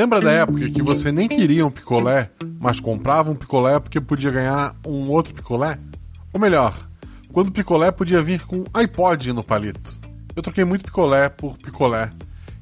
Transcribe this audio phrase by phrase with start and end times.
[0.00, 4.30] Lembra da época que você nem queria um picolé, mas comprava um picolé porque podia
[4.30, 5.78] ganhar um outro picolé?
[6.32, 6.74] Ou melhor,
[7.34, 9.94] quando o picolé podia vir com iPod no palito.
[10.34, 12.10] Eu troquei muito picolé por picolé.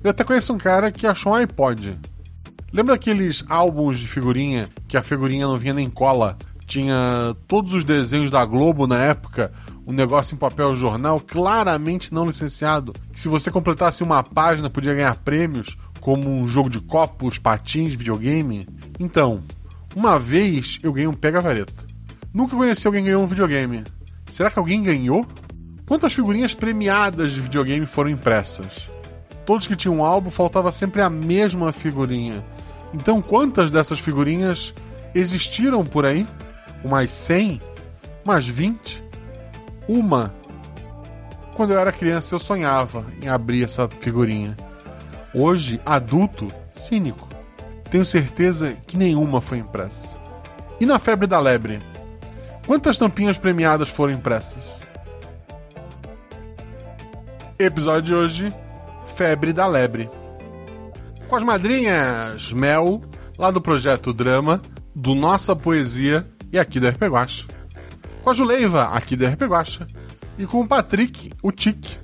[0.03, 1.97] Eu até conheço um cara que achou um iPod.
[2.73, 6.37] Lembra aqueles álbuns de figurinha que a figurinha não vinha nem cola?
[6.67, 9.53] Tinha todos os desenhos da Globo na época,
[9.87, 14.93] um negócio em papel jornal claramente não licenciado, que se você completasse uma página podia
[14.93, 15.79] ganhar prêmios,
[16.09, 18.67] como um jogo de copos, patins, videogame.
[18.99, 19.43] Então,
[19.95, 21.85] uma vez eu ganhei um pega-vareta.
[22.33, 23.85] Nunca conheci alguém que ganhou um videogame.
[24.25, 25.27] Será que alguém ganhou?
[25.87, 28.89] Quantas figurinhas premiadas de videogame foram impressas?
[29.45, 32.43] Todos que tinham um álbum faltava sempre a mesma figurinha.
[32.95, 34.73] Então, quantas dessas figurinhas
[35.15, 36.27] existiram por aí?
[36.83, 37.61] Umas 100?
[38.25, 39.05] Umas 20?
[39.87, 40.35] Uma?
[41.55, 44.57] Quando eu era criança, eu sonhava em abrir essa figurinha.
[45.35, 47.29] Hoje, adulto, cínico.
[47.91, 50.19] Tenho certeza que nenhuma foi impressa.
[50.81, 51.81] E na febre da lebre?
[52.67, 54.63] Quantas tampinhas premiadas foram impressas?
[57.59, 58.55] Episódio de hoje:
[59.07, 60.09] Febre da Lebre.
[61.29, 63.03] Com as madrinhas Mel,
[63.37, 64.63] lá do projeto Drama,
[64.95, 67.47] do Nossa Poesia e aqui RP Guacha.
[68.23, 69.87] Com a Juleiva, aqui RP Guacha.
[70.39, 71.99] E com o Patrick, o Tic.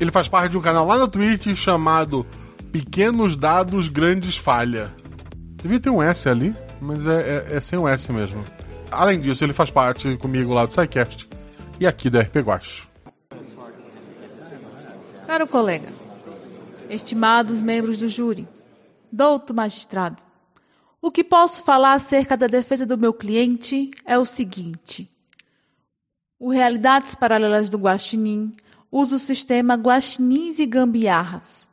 [0.00, 2.26] Ele faz parte de um canal lá na Twitch chamado
[2.74, 4.92] Pequenos Dados Grandes Falha.
[5.62, 8.42] Devia ter um S ali, mas é, é, é sem o um S mesmo.
[8.90, 11.28] Além disso, ele faz parte comigo lá do SciCast
[11.78, 12.88] e aqui do RP Guacha.
[15.24, 15.86] Caro colega,
[16.90, 18.48] estimados membros do júri,
[19.12, 20.16] douto magistrado,
[21.00, 25.08] o que posso falar acerca da defesa do meu cliente é o seguinte.
[26.40, 28.52] O Realidades Paralelas do Guaxinim
[28.90, 31.72] usa o sistema Guaxinins e Gambiarras.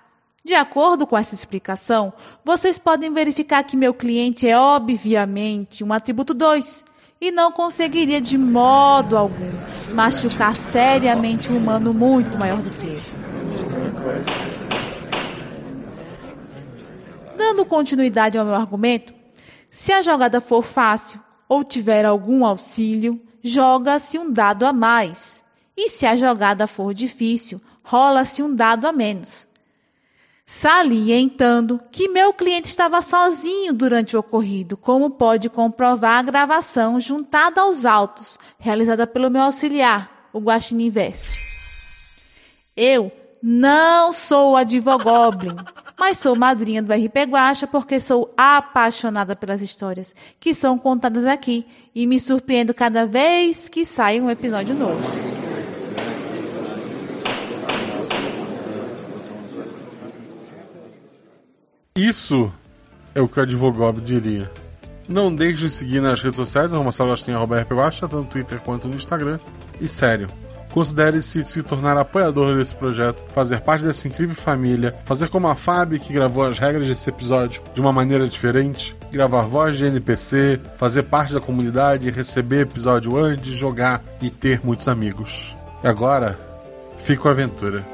[0.43, 2.11] De acordo com essa explicação,
[2.43, 6.83] vocês podem verificar que meu cliente é obviamente um atributo 2
[7.21, 9.51] e não conseguiria de modo algum
[9.93, 13.01] machucar seriamente um humano muito maior do que ele.
[17.37, 19.13] Dando continuidade ao meu argumento,
[19.69, 25.45] se a jogada for fácil ou tiver algum auxílio, joga-se um dado a mais.
[25.77, 29.50] E se a jogada for difícil, rola-se um dado a menos.
[30.53, 37.61] Salientando que meu cliente estava sozinho durante o ocorrido, como pode comprovar a gravação juntada
[37.61, 41.37] aos autos, realizada pelo meu auxiliar, o Guaxinim Verso.
[42.75, 43.09] Eu
[43.41, 45.55] não sou advogoblin,
[45.97, 51.65] mas sou madrinha do RP Guacha porque sou apaixonada pelas histórias que são contadas aqui
[51.95, 55.30] e me surpreendo cada vez que sai um episódio novo.
[62.01, 62.51] Isso
[63.13, 64.49] é o que o advogado diria.
[65.07, 69.37] Não deixe de seguir nas redes sociais, arroba tanto no Twitter quanto no Instagram.
[69.79, 70.27] E sério,
[70.71, 75.99] Considere-se se tornar apoiador desse projeto, fazer parte dessa incrível família, fazer como a Fábio
[75.99, 81.03] que gravou as regras desse episódio de uma maneira diferente, gravar voz de NPC, fazer
[81.03, 85.57] parte da comunidade, receber episódio antes jogar e ter muitos amigos.
[85.83, 86.39] E agora,
[86.97, 87.85] fico a aventura.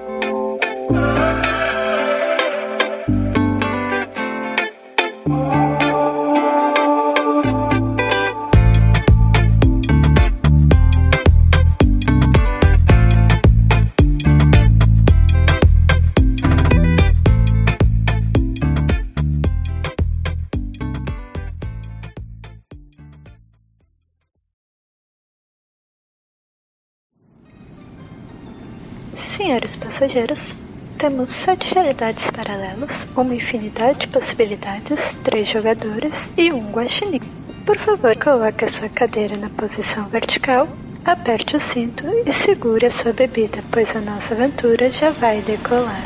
[29.58, 30.56] Senhores passageiros,
[31.00, 37.22] temos sete realidades paralelas, uma infinidade de possibilidades, três jogadores e um guaxinim.
[37.66, 40.68] Por favor, coloque a sua cadeira na posição vertical,
[41.04, 46.04] aperte o cinto e segure a sua bebida, pois a nossa aventura já vai decolar.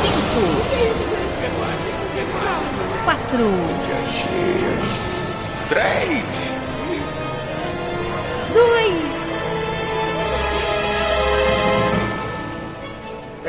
[0.00, 0.40] Cinco,
[3.04, 3.50] quatro,
[5.68, 6.37] três,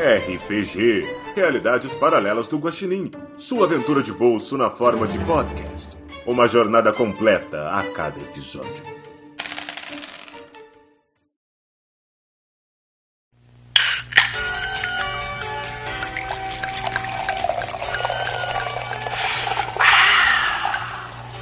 [0.00, 1.06] RPG
[1.36, 3.10] Realidades Paralelas do Guaxinim.
[3.36, 5.98] Sua aventura de bolso na forma de podcast.
[6.26, 8.82] Uma jornada completa a cada episódio.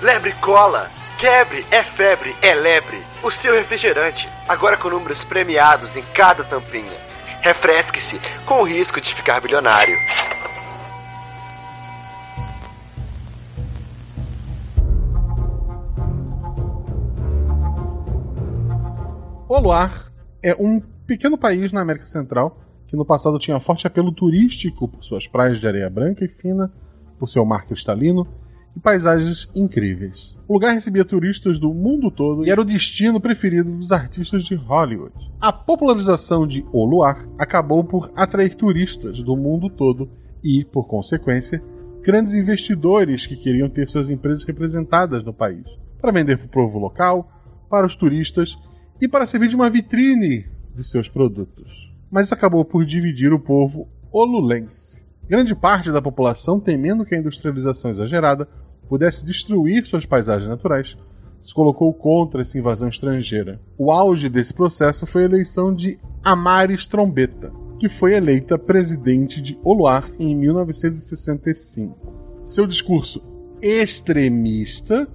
[0.03, 0.91] Lebre cola!
[1.19, 3.03] Quebre, é febre, é lebre.
[3.23, 7.08] O seu refrigerante, agora com números premiados em cada tampinha.
[7.41, 9.97] Refresque-se, com o risco de ficar bilionário.
[19.49, 20.13] Oluar
[20.43, 25.03] é um pequeno país na América Central que no passado tinha forte apelo turístico por
[25.03, 26.73] suas praias de areia branca e fina,
[27.19, 28.27] por seu mar cristalino
[28.79, 30.37] e paisagens incríveis.
[30.47, 34.55] O lugar recebia turistas do mundo todo e era o destino preferido dos artistas de
[34.55, 35.13] Hollywood.
[35.41, 40.09] A popularização de Oluar acabou por atrair turistas do mundo todo
[40.43, 41.63] e, por consequência,
[42.03, 45.67] grandes investidores que queriam ter suas empresas representadas no país,
[46.01, 47.29] para vender para o povo local,
[47.69, 48.57] para os turistas
[49.01, 51.93] e para servir de uma vitrine de seus produtos.
[52.11, 55.05] Mas acabou por dividir o povo olulense.
[55.29, 58.49] Grande parte da população, temendo que a industrialização exagerada
[58.89, 60.97] pudesse destruir suas paisagens naturais,
[61.43, 63.61] se colocou contra essa invasão estrangeira.
[63.77, 69.57] O auge desse processo foi a eleição de Amares Trombeta, que foi eleita presidente de
[69.63, 71.97] Oluar em 1965.
[72.45, 73.23] Seu discurso
[73.63, 75.09] extremista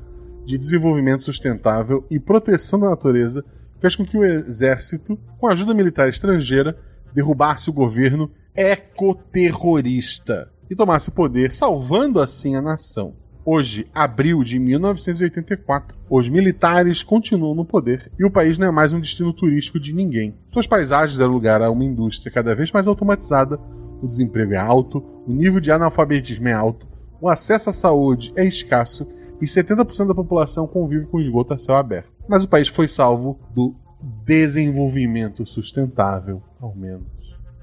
[0.46, 3.44] de desenvolvimento sustentável e proteção da natureza
[3.80, 6.78] fez com que o exército, com ajuda militar estrangeira,
[7.14, 13.14] derrubasse o governo ecoterrorista e tomasse o poder, salvando assim a nação.
[13.45, 18.94] Hoje, abril de 1984, os militares continuam no poder e o país não é mais
[18.94, 20.34] um destino turístico de ninguém.
[20.48, 23.60] Suas paisagens deram lugar a uma indústria cada vez mais automatizada,
[24.01, 26.88] o desemprego é alto, o nível de analfabetismo é alto,
[27.19, 29.06] o acesso à saúde é escasso
[29.42, 32.13] e 70% da população convive com esgoto a céu aberto.
[32.30, 33.75] Mas o país foi salvo do
[34.24, 37.07] desenvolvimento sustentável, ao menos.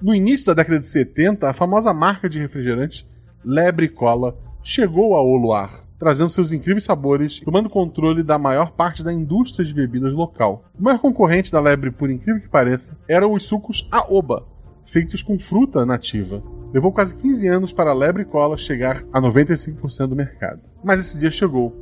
[0.02, 3.06] No início da década de 70, a famosa marca de refrigerantes
[3.42, 9.12] Lebre Cola chegou a Oluar, trazendo seus incríveis sabores, tomando controle da maior parte da
[9.12, 10.64] indústria de bebidas local.
[10.78, 14.46] O maior concorrente da lebre, por incrível que pareça, eram os sucos Aoba,
[14.84, 16.42] feitos com fruta nativa.
[16.72, 20.60] Levou quase 15 anos para a lebre cola chegar a 95% do mercado.
[20.82, 21.74] Mas esse dia chegou.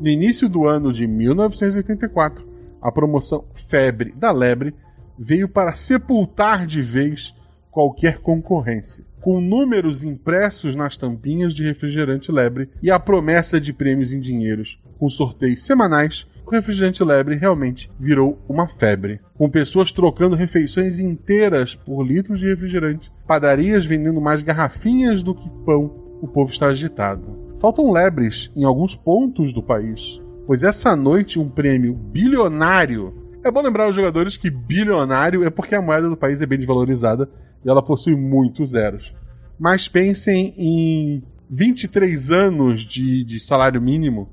[0.00, 2.46] No início do ano de 1984,
[2.80, 4.74] a promoção Febre da Lebre
[5.18, 7.34] veio para sepultar de vez
[7.70, 14.12] qualquer concorrência com números impressos nas tampinhas de refrigerante lebre e a promessa de prêmios
[14.12, 20.36] em dinheiros com sorteios semanais, o refrigerante lebre realmente virou uma febre, com pessoas trocando
[20.36, 25.86] refeições inteiras por litros de refrigerante, padarias vendendo mais garrafinhas do que pão.
[26.22, 27.56] O povo está agitado.
[27.58, 33.12] Faltam lebres em alguns pontos do país, pois essa noite um prêmio bilionário.
[33.42, 36.58] É bom lembrar aos jogadores que bilionário é porque a moeda do país é bem
[36.58, 37.28] desvalorizada
[37.64, 39.14] e ela possui muitos zeros.
[39.58, 44.28] Mas pensem em 23 anos de, de salário mínimo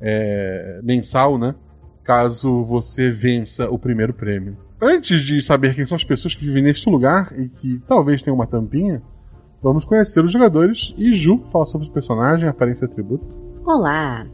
[0.00, 1.54] é, mensal, né?
[2.04, 4.56] Caso você vença o primeiro prêmio.
[4.80, 8.36] Antes de saber quem são as pessoas que vivem neste lugar e que talvez tenham
[8.36, 9.02] uma tampinha,
[9.60, 13.36] vamos conhecer os jogadores e Ju fala sobre o personagem, aparência e atributo.
[13.64, 14.24] Olá!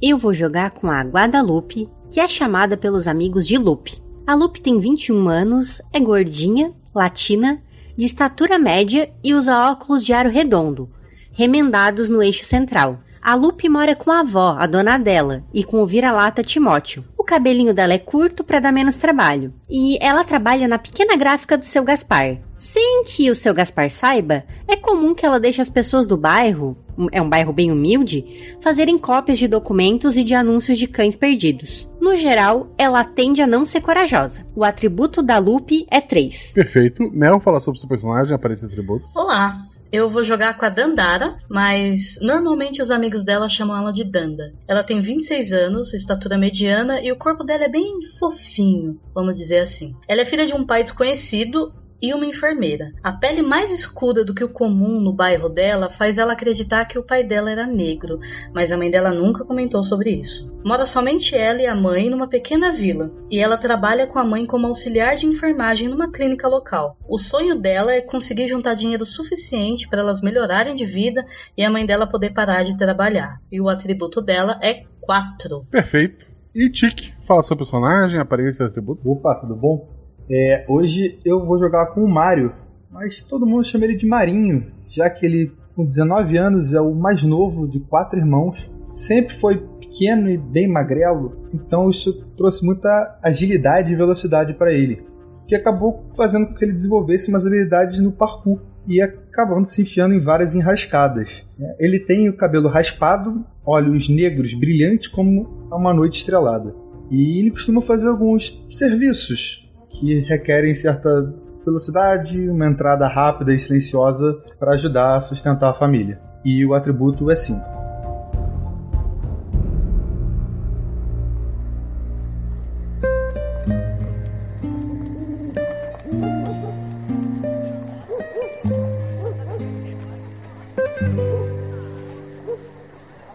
[0.00, 4.02] Eu vou jogar com a Guadalupe, que é chamada pelos amigos de Lupe.
[4.26, 7.60] A Lupe tem 21 anos, é gordinha, latina
[8.00, 10.88] de estatura média e usa óculos de aro redondo,
[11.34, 13.00] remendados no eixo central.
[13.20, 17.04] A Lupe mora com a avó, a dona dela, e com o vira-lata Timóteo.
[17.14, 19.52] O cabelinho dela é curto para dar menos trabalho.
[19.68, 22.38] E ela trabalha na pequena gráfica do seu Gaspar.
[22.60, 26.76] Sem que o seu Gaspar saiba, é comum que ela deixe as pessoas do bairro,
[27.10, 31.88] é um bairro bem humilde, fazerem cópias de documentos e de anúncios de cães perdidos.
[31.98, 34.44] No geral, ela tende a não ser corajosa.
[34.54, 36.52] O atributo da Lupe é 3.
[36.52, 37.10] Perfeito.
[37.10, 39.06] Mel, fala sobre seu personagem, aparece atributo.
[39.14, 39.56] Olá,
[39.90, 44.52] eu vou jogar com a Dandara, mas normalmente os amigos dela chamam ela de Danda.
[44.68, 49.60] Ela tem 26 anos, estatura mediana e o corpo dela é bem fofinho, vamos dizer
[49.60, 49.94] assim.
[50.06, 52.92] Ela é filha de um pai desconhecido e uma enfermeira.
[53.02, 56.98] A pele mais escura do que o comum no bairro dela faz ela acreditar que
[56.98, 58.18] o pai dela era negro,
[58.54, 60.54] mas a mãe dela nunca comentou sobre isso.
[60.64, 64.44] Mora somente ela e a mãe numa pequena vila, e ela trabalha com a mãe
[64.44, 66.96] como auxiliar de enfermagem numa clínica local.
[67.08, 71.24] O sonho dela é conseguir juntar dinheiro suficiente para elas melhorarem de vida
[71.56, 73.40] e a mãe dela poder parar de trabalhar.
[73.50, 75.66] E o atributo dela é 4.
[75.70, 76.28] Perfeito.
[76.54, 79.08] E Tic, fala seu personagem, aparência e atributo.
[79.08, 79.99] Opa, tudo bom?
[80.32, 82.52] É, hoje eu vou jogar com o Mario,
[82.88, 86.94] mas todo mundo chama ele de Marinho, já que ele, com 19 anos, é o
[86.94, 88.70] mais novo de quatro irmãos.
[88.92, 95.02] Sempre foi pequeno e bem magrelo, então isso trouxe muita agilidade e velocidade para ele,
[95.46, 100.14] que acabou fazendo com que ele desenvolvesse umas habilidades no parkour e acabando se enfiando
[100.14, 101.42] em várias enrascadas.
[101.76, 106.72] Ele tem o cabelo raspado, olhos negros brilhantes como uma noite estrelada.
[107.10, 111.32] E ele costuma fazer alguns serviços que requerem certa
[111.64, 116.18] velocidade, uma entrada rápida e silenciosa para ajudar a sustentar a família.
[116.44, 117.80] E o atributo é 5.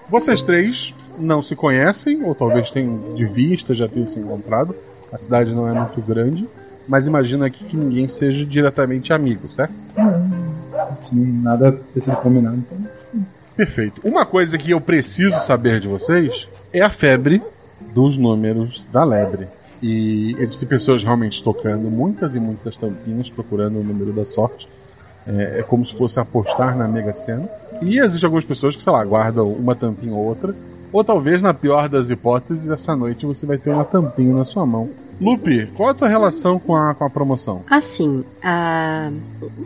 [0.09, 4.73] Vocês três não se conhecem, ou talvez tenham de vista, já tenham se encontrado.
[5.15, 6.45] A cidade não é muito grande,
[6.85, 9.73] mas imagina aqui que ninguém seja diretamente amigo, certo?
[9.95, 12.57] Não, nada sido combinado.
[12.57, 13.25] Então...
[13.55, 14.01] Perfeito.
[14.05, 17.41] Uma coisa que eu preciso saber de vocês é a febre
[17.93, 19.47] dos números da lebre.
[19.81, 24.67] E existem pessoas realmente tocando muitas e muitas tampinhas procurando o número da sorte.
[25.25, 27.47] É, é como se fosse apostar na Mega Sena.
[27.81, 30.53] E existem algumas pessoas que, sei lá, guardam uma tampinha ou outra.
[30.91, 34.65] Ou talvez, na pior das hipóteses, essa noite você vai ter uma tampinha na sua
[34.65, 34.89] mão.
[35.19, 37.63] Lupe, qual a tua relação com a, com a promoção?
[37.69, 39.09] Assim, a.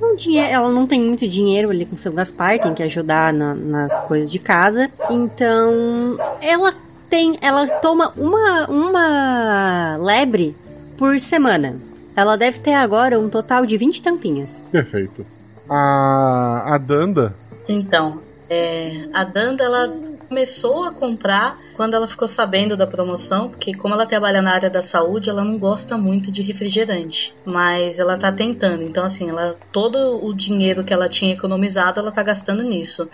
[0.01, 3.33] Um dinheiro, ela não tem muito dinheiro ali com o seu Gaspar, tem que ajudar
[3.33, 4.89] na, nas coisas de casa.
[5.09, 6.73] Então, ela
[7.09, 7.37] tem.
[7.41, 10.55] Ela toma uma, uma lebre
[10.97, 11.77] por semana.
[12.15, 14.63] Ela deve ter agora um total de 20 tampinhas.
[14.71, 15.25] Perfeito.
[15.69, 17.33] A, a Danda
[17.69, 19.87] então, é, a Danda ela
[20.29, 24.69] começou a comprar quando ela ficou sabendo da promoção, porque como ela trabalha na área
[24.69, 28.83] da saúde, ela não gosta muito de refrigerante, mas ela tá tentando.
[28.83, 33.09] Então assim, ela todo o dinheiro que ela tinha economizado, ela tá gastando nisso.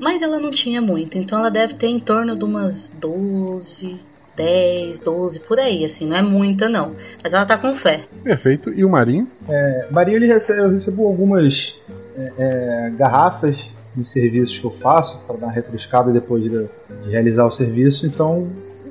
[0.00, 4.00] Mas ela não tinha muito, então ela deve ter em torno de umas 12,
[4.36, 6.94] 10, 12, por aí, assim, não é muita não.
[7.22, 8.04] Mas ela tá com fé.
[8.22, 8.70] Perfeito.
[8.70, 9.28] E o Marinho?
[9.48, 11.76] É, Marinho ele recebe, eu recebo algumas
[12.16, 17.10] é, é, garrafas nos serviços que eu faço, para dar uma refrescada depois de, de,
[17.10, 18.48] realizar o serviço, então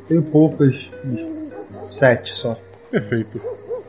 [0.07, 0.89] tenho poucas,
[1.86, 2.57] sete só.
[2.89, 3.41] Perfeito.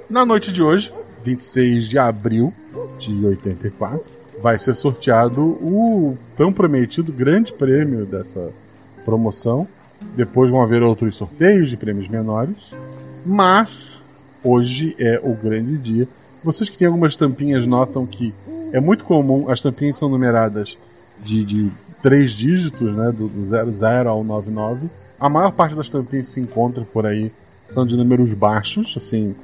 [0.09, 0.93] Na noite de hoje,
[1.25, 2.53] 26 de abril
[2.99, 4.05] de 84,
[4.43, 8.51] vai ser sorteado o tão prometido grande prêmio dessa
[9.05, 9.67] promoção.
[10.17, 12.73] Depois vão haver outros sorteios de prêmios menores.
[13.25, 14.05] Mas
[14.43, 16.09] hoje é o grande dia.
[16.43, 18.35] Vocês que têm algumas tampinhas notam que
[18.71, 20.77] é muito comum, as tampinhas são numeradas
[21.23, 24.89] de, de três dígitos, né, do, do 00 ao 99.
[25.19, 27.33] A maior parte das tampinhas se encontra por aí
[27.67, 29.35] são de números baixos, assim,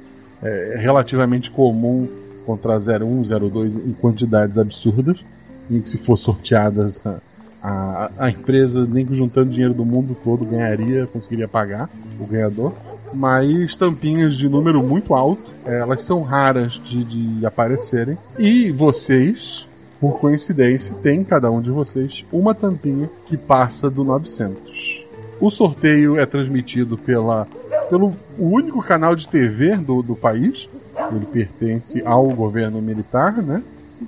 [0.43, 2.07] é relativamente comum
[2.41, 5.23] encontrar 01, 02 em quantidades absurdas,
[5.69, 7.19] em que se for sorteadas a,
[7.61, 12.73] a, a empresa, nem que juntando dinheiro do mundo todo, ganharia, conseguiria pagar o ganhador.
[13.13, 18.17] Mas tampinhas de número muito alto, elas são raras de, de aparecerem.
[18.39, 19.67] E vocês,
[20.01, 25.05] por coincidência, tem cada um de vocês uma tampinha que passa do 900.
[25.39, 27.47] O sorteio é transmitido pela,
[27.87, 30.67] pelo único canal de TV do, do país.
[31.15, 33.61] Ele pertence ao governo militar, né?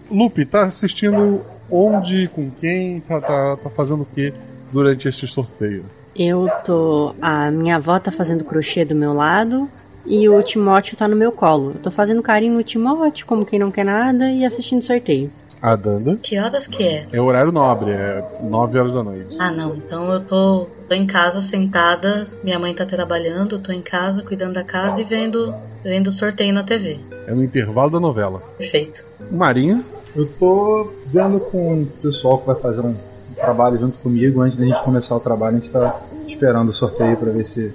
[0.09, 4.33] Lupe, tá assistindo onde, com quem, tá, tá, tá fazendo o que
[4.71, 5.85] durante esse sorteio?
[6.15, 7.13] Eu tô.
[7.21, 9.69] A minha avó tá fazendo crochê do meu lado
[10.05, 11.71] e o Timóteo tá no meu colo.
[11.75, 15.31] Eu tô fazendo carinho no Timóteo, como quem não quer nada, e assistindo sorteio.
[15.63, 16.17] A Danda.
[16.21, 17.07] Que horas que é?
[17.09, 19.37] É horário nobre, é 9 horas da noite.
[19.39, 19.77] Ah, não.
[19.77, 24.21] Então eu tô, tô em casa sentada, minha mãe tá trabalhando, eu tô em casa
[24.23, 26.99] cuidando da casa e vendo, vendo sorteio na TV.
[27.25, 28.43] É no intervalo da novela.
[28.57, 29.05] Perfeito.
[29.31, 29.81] Marinha.
[30.13, 32.93] Eu tô vendo com o pessoal que vai fazer um
[33.33, 34.41] trabalho junto comigo.
[34.41, 37.73] Antes da gente começar o trabalho, a gente tá esperando o sorteio para ver se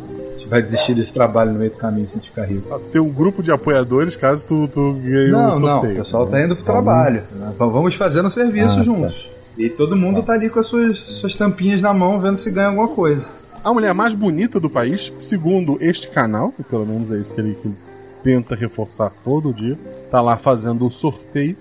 [0.48, 2.78] vai desistir desse trabalho no meio do caminho se a gente ficar rico.
[2.90, 5.94] Tem um grupo de apoiadores caso tu, tu ganhe não, um sorteio.
[5.94, 7.22] Não, o pessoal tá indo pro trabalho.
[7.32, 7.52] Né?
[7.58, 8.82] Vamos fazendo o serviço ah, tá.
[8.82, 9.14] juntos.
[9.14, 9.38] Tá.
[9.58, 12.68] E todo mundo tá ali com as suas, suas tampinhas na mão, vendo se ganha
[12.68, 13.28] alguma coisa.
[13.62, 17.40] A mulher mais bonita do país, segundo este canal, e pelo menos é isso que
[17.40, 17.76] ele, que ele
[18.22, 19.76] tenta reforçar todo dia,
[20.10, 21.56] tá lá fazendo o sorteio.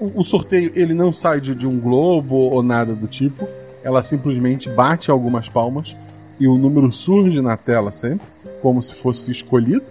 [0.00, 3.46] O, o sorteio ele não sai de, de um globo ou nada do tipo.
[3.84, 5.94] Ela simplesmente bate algumas palmas
[6.42, 8.26] e o número surge na tela sempre,
[8.60, 9.84] como se fosse escolhido.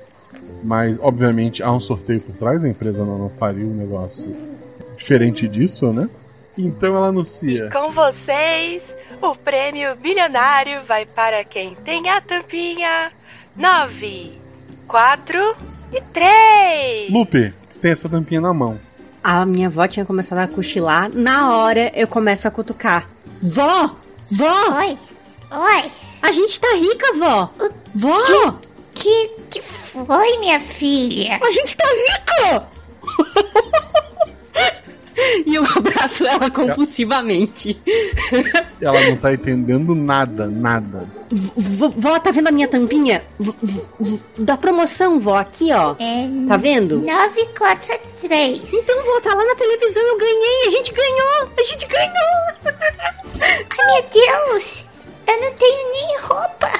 [0.62, 4.36] Mas, obviamente, há um sorteio por trás, a empresa não, não faria um negócio
[4.98, 6.10] diferente disso, né?
[6.58, 7.70] Então ela anuncia.
[7.72, 8.84] Com vocês,
[9.22, 13.14] o prêmio bilionário vai para quem tem a tampinha
[13.56, 14.34] 9,
[14.90, 15.56] 4
[15.94, 17.12] e 3.
[17.14, 18.78] Lupe, tem essa tampinha na mão.
[19.24, 21.10] A minha avó tinha começado a cochilar.
[21.14, 23.08] Na hora eu começo a cutucar.
[23.42, 23.96] Vó!
[24.30, 24.78] Vó!
[24.80, 24.98] Oi!
[25.50, 26.11] Oi!
[26.22, 27.50] A gente tá rica, vó!
[27.96, 28.56] Vó!
[28.94, 31.40] Que, que foi, minha filha?
[31.42, 32.68] A gente tá rica!
[35.46, 37.80] e eu abraço ela compulsivamente.
[38.82, 41.08] Ela não tá entendendo nada, nada.
[41.30, 43.24] V- Vó, tá vendo a minha tampinha?
[43.40, 43.54] V-
[44.38, 45.96] Da promoção, vó, aqui, ó.
[46.00, 47.00] É Tá vendo?
[47.00, 48.62] 943.
[48.74, 51.50] Então, vó, tá lá na televisão, eu ganhei, a gente ganhou!
[51.58, 52.76] A gente ganhou!
[53.42, 54.88] Ai, meu Deus!
[55.28, 56.72] Eu não tenho nem roupa.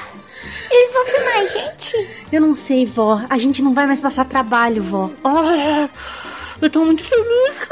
[0.70, 2.26] Eles vão filmar a gente?
[2.32, 3.20] Eu não sei, vó.
[3.28, 5.10] A gente não vai mais passar trabalho, vó.
[5.24, 5.88] Ah,
[6.60, 7.68] eu tô muito feliz.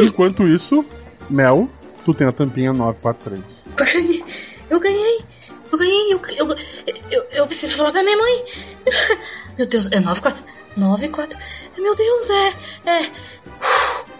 [0.02, 0.84] Enquanto isso,
[1.28, 1.68] Mel,
[2.04, 3.42] tu tem a tampinha 943.
[4.68, 5.20] Eu ganhei!
[5.72, 6.12] Eu ganhei!
[6.12, 6.56] Eu, eu,
[7.10, 8.44] eu, eu preciso falar pra minha mãe!
[9.58, 10.42] Meu Deus, é 94?
[10.76, 11.38] 94?
[11.78, 12.54] Meu Deus, é.
[12.90, 13.10] É.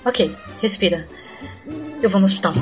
[0.04, 1.08] Ok, respira.
[2.02, 2.52] Eu vou no hospital.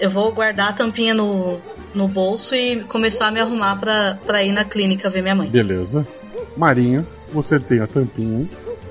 [0.00, 1.60] Eu vou guardar a tampinha no,
[1.94, 5.48] no bolso e começar a me arrumar pra, pra ir na clínica ver minha mãe.
[5.50, 6.06] Beleza.
[6.56, 8.48] Marinha, você tem a tampinha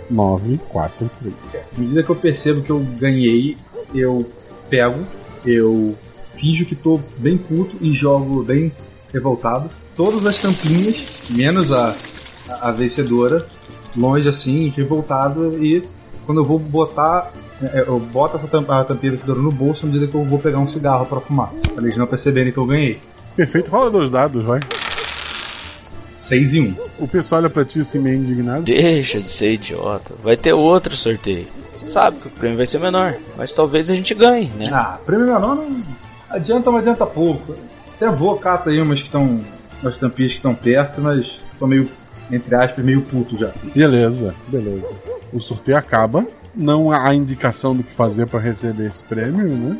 [0.09, 1.33] 943.
[1.55, 3.57] À medida que eu percebo que eu ganhei,
[3.93, 4.29] eu
[4.69, 5.03] pego,
[5.43, 5.97] eu
[6.37, 8.71] finjo que tô bem puto e jogo bem
[9.11, 9.67] revoltado.
[9.95, 11.95] Todas as tampinhas, menos a,
[12.49, 13.43] a, a vencedora,
[13.97, 15.57] longe assim, revoltado.
[15.63, 15.83] E
[16.25, 20.07] quando eu vou botar, eu boto essa tampa, a tampinha vencedora no bolso à medida
[20.07, 21.51] que eu vou pegar um cigarro pra fumar.
[21.73, 22.99] Pra eles não perceberem que eu ganhei.
[23.35, 24.59] Perfeito, rola dois dados, vai.
[26.13, 26.75] 6 e 1.
[26.99, 28.63] O pessoal olha pra ti assim meio indignado.
[28.63, 30.13] Deixa de ser idiota.
[30.21, 31.47] Vai ter outro sorteio.
[31.77, 34.65] Você sabe que o prêmio vai ser menor, mas talvez a gente ganhe, né?
[34.71, 35.81] Ah, prêmio menor não
[36.29, 37.55] adianta, mas adianta pouco.
[37.95, 39.39] Até vou catar aí umas que estão.
[39.81, 41.89] umas tampinhas que estão perto, mas tô meio,
[42.29, 43.51] entre aspas, meio puto já.
[43.73, 44.93] Beleza, beleza.
[45.31, 46.25] O sorteio acaba.
[46.55, 49.77] Não há indicação do que fazer pra receber esse prêmio, né?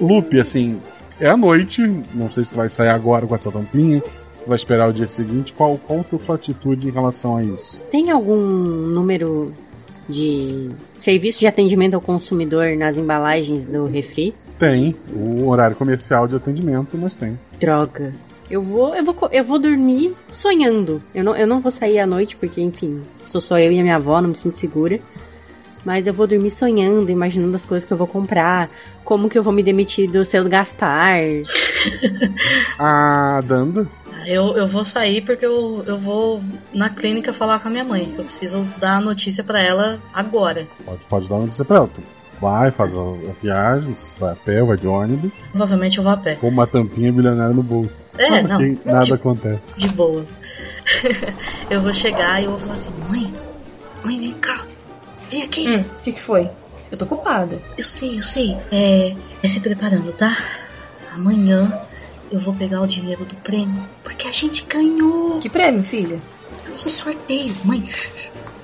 [0.00, 0.80] Lupe, assim,
[1.20, 1.82] é a noite.
[2.14, 4.02] Não sei se tu vai sair agora com essa tampinha.
[4.36, 5.52] Se tu vai esperar o dia seguinte.
[5.52, 7.80] Qual, qual a tua atitude em relação a isso?
[7.90, 9.52] Tem algum número
[10.08, 14.34] de serviço de atendimento ao consumidor nas embalagens do refri?
[14.58, 17.38] Tem o horário comercial de atendimento, mas tem.
[17.58, 18.12] Droga.
[18.50, 21.02] Eu vou, eu vou, eu vou dormir sonhando.
[21.14, 23.82] Eu não, eu não vou sair à noite porque, enfim, sou só eu e a
[23.82, 25.00] minha avó, não me sinto segura.
[25.84, 28.70] Mas eu vou dormir sonhando, imaginando as coisas que eu vou comprar,
[29.04, 31.20] como que eu vou me demitir do seu Gaspar.
[32.78, 33.86] A Danda?
[34.26, 36.42] Eu, eu vou sair porque eu, eu vou
[36.72, 38.14] na clínica falar com a minha mãe.
[38.16, 40.66] Eu preciso dar a notícia pra ela agora.
[40.84, 41.90] Pode, pode dar uma notícia pra ela.
[41.94, 42.02] Tu
[42.40, 46.12] vai, faz a, a viagem, se vai a pé, vai de ônibus, Provavelmente eu vou
[46.12, 46.36] a pé.
[46.36, 48.00] com uma tampinha bilionária no bolso.
[48.16, 48.58] É, não.
[48.58, 49.74] Que nada acontece.
[49.76, 50.38] De boas.
[51.68, 53.34] eu vou chegar e eu vou falar assim: mãe,
[54.04, 54.64] mãe, vem cá.
[55.30, 55.76] Vem aqui.
[55.76, 56.50] O que, que foi?
[56.90, 57.60] Eu tô ocupada.
[57.76, 58.56] Eu sei, eu sei.
[58.70, 60.36] É, é se preparando, tá?
[61.12, 61.80] Amanhã
[62.30, 63.88] eu vou pegar o dinheiro do prêmio.
[64.02, 65.38] Porque a gente ganhou.
[65.38, 66.20] Que prêmio, filha?
[66.84, 67.54] Um sorteio.
[67.64, 67.86] Mãe,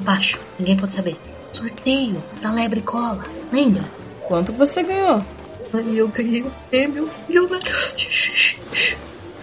[0.01, 0.39] baixo.
[0.59, 1.17] Ninguém pode saber.
[1.53, 3.25] Sorteio da Lebre Cola.
[3.53, 3.85] Lembra?
[4.27, 5.25] Quanto você ganhou?
[5.73, 7.11] Mãe, eu ganhei o prêmio.
[7.29, 7.67] milionário.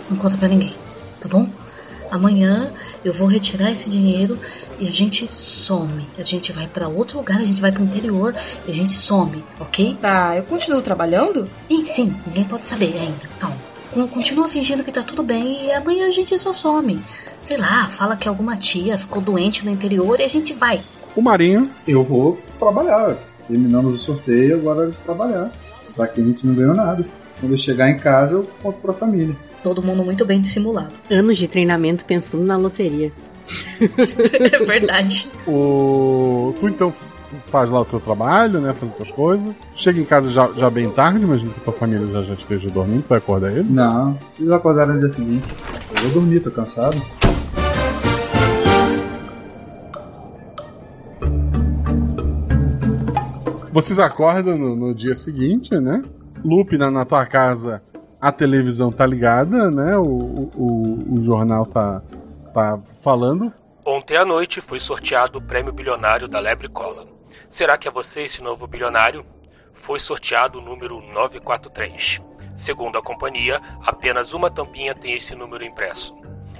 [0.10, 0.75] Não conta pra ninguém,
[1.19, 1.49] tá bom?
[2.12, 2.71] Amanhã
[3.03, 4.38] eu vou retirar esse dinheiro
[4.79, 6.07] e a gente some.
[6.17, 8.36] A gente vai pra outro lugar, a gente vai pro interior
[8.67, 9.97] e a gente some, ok?
[10.01, 11.49] Tá, eu continuo trabalhando?
[11.69, 13.27] Sim, sim, ninguém pode saber ainda.
[13.39, 13.57] Calma.
[13.93, 16.99] Con- Continua fingindo que tá tudo bem e amanhã a gente só some.
[17.41, 20.83] Sei lá, fala que alguma tia ficou doente no interior e a gente vai.
[21.15, 23.17] O Marinho, Eu vou trabalhar.
[23.47, 25.51] Terminamos o sorteio, agora é trabalhar.
[25.97, 27.03] Já que a gente não ganhou nada.
[27.39, 29.36] Quando eu chegar em casa, eu conto pra família.
[29.63, 30.93] Todo mundo muito bem dissimulado.
[31.10, 33.12] Anos de treinamento pensando na loteria.
[33.80, 35.30] é verdade.
[35.47, 36.54] o...
[36.60, 36.93] tu então
[37.52, 38.73] faz lá o teu trabalho, né?
[38.73, 39.56] Faz as tuas coisas.
[39.76, 43.04] Chega em casa já, já bem tarde, imagino que tua família já, já esteja dormindo,
[43.04, 43.67] tu vai acordar ele.
[43.69, 45.47] Não, eles acordaram no dia seguinte.
[45.95, 47.00] Eu vou dormir, tô cansado.
[53.71, 56.02] Vocês acordam no, no dia seguinte, né?
[56.43, 57.82] Lupe, na, na tua casa,
[58.19, 59.97] a televisão tá ligada, né?
[59.97, 62.02] O, o, o- o jornal tá,
[62.54, 63.52] tá falando.
[63.86, 67.06] Ontem à noite foi sorteado o prêmio bilionário da Lebre Cola.
[67.50, 69.26] Será que é você esse novo bilionário?
[69.73, 72.21] Foi sorteado o número 943.
[72.56, 76.13] Segundo a companhia, apenas uma tampinha tem esse número impresso.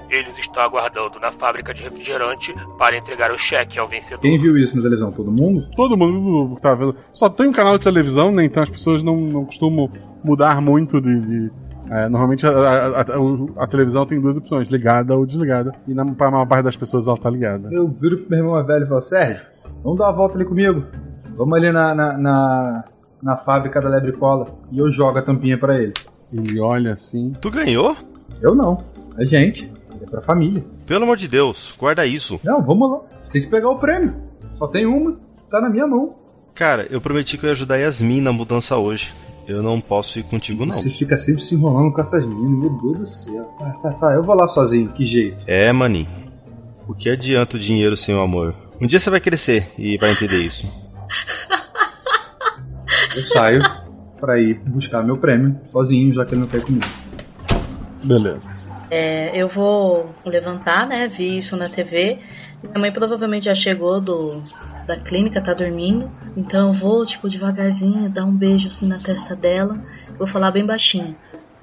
[0.10, 4.22] Eles estão aguardando na fábrica de refrigerante para entregar o cheque ao vencedor.
[4.22, 5.12] Quem viu isso na televisão?
[5.12, 5.66] Todo mundo?
[5.76, 6.96] Todo mundo que tá vendo.
[7.12, 8.46] Só tem um canal de televisão, né?
[8.46, 9.90] Então as pessoas não, não costumam
[10.24, 11.20] mudar muito de.
[11.20, 11.52] de-
[11.90, 15.74] é, normalmente a, a- a- a televisão tem duas opções, ligada ou desligada.
[15.88, 17.70] E na pra maior parte das pessoas ela tá ligada.
[17.72, 19.46] Eu viro pro meu irmão mais velho e falo, Sérgio,
[19.84, 20.84] vamos dar uma volta ali comigo.
[21.38, 22.84] Vamos ali na, na, na,
[23.24, 25.94] na fábrica da Lebre Cola e eu jogo a tampinha pra ele.
[26.34, 27.32] E olha assim.
[27.40, 27.96] Tu ganhou?
[28.42, 28.84] Eu não.
[29.18, 29.72] É gente.
[30.08, 30.66] É pra família.
[30.86, 32.40] Pelo amor de Deus, guarda isso.
[32.44, 33.00] Não, vamos lá.
[33.24, 34.16] Você tem que pegar o prêmio.
[34.54, 35.18] Só tem uma.
[35.52, 36.16] Tá na minha mão.
[36.56, 39.14] Cara, eu prometi que eu ia ajudar a Yasmin na mudança hoje.
[39.48, 40.74] Eu não posso ir contigo, não.
[40.74, 43.44] Você fica sempre se enrolando com essas meninas, meu Deus do céu.
[43.58, 44.14] Tá, tá, tá.
[44.14, 45.38] Eu vou lá sozinho, que jeito.
[45.48, 46.08] É, maninho.
[46.88, 48.56] O que adianta o dinheiro sem o amor?
[48.82, 50.68] Um dia você vai crescer e vai entender isso.
[53.16, 53.62] Eu saio
[54.20, 56.86] pra ir buscar meu prêmio sozinho, já que ele não quer comigo.
[58.04, 58.67] Beleza.
[58.90, 61.08] É, eu vou levantar, né?
[61.08, 62.20] Vi isso na TV.
[62.64, 64.42] Minha mãe provavelmente já chegou do,
[64.88, 66.10] da clínica, tá dormindo.
[66.36, 69.82] Então eu vou, tipo, devagarzinho, dar um beijo assim na testa dela.
[70.18, 71.18] Vou falar bem baixinho.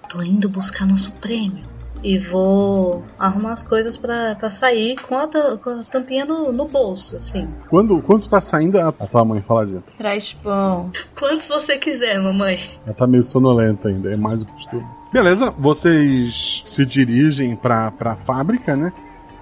[0.08, 1.73] Tô indo buscar nosso prêmio.
[2.04, 6.68] E vou arrumar as coisas pra, pra sair com a, com a tampinha no, no
[6.68, 7.48] bolso, assim.
[7.70, 9.92] Quando, quando tá saindo, a a tua mãe fala dentro.
[9.96, 10.92] Traz pão.
[11.18, 12.60] Quantos você quiser, mamãe.
[12.84, 14.84] Ela tá meio sonolenta ainda, é mais o costume.
[15.10, 18.92] Beleza, vocês se dirigem pra, pra fábrica, né?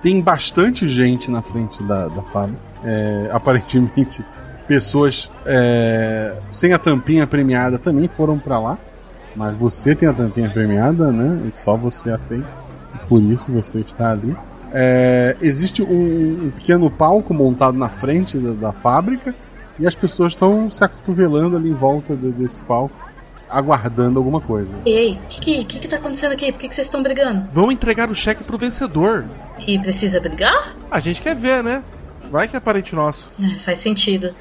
[0.02, 2.60] Tem bastante gente na frente da, da fábrica.
[2.84, 4.24] É, aparentemente,
[4.68, 8.78] pessoas é, sem a tampinha premiada também foram pra lá.
[9.34, 11.50] Mas você tem a tampinha premiada, né?
[11.52, 12.44] E só você a tem.
[13.08, 14.36] Por isso você está ali.
[14.72, 19.34] É, existe um, um pequeno palco montado na frente da, da fábrica.
[19.78, 22.94] E as pessoas estão se acotovelando ali em volta de- desse palco,
[23.48, 24.70] aguardando alguma coisa.
[24.84, 26.52] Ei, o que, que, que que tá acontecendo aqui?
[26.52, 27.48] Por que, que vocês estão brigando?
[27.52, 29.24] Vão entregar o cheque pro vencedor.
[29.66, 30.74] E precisa brigar?
[30.90, 31.82] A gente quer ver, né?
[32.30, 33.30] Vai que é parente nosso.
[33.42, 34.34] É, faz sentido.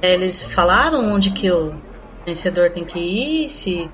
[0.00, 1.72] Eles falaram onde que o
[2.24, 3.90] vencedor tem que ir, se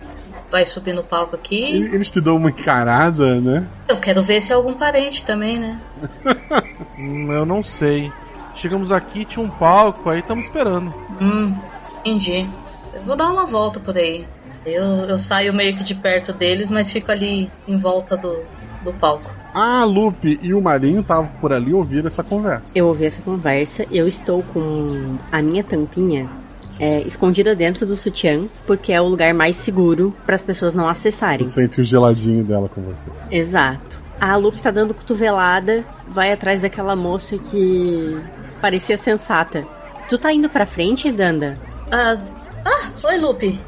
[0.55, 1.83] vai subir no palco aqui.
[1.93, 3.67] Eles te dão uma encarada, né?
[3.89, 5.81] Eu quero ver se é algum parente também, né?
[6.97, 8.13] Hum, eu não sei.
[8.55, 10.95] Chegamos aqui, tinha um palco, aí estamos esperando.
[11.21, 11.59] Hum,
[12.05, 12.49] entendi.
[12.95, 14.25] Eu vou dar uma volta por aí.
[14.65, 18.45] Eu, eu saio meio que de perto deles, mas fico ali em volta do,
[18.85, 19.29] do palco.
[19.53, 22.71] A Lupe e o Marinho estavam por ali ouviram essa conversa.
[22.79, 26.31] Eu ouvi essa conversa, eu estou com a minha tampinha
[26.79, 30.89] é, escondida dentro do sutiã, porque é o lugar mais seguro para as pessoas não
[30.89, 31.39] acessarem.
[31.39, 33.11] Tu sente o geladinho dela com você.
[33.31, 34.03] Exato.
[34.21, 38.17] A Lupe tá dando cotovelada, vai atrás daquela moça que
[38.61, 39.67] parecia sensata.
[40.09, 41.59] Tu tá indo pra frente, Danda?
[41.91, 42.19] Ah,
[42.65, 43.61] ah, oi Lupe.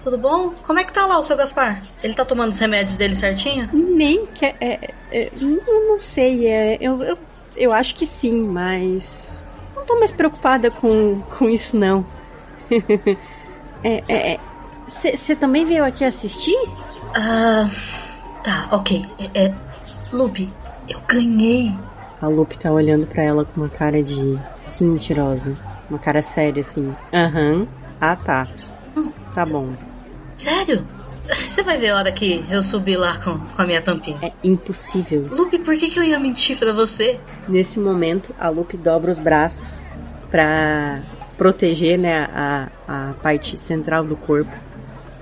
[0.00, 0.54] Tudo bom?
[0.62, 1.82] Como é que tá lá o seu Gaspar?
[2.02, 3.68] Ele tá tomando os remédios dele certinho?
[3.72, 4.56] Nem quer.
[4.60, 7.18] É, é, não, não sei, é, eu, eu,
[7.56, 9.44] eu acho que sim, mas.
[9.74, 12.06] Não tô mais preocupada com, com isso, não.
[13.84, 14.38] é.
[14.86, 16.56] Você também veio aqui assistir?
[17.14, 17.68] Ah.
[18.42, 19.04] Tá, ok.
[19.18, 19.54] É, é,
[20.12, 20.50] Lupe,
[20.88, 21.70] eu ganhei.
[22.20, 24.40] A Lupe tá olhando pra ela com uma cara de.
[24.72, 25.58] Que mentirosa.
[25.90, 26.94] Uma cara séria, assim.
[27.12, 27.66] Aham.
[28.00, 28.48] Ah, tá.
[29.34, 29.68] Tá bom.
[30.36, 30.86] Sério?
[31.28, 34.18] Você vai ver a hora que eu subir lá com, com a minha tampinha.
[34.22, 35.28] É impossível.
[35.30, 37.20] Lupe, por que, que eu ia mentir pra você?
[37.46, 39.86] Nesse momento, a Lupe dobra os braços
[40.30, 41.02] pra
[41.38, 44.52] proteger, né, a, a parte central do corpo.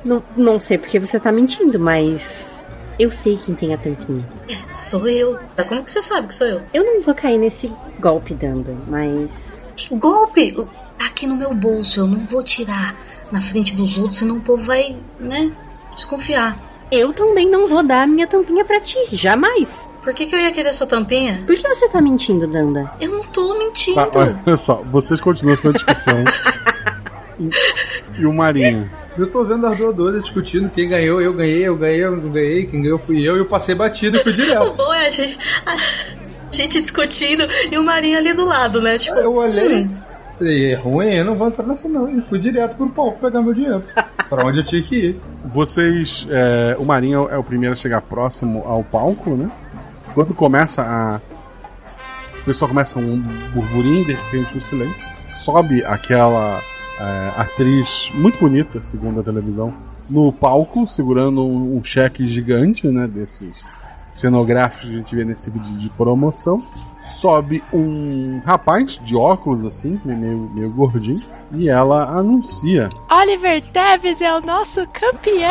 [0.04, 2.66] Não, não sei porque você tá mentindo, mas
[2.98, 4.26] eu sei quem tem a tampinha.
[4.48, 5.38] É, sou eu.
[5.68, 6.62] Como que você sabe que sou eu?
[6.72, 9.66] Eu não vou cair nesse golpe, Danda, mas.
[9.76, 10.52] Que golpe?
[10.98, 12.96] Tá aqui no meu bolso, eu não vou tirar
[13.30, 15.52] na frente dos outros, senão o povo vai, né,
[15.94, 16.58] desconfiar.
[16.90, 19.88] Eu também não vou dar a minha tampinha pra ti, jamais.
[20.02, 21.42] Por que, que eu ia querer sua tampinha?
[21.44, 22.90] Por que você tá mentindo, Danda?
[23.00, 23.96] Eu não tô mentindo.
[23.96, 24.08] Tá,
[24.46, 26.24] olha só, vocês continuam essa discussão.
[27.40, 27.50] e,
[28.20, 28.88] e o Marinho?
[29.18, 32.66] Eu tô vendo as doadoras discutindo quem ganhou, eu ganhei, eu ganhei, eu não ganhei,
[32.66, 34.72] quem ganhou fui eu, e eu passei batido e fui O direto.
[34.76, 35.76] bom é a gente, a
[36.52, 38.96] gente discutindo e o Marinho ali do lado, né?
[38.96, 39.90] Tipo, Eu olhei, hum,
[40.40, 42.08] é ruim, eu não vou entrar nessa não.
[42.08, 43.82] E fui direto pro palco pegar meu dinheiro.
[44.28, 45.20] pra onde eu tinha que ir.
[45.44, 46.26] Vocês.
[46.30, 49.50] é, o Marinho é o primeiro a chegar próximo ao palco, né?
[50.14, 51.20] Quando começa a.
[52.40, 53.18] O pessoal começa um
[53.52, 55.08] burburinho, de repente um silêncio.
[55.32, 56.60] Sobe aquela
[57.00, 59.74] é, atriz muito bonita, segundo a televisão,
[60.08, 63.06] no palco, segurando um, um cheque gigante, né?
[63.06, 63.64] Desses
[64.16, 66.64] cenográficos que a gente vê nesse vídeo de promoção.
[67.02, 74.34] Sobe um rapaz de óculos, assim, meio, meio gordinho, e ela anuncia Oliver Teves é
[74.34, 75.46] o nosso campeão!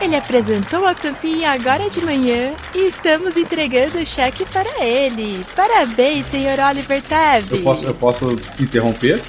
[0.00, 5.44] Ele apresentou a tampinha agora de manhã e estamos entregando o cheque para ele.
[5.56, 7.50] Parabéns, senhor Oliver Teves!
[7.52, 9.22] Eu posso, eu posso interromper?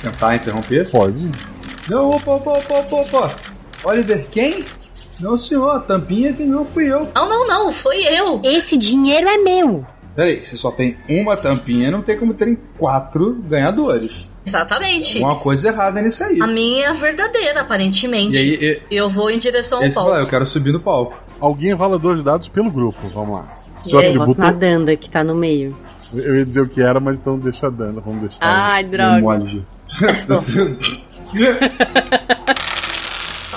[0.00, 0.90] Tentar interromper?
[0.90, 1.30] Pode.
[1.90, 3.36] Não, opa, opa, opa, opa, opa.
[3.84, 4.64] Oliver, quem?
[5.20, 7.08] Não, senhor, a tampinha que não fui eu.
[7.14, 8.40] Não, não, não, foi eu.
[8.44, 9.84] Esse dinheiro é meu.
[10.14, 14.26] Peraí, você só tem uma tampinha, não tem como terem quatro ganhadores.
[14.46, 15.14] Exatamente.
[15.22, 16.38] Alguma coisa errada nisso aí.
[16.40, 18.36] A minha é a verdadeira, aparentemente.
[18.36, 20.24] E aí, e- Eu vou em direção É ao eu falei, palco.
[20.24, 21.14] eu quero subir no palco.
[21.40, 23.58] Alguém rola dois dados pelo grupo, vamos lá.
[23.84, 24.40] E Seu aí, atributo.
[24.40, 25.76] na Danda, que tá no meio.
[26.14, 28.38] Eu ia dizer o que era, mas então deixa a Dana, vamos deixar.
[28.42, 28.90] Ai, ela.
[28.90, 29.20] droga.
[29.20, 29.66] Mole.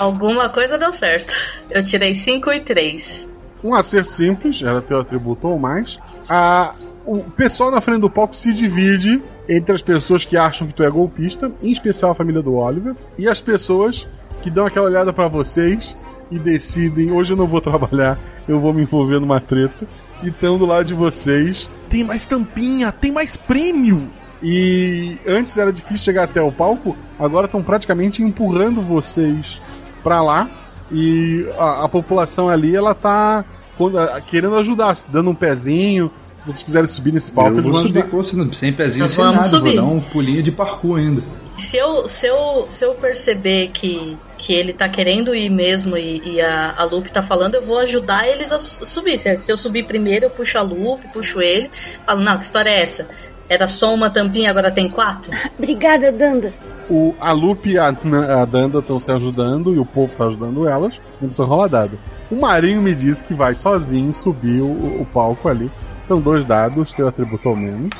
[0.00, 1.34] Alguma coisa deu certo.
[1.70, 3.30] Eu tirei 5 e 3.
[3.62, 5.98] Um acerto simples, era teu atributo ou mais.
[6.26, 10.72] A, o pessoal na frente do palco se divide entre as pessoas que acham que
[10.72, 14.08] tu é golpista, em especial a família do Oliver, e as pessoas
[14.40, 15.94] que dão aquela olhada pra vocês
[16.30, 19.86] e decidem: hoje eu não vou trabalhar, eu vou me envolver numa treta,
[20.22, 21.70] e estão do lado de vocês.
[21.90, 24.10] Tem mais tampinha, tem mais prêmio!
[24.42, 29.60] E antes era difícil chegar até o palco, agora estão praticamente empurrando vocês
[30.02, 30.48] pra lá.
[30.92, 33.44] E a, a população ali, ela tá
[33.78, 36.10] quando- a- querendo ajudar, dando um pezinho.
[36.36, 38.10] Se vocês quiserem subir nesse palco, eu vou subir ajudar.
[38.10, 39.42] com você, sem pezinho, sem nada.
[39.42, 39.76] subir.
[39.76, 41.22] Vou dar um pulinho de parkour ainda.
[41.56, 46.22] Se eu, se eu, se eu perceber que, que ele tá querendo ir mesmo e,
[46.24, 49.18] e a, a Lupe tá falando, eu vou ajudar eles a su- subir.
[49.18, 51.70] Se, se eu subir primeiro, eu puxo a Lupe, puxo ele.
[52.06, 53.06] Falo, não, que história é essa?
[53.46, 55.30] Era só uma tampinha, agora tem quatro?
[55.58, 56.54] Obrigada, Danda.
[56.90, 60.66] O, a Lupe e a, a Danda estão se ajudando e o povo tá ajudando
[60.66, 61.00] elas.
[61.20, 61.96] Não precisa rolar dado.
[62.28, 65.70] O Marinho me disse que vai sozinho subir o, o palco ali.
[66.04, 67.90] Então, dois dados, teu atributo ao menos.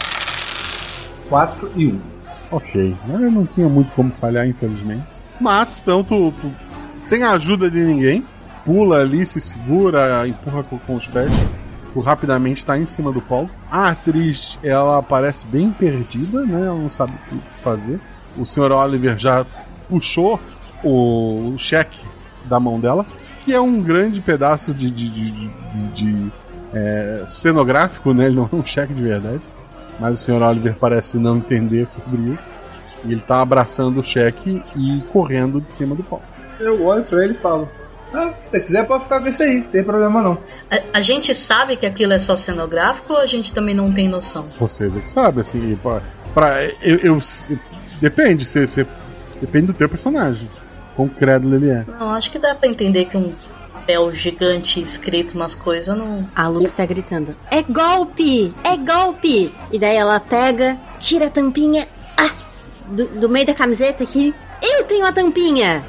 [1.29, 1.90] 4 e 1.
[1.90, 2.00] Um.
[2.50, 5.07] Ok, eu não tinha muito como falhar, infelizmente.
[5.40, 6.53] Mas, então, tu, tu,
[6.96, 8.26] sem a ajuda de ninguém,
[8.64, 11.31] pula ali, se segura, empurra com, com os pés.
[11.92, 13.53] Tu rapidamente está em cima do palco.
[13.70, 16.66] A atriz, ela parece bem perdida, né?
[16.66, 18.00] Ela não sabe o que fazer.
[18.36, 18.72] O Sr.
[18.72, 19.44] Oliver já
[19.88, 20.40] puxou
[20.84, 21.98] o, o cheque
[22.44, 23.04] da mão dela,
[23.44, 25.50] que é um grande pedaço de, de, de, de-
[25.94, 26.32] de,
[26.72, 28.26] é, cenográfico, né?
[28.26, 29.42] Ele não é um cheque de verdade.
[29.98, 30.42] Mas o Sr.
[30.42, 32.50] Oliver parece não entender sobre isso.
[33.04, 36.24] E ele tá abraçando o cheque e correndo de cima do palco.
[36.58, 37.68] Eu olho pra ele e falo:
[38.12, 40.38] Ah, se você quiser, pode ficar com isso aí, não tem problema não.
[40.70, 44.06] A, a gente sabe que aquilo é só cenográfico ou a gente também não tem
[44.08, 44.46] noção?
[44.58, 46.02] Vocês é que sabem, assim, pra,
[46.34, 47.18] pra- eu, eu-
[48.00, 48.86] depende, você, você-
[49.40, 50.48] depende do teu personagem.
[50.96, 51.84] Quão crédulo ele é.
[51.98, 53.32] Não, acho que dá pra entender que um
[53.72, 56.28] papel gigante escrito nas coisas não.
[56.34, 58.52] A Lupe tá gritando: É golpe!
[58.64, 59.54] É golpe!
[59.72, 61.86] E daí ela pega, tira a tampinha.
[62.18, 62.30] Ah!
[62.88, 64.34] Do, do meio da camiseta aqui.
[64.60, 65.84] Eu tenho a tampinha!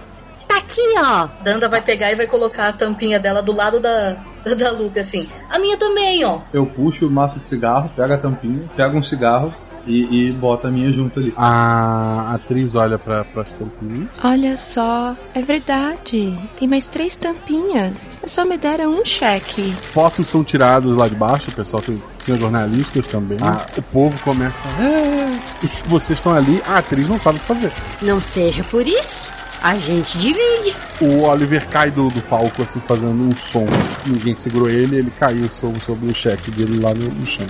[0.47, 1.27] Tá aqui, ó!
[1.43, 4.15] Danda vai pegar e vai colocar a tampinha dela do lado da,
[4.57, 5.27] da Lupe, assim.
[5.49, 6.39] A minha também, ó.
[6.53, 9.53] Eu puxo o maço de cigarro, pego a tampinha, pego um cigarro
[9.85, 11.33] e, e boto a minha junto ali.
[11.37, 14.09] A atriz olha pra, pra tampinhas.
[14.23, 16.37] Olha só, é verdade.
[16.59, 17.93] Tem mais três tampinhas.
[18.25, 19.71] Só me deram um cheque.
[19.71, 23.37] Fotos são tiradas lá de baixo, o pessoal tem, tem jornalistas também.
[23.41, 24.63] Ah, o povo começa.
[24.79, 27.71] "É", vocês estão ali, a atriz não sabe o que fazer.
[28.01, 30.75] Não seja por isso, a gente divide.
[31.01, 33.65] O Oliver cai do, do palco, assim, fazendo um som.
[34.05, 37.45] Ninguém segurou ele, ele caiu sobre, sobre o cheque dele lá no, no chão.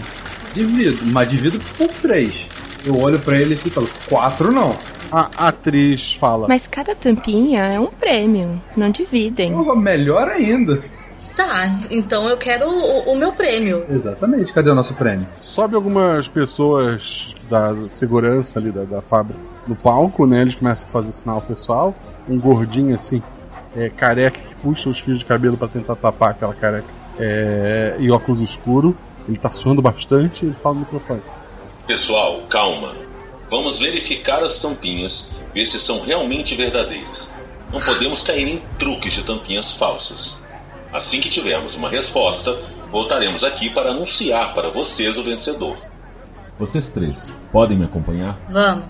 [0.53, 2.47] Divido, mas divido por três.
[2.85, 4.75] Eu olho pra ele assim e falo: Quatro não.
[5.11, 8.61] A atriz fala: Mas cada tampinha é um prêmio.
[8.75, 9.53] Não dividem.
[9.53, 10.81] Porra, melhor ainda.
[11.35, 13.85] Tá, então eu quero o, o meu prêmio.
[13.89, 15.25] Exatamente, cadê o nosso prêmio?
[15.41, 20.41] Sobe algumas pessoas da segurança ali da, da fábrica no palco, né?
[20.41, 21.95] Eles começam a fazer sinal pessoal.
[22.27, 23.21] Um gordinho assim,
[23.75, 26.87] é, careca, que puxa os fios de cabelo pra tentar tapar aquela careca.
[27.19, 28.95] É, e óculos escuro.
[29.31, 31.21] Ele tá suando bastante ele fala no microfone.
[31.87, 32.93] Pessoal, calma.
[33.49, 37.31] Vamos verificar as tampinhas, ver se são realmente verdadeiras.
[37.71, 40.37] Não podemos cair em truques de tampinhas falsas.
[40.91, 42.57] Assim que tivermos uma resposta,
[42.91, 45.77] voltaremos aqui para anunciar para vocês o vencedor.
[46.59, 48.37] Vocês três, podem me acompanhar?
[48.49, 48.85] Vamos.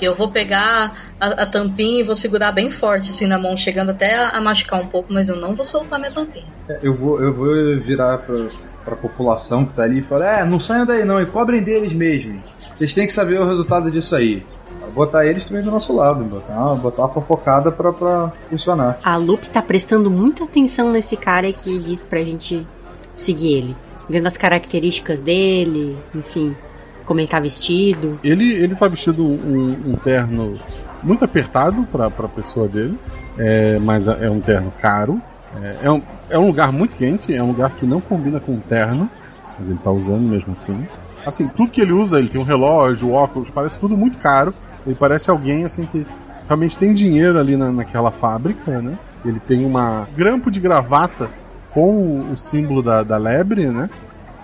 [0.00, 3.90] Eu vou pegar a, a tampinha e vou segurar bem forte assim na mão, chegando
[3.90, 6.52] até a, a machucar um pouco, mas eu não vou soltar minha tampinha.
[6.68, 8.48] É, Eu vou, eu vou virar pra,
[8.84, 11.92] pra população que tá ali e falar: É, não saiam daí não, e cobrem deles
[11.92, 12.40] mesmo.
[12.74, 14.44] Vocês têm que saber o resultado disso aí.
[14.94, 18.96] Botar eles também do nosso lado, botar uma, botar uma fofocada pra, pra funcionar.
[19.02, 22.66] A Lupe tá prestando muita atenção nesse cara que disse pra gente
[23.14, 23.76] seguir ele.
[24.08, 26.54] Vendo as características dele, enfim,
[27.04, 28.20] como ele tá vestido.
[28.22, 30.52] Ele, ele tá vestido um, um terno
[31.02, 32.98] muito apertado pra, pra pessoa dele,
[33.38, 35.20] é, mas é um terno caro.
[35.62, 38.52] É, é um, é um lugar muito quente, é um lugar que não combina com
[38.52, 39.08] o terno,
[39.58, 40.86] mas ele tá usando mesmo assim.
[41.24, 44.54] Assim, tudo que ele usa, ele tem um relógio, óculos, parece tudo muito caro.
[44.86, 46.06] Ele parece alguém assim que
[46.46, 48.98] realmente tem dinheiro ali na, naquela fábrica, né?
[49.24, 51.28] Ele tem uma grampo de gravata
[51.70, 53.88] com o símbolo da, da lebre, né?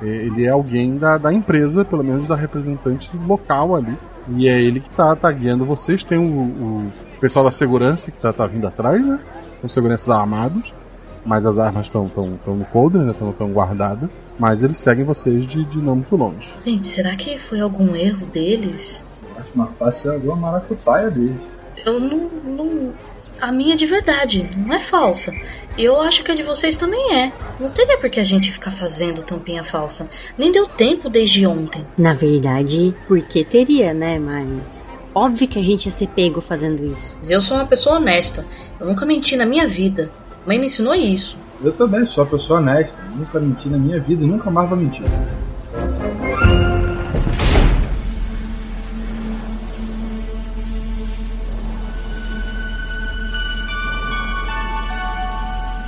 [0.02, 3.96] É, Ele é alguém da, da empresa, pelo menos da representante local ali.
[4.28, 6.02] E é ele que tá, tá guiando vocês.
[6.02, 9.18] Tem o, o pessoal da segurança que tá, tá vindo atrás, né?
[9.60, 10.72] São seguranças armados.
[11.24, 13.12] Mas as armas estão tão, tão no coldre, né?
[13.12, 14.08] Estão tão guardadas.
[14.38, 16.50] Mas eles seguem vocês de, de não muito longe.
[16.64, 19.06] Gente, será que foi algum erro deles?
[19.36, 21.38] Acho mais fácil agora uma maracutaia dele.
[21.84, 22.94] Eu não, não.
[23.40, 25.32] A minha é de verdade, não é falsa.
[25.78, 27.32] E eu acho que a de vocês também é.
[27.58, 30.08] Não teria por que a gente ficar fazendo tampinha falsa.
[30.36, 31.86] Nem deu tempo desde ontem.
[31.98, 34.18] Na verdade, porque teria, né?
[34.18, 34.98] Mas.
[35.14, 37.14] Óbvio que a gente ia ser pego fazendo isso.
[37.16, 38.44] Mas eu sou uma pessoa honesta.
[38.78, 40.10] Eu nunca menti na minha vida.
[40.46, 41.36] Mãe me ensinou isso.
[41.62, 42.96] Eu também sou uma pessoa honesta.
[43.14, 45.04] Nunca menti na minha vida e nunca mais vou mentir.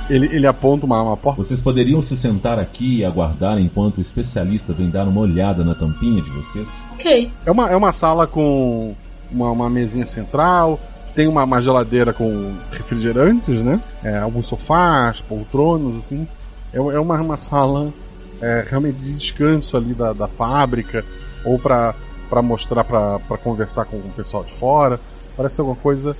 [0.09, 1.41] Ele, ele aponta uma, uma porta.
[1.41, 5.73] Vocês poderiam se sentar aqui e aguardar enquanto o especialista vem dar uma olhada na
[5.73, 6.85] tampinha de vocês?
[6.93, 7.31] Ok.
[7.43, 8.93] É uma, é uma sala com
[9.31, 10.79] uma, uma mesinha central,
[11.15, 13.79] tem uma, uma geladeira com refrigerantes, né?
[14.03, 16.27] É, alguns sofás, poltronas, assim.
[16.73, 17.93] É, é uma, uma sala
[18.41, 21.05] é, realmente de descanso ali da, da fábrica,
[21.45, 21.95] ou para
[22.43, 24.99] mostrar, para conversar com o pessoal de fora.
[25.37, 26.15] Parece alguma coisa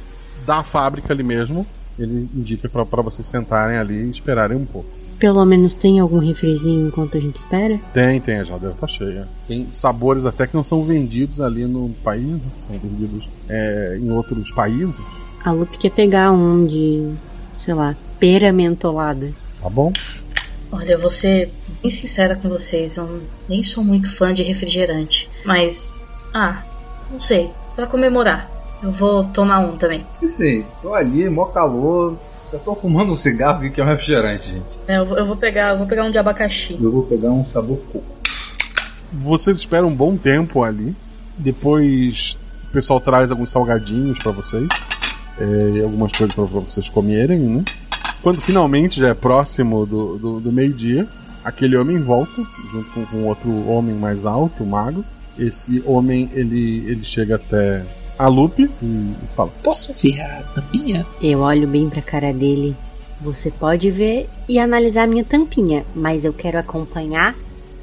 [0.46, 1.66] da fábrica ali mesmo.
[1.98, 4.90] Ele indica para vocês sentarem ali e esperarem um pouco.
[5.20, 7.80] Pelo menos tem algum refrizinho enquanto a gente espera?
[7.94, 9.28] Tem, tem, a geladeira tá cheia.
[9.48, 12.42] Tem sabores até que não são vendidos ali no país, né?
[12.58, 15.02] são vendidos é, em outros países.
[15.44, 17.14] A Lupe quer pegar um de,
[17.58, 19.32] sei lá, pera mentolada.
[19.62, 19.94] Tá bom.
[20.72, 21.52] Olha, eu vou ser
[21.82, 22.98] bem sincera com vocês.
[22.98, 25.30] Eu nem sou muito fã de refrigerante.
[25.46, 25.96] Mas,
[26.34, 26.64] ah,
[27.12, 27.52] não sei.
[27.76, 28.50] Pra comemorar,
[28.84, 30.06] eu vou tomar um também.
[30.22, 32.18] E sei, tô ali, mó calor.
[32.52, 34.66] Já tô fumando um cigarro que é um refrigerante, gente.
[34.88, 36.78] É, eu, vou- eu vou pegar, eu vou pegar um de abacaxi.
[36.80, 38.04] Eu vou pegar um sabor coco.
[39.12, 40.96] Vocês esperam um bom tempo ali.
[41.38, 42.38] Depois
[42.70, 44.68] o pessoal traz alguns salgadinhos para vocês.
[45.40, 47.64] é, e algumas coisas para vocês comerem, né?
[48.22, 51.08] Quando finalmente já é próximo do, do, do meio-dia,
[51.44, 52.42] aquele homem volta,
[52.72, 55.04] junto com, com outro homem mais alto, magro.
[55.38, 57.84] Esse homem ele, ele chega até
[58.18, 61.06] a Lupe e, fala: Posso ver a tampinha?
[61.22, 62.76] Eu olho bem pra cara dele.
[63.22, 67.36] Você pode ver e analisar minha tampinha, mas eu quero acompanhar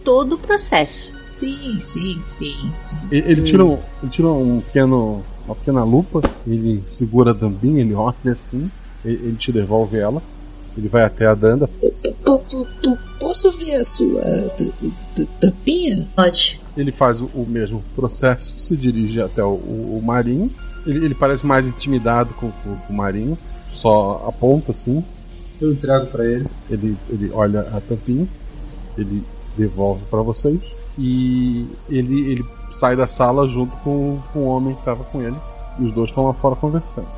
[0.04, 1.16] todo o processo.
[1.24, 2.98] Sim, sim, sim, sim.
[3.10, 7.80] Ele, ele tira, um, ele tira um pequeno, uma pequena lupa, ele segura a tampinha,
[7.80, 8.70] ele olha assim,
[9.04, 10.22] ele, ele te devolve ela.
[10.80, 11.68] Ele vai até a Danda.
[13.20, 14.22] Posso ver a sua
[15.38, 16.08] tampinha?
[16.16, 16.60] Pode.
[16.76, 20.50] Ele faz o, mesmo processo, se dirige até o, o- o Marinho.
[20.86, 23.36] Ele, ele parece mais intimidado com, com- com o Marinho,
[23.70, 25.04] só aponta assim.
[25.60, 26.46] Eu entrego para ele.
[26.70, 28.26] Ele, ele olha a tampinha,
[28.96, 29.22] ele
[29.58, 34.80] devolve para vocês e ele, ele sai da sala junto com, com o homem que
[34.80, 35.36] estava com ele.
[35.78, 37.08] E os dois estão lá fora conversando.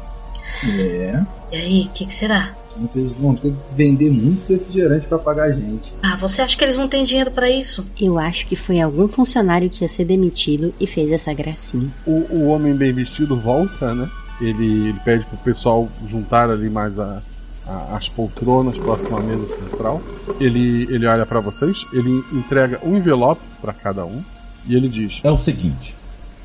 [0.65, 1.25] É.
[1.53, 2.55] E aí, o que, que será?
[2.95, 5.93] Eles vão ter que vender muito refrigerante pra pagar a gente.
[6.03, 7.87] Ah, você acha que eles não têm dinheiro pra isso?
[8.01, 11.91] Eu acho que foi algum funcionário que ia ser demitido e fez essa gracinha.
[12.07, 14.09] O, o homem bem vestido volta, né?
[14.41, 17.21] Ele, ele pede pro pessoal juntar ali mais a,
[17.67, 20.01] a- as poltronas próximo à mesa central.
[20.41, 24.23] Ele, ele olha para vocês, ele entrega um envelope para cada um
[24.67, 25.95] e ele diz: É o seguinte: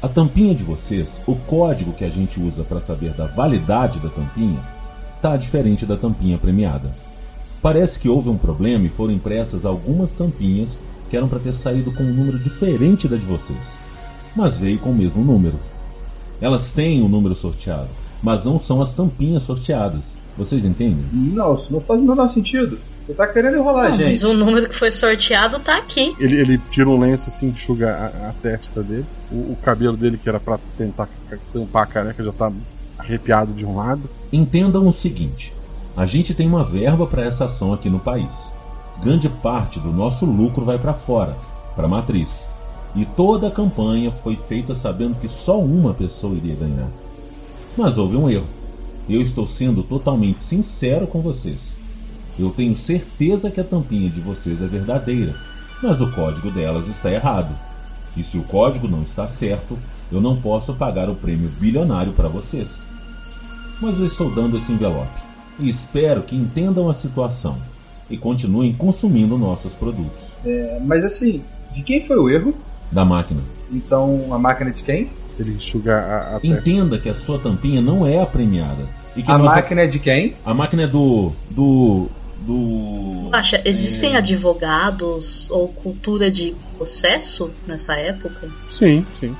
[0.02, 4.10] a tampinha de vocês, o código que a gente usa para saber da validade da
[4.10, 4.60] tampinha,
[5.22, 6.92] tá diferente da tampinha premiada.
[7.62, 10.78] Parece que houve um problema e foram impressas algumas tampinhas
[11.10, 13.78] que eram para ter saído com um número diferente da de vocês,
[14.36, 15.60] mas veio com o mesmo número.
[16.40, 17.90] Elas têm o número sorteado,
[18.22, 20.18] mas não são as tampinhas sorteadas.
[20.38, 21.04] Vocês entendem?
[21.12, 22.78] Não, isso não faz o menor sentido.
[23.08, 24.06] Você tá querendo enrolar a Não, gente.
[24.08, 26.14] mas o número que foi sorteado tá aqui.
[26.20, 29.06] Ele, ele tira um lenço assim, enxuga a, a testa dele.
[29.32, 31.10] O, o cabelo dele, que era para tentar
[31.52, 32.52] tampar a careca, já tá
[32.98, 34.10] arrepiado de um lado.
[34.32, 35.54] Entendam o seguinte:
[35.96, 38.52] a gente tem uma verba para essa ação aqui no país.
[39.02, 41.38] Grande parte do nosso lucro vai para fora,
[41.76, 42.50] para a matriz.
[42.96, 46.90] E toda a campanha foi feita sabendo que só uma pessoa iria ganhar.
[47.78, 48.48] Mas houve um erro.
[49.08, 51.78] Eu estou sendo totalmente sincero com vocês.
[52.40, 55.34] Eu tenho certeza que a tampinha de vocês é verdadeira,
[55.82, 57.56] mas o código delas está errado.
[58.16, 59.78] E se o código não está certo,
[60.12, 62.84] eu não posso pagar o prêmio bilionário para vocês.
[63.82, 65.20] Mas eu estou dando esse envelope
[65.60, 67.58] e espero que entendam a situação
[68.10, 70.34] e continuem consumindo nossos produtos.
[70.46, 71.44] É, mas assim,
[71.74, 72.54] de quem foi o erro?
[72.92, 73.42] Da máquina.
[73.72, 75.10] Então, a máquina de quem?
[75.38, 78.88] Ele enxuga a, a Entenda que a sua tampinha não é a premiada.
[79.16, 80.36] E que A nós- máquina é de quem?
[80.46, 81.32] A máquina é do.
[81.52, 82.08] do.
[82.40, 83.30] do.
[83.34, 84.18] Acha, existem É.
[84.18, 88.50] advogados ou cultura de processo nessa época?
[88.70, 89.36] Sim, sim.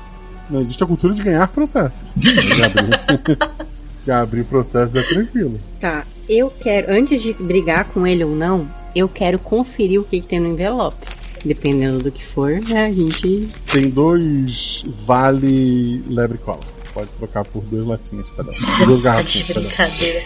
[0.50, 1.98] Não existe a cultura de ganhar processos.
[2.16, 2.30] De
[2.62, 3.38] abrir,
[4.04, 5.60] de abrir processos é tranquilo.
[5.80, 10.20] Tá, eu quero, antes de brigar com ele ou não, eu quero conferir o que,
[10.20, 10.96] que tem no envelope.
[11.44, 13.48] Dependendo do que for, né, a gente.
[13.72, 16.60] Tem dois vale lebre cola.
[16.92, 18.86] Pode trocar por duas latinhas cada um.
[18.86, 19.68] Duas garrafinhas De cada um.
[19.68, 20.20] brincadeira.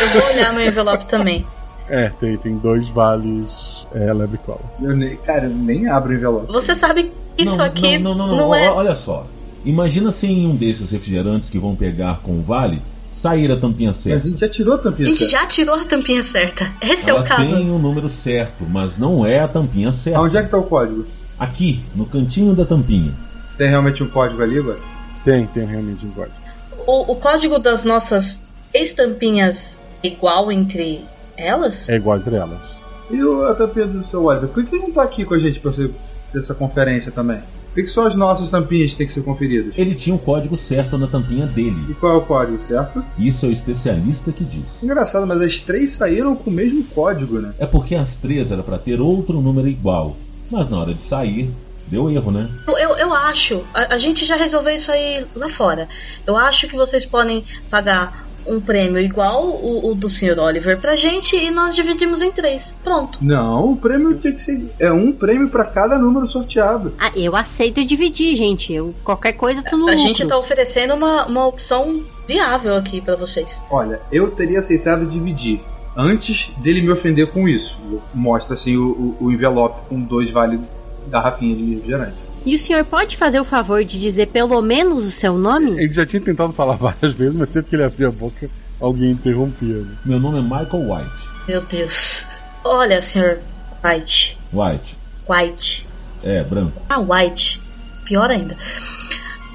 [0.00, 1.46] Eu vou olhar no envelope também.
[1.86, 4.62] É, tem, tem dois vales é, lebre cola.
[4.80, 6.50] Eu nem, cara, eu nem abro o envelope.
[6.50, 7.04] Você sabe
[7.36, 8.70] que isso não, aqui não, não, não, não, é.
[8.70, 9.26] ó- Olha só.
[9.64, 13.92] Imagina se em um desses refrigerantes que vão pegar com o vale sair a tampinha
[13.92, 14.26] certa.
[14.26, 16.70] A gente já tirou a A tampinha gente já tirou a tampinha certa.
[16.82, 17.54] Esse é Ela o caso.
[17.54, 20.20] tem o número certo, mas não é a tampinha certa.
[20.20, 21.06] Onde é que tá o código?
[21.38, 23.12] Aqui, no cantinho da tampinha.
[23.56, 24.80] Tem realmente um código ali, agora?
[25.24, 26.34] Tem, tem realmente um código.
[26.86, 31.04] O, o código das nossas estampinhas é igual entre
[31.36, 31.88] elas?
[31.88, 32.60] É igual entre elas.
[33.10, 34.48] E o, a tampinha do seu Oliver?
[34.48, 35.90] Por que ele não tá aqui com a gente pra você
[36.32, 37.40] dessa conferência também?
[37.74, 39.74] Por que, só as nossas tampinhas têm que ser conferidas?
[39.76, 41.86] Ele tinha o código certo na tampinha dele.
[41.90, 43.04] E qual é o código, certo?
[43.18, 44.80] Isso é o especialista que diz.
[44.84, 47.52] Engraçado, mas as três saíram com o mesmo código, né?
[47.58, 50.16] É porque as três era pra ter outro número igual.
[50.48, 51.52] Mas na hora de sair,
[51.88, 52.48] deu erro, né?
[52.68, 55.88] Eu, eu, eu acho, a, a gente já resolveu isso aí lá fora.
[56.24, 60.38] Eu acho que vocês podem pagar um prêmio igual o, o do Sr.
[60.38, 62.76] Oliver pra gente e nós dividimos em três.
[62.82, 63.18] Pronto.
[63.22, 64.70] Não, o prêmio tem que ser.
[64.78, 66.92] É um prêmio pra cada número sorteado.
[66.98, 68.72] Ah, eu aceito dividir, gente.
[68.72, 69.98] Eu, qualquer coisa tô no A lucro.
[69.98, 73.62] gente tá oferecendo uma, uma opção viável aqui pra vocês.
[73.70, 75.60] Olha, eu teria aceitado dividir.
[75.96, 77.78] Antes dele me ofender com isso.
[78.12, 80.58] Mostra assim o, o, o envelope com dois vale
[81.08, 82.16] garrafinha de refrigerante.
[82.44, 85.72] E o senhor pode fazer o favor de dizer pelo menos o seu nome?
[85.72, 89.12] Ele já tinha tentado falar várias vezes, mas sempre que ele abria a boca, alguém
[89.12, 89.76] interrompia.
[89.76, 89.96] Né?
[90.04, 91.28] Meu nome é Michael White.
[91.48, 92.28] Meu Deus.
[92.62, 93.38] Olha, Sr.
[93.82, 94.38] White.
[94.52, 94.98] White.
[95.28, 95.88] White.
[96.22, 96.82] É, branco.
[96.88, 97.62] Ah, White.
[98.04, 98.56] Pior ainda.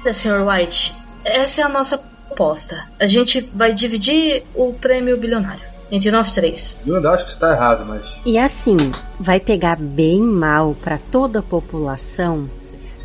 [0.04, 0.44] Olha, Sr.
[0.46, 2.88] White, essa é a nossa proposta.
[2.98, 6.80] A gente vai dividir o prêmio bilionário entre nós três.
[6.86, 8.02] Eu ainda acho que você tá errado, mas.
[8.24, 8.76] E assim,
[9.18, 12.48] vai pegar bem mal pra toda a população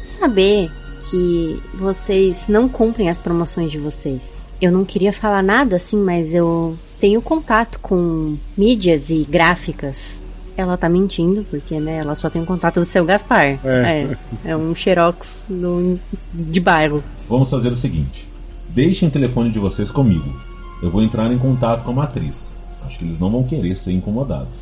[0.06, 0.72] saber
[1.10, 4.46] que vocês não cumprem as promoções de vocês.
[4.62, 10.22] Eu não queria falar nada assim, mas eu tenho contato com mídias e gráficas.
[10.58, 13.46] Ela tá mentindo, porque, né, ela só tem o contato do seu Gaspar.
[13.46, 13.60] É.
[13.64, 16.00] É, é um xerox do,
[16.34, 17.04] de bairro.
[17.28, 18.28] Vamos fazer o seguinte:
[18.70, 20.34] deixem o telefone de vocês comigo.
[20.82, 22.54] Eu vou entrar em contato com a matriz.
[22.86, 24.62] Acho que eles não vão querer ser incomodados.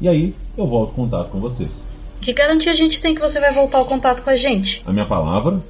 [0.00, 1.88] E aí, eu volto em contato com vocês.
[2.24, 4.82] Que garantia a gente tem que você vai voltar ao contato com a gente?
[4.86, 5.60] A minha palavra,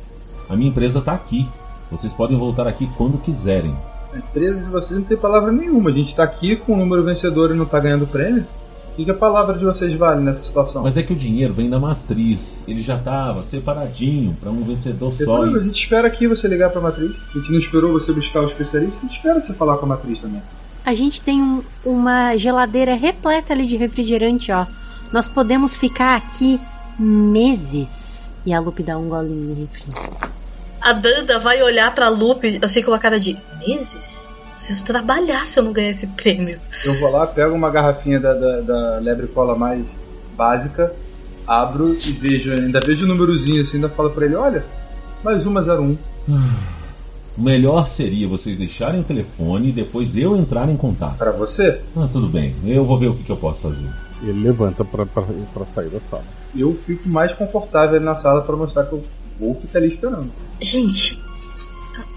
[0.49, 1.49] a minha empresa tá aqui.
[1.91, 3.77] Vocês podem voltar aqui quando quiserem.
[4.13, 5.91] A empresa de vocês não tem palavra nenhuma.
[5.91, 8.47] A gente tá aqui com o número vencedor e não tá ganhando prêmio.
[8.93, 10.85] O que, que a palavra de vocês vale nessa situação?
[10.85, 12.63] Mas é que o dinheiro vem da matriz.
[12.69, 15.19] Ele já tava separadinho para um vencedor só.
[15.19, 15.65] Depois, a E...
[15.65, 17.11] gente espera aqui você ligar pra matriz.
[17.35, 19.89] A gente não esperou você buscar o especialista, a gente espera você falar com a
[19.89, 20.41] matriz também.
[20.87, 24.65] A gente tem um- uma geladeira repleta ali de refrigerante, ó.
[25.15, 26.61] Nós podemos ficar aqui
[26.99, 28.33] meses.
[28.45, 29.85] E a Lupe dá um golinho no refri.
[30.83, 34.29] A Danda vai olhar pra Lupe assim com a cara de meses?
[34.57, 36.59] Preciso trabalhar se eu não ganhar esse prêmio.
[36.85, 39.85] Eu vou lá, pego uma garrafinha da, da, da lebre cola mais
[40.37, 40.93] básica,
[41.47, 44.67] abro e vejo, ainda vejo o númerozinho assim, ainda falo pra ele, olha,
[45.23, 45.97] mais uma 01.
[47.39, 51.19] O melhor seria vocês deixarem o telefone e depois eu entrar em contato.
[51.19, 51.83] Para você?
[51.97, 52.57] Ah, tudo bem.
[52.65, 53.89] Eu vou ver o que, que eu posso fazer.
[54.27, 56.25] Ele levanta pra sair da sala.
[56.57, 59.05] Eu fico mais confortável ali na sala pra mostrar que eu
[59.39, 60.31] vou ficar ali esperando.
[60.61, 61.23] Gente,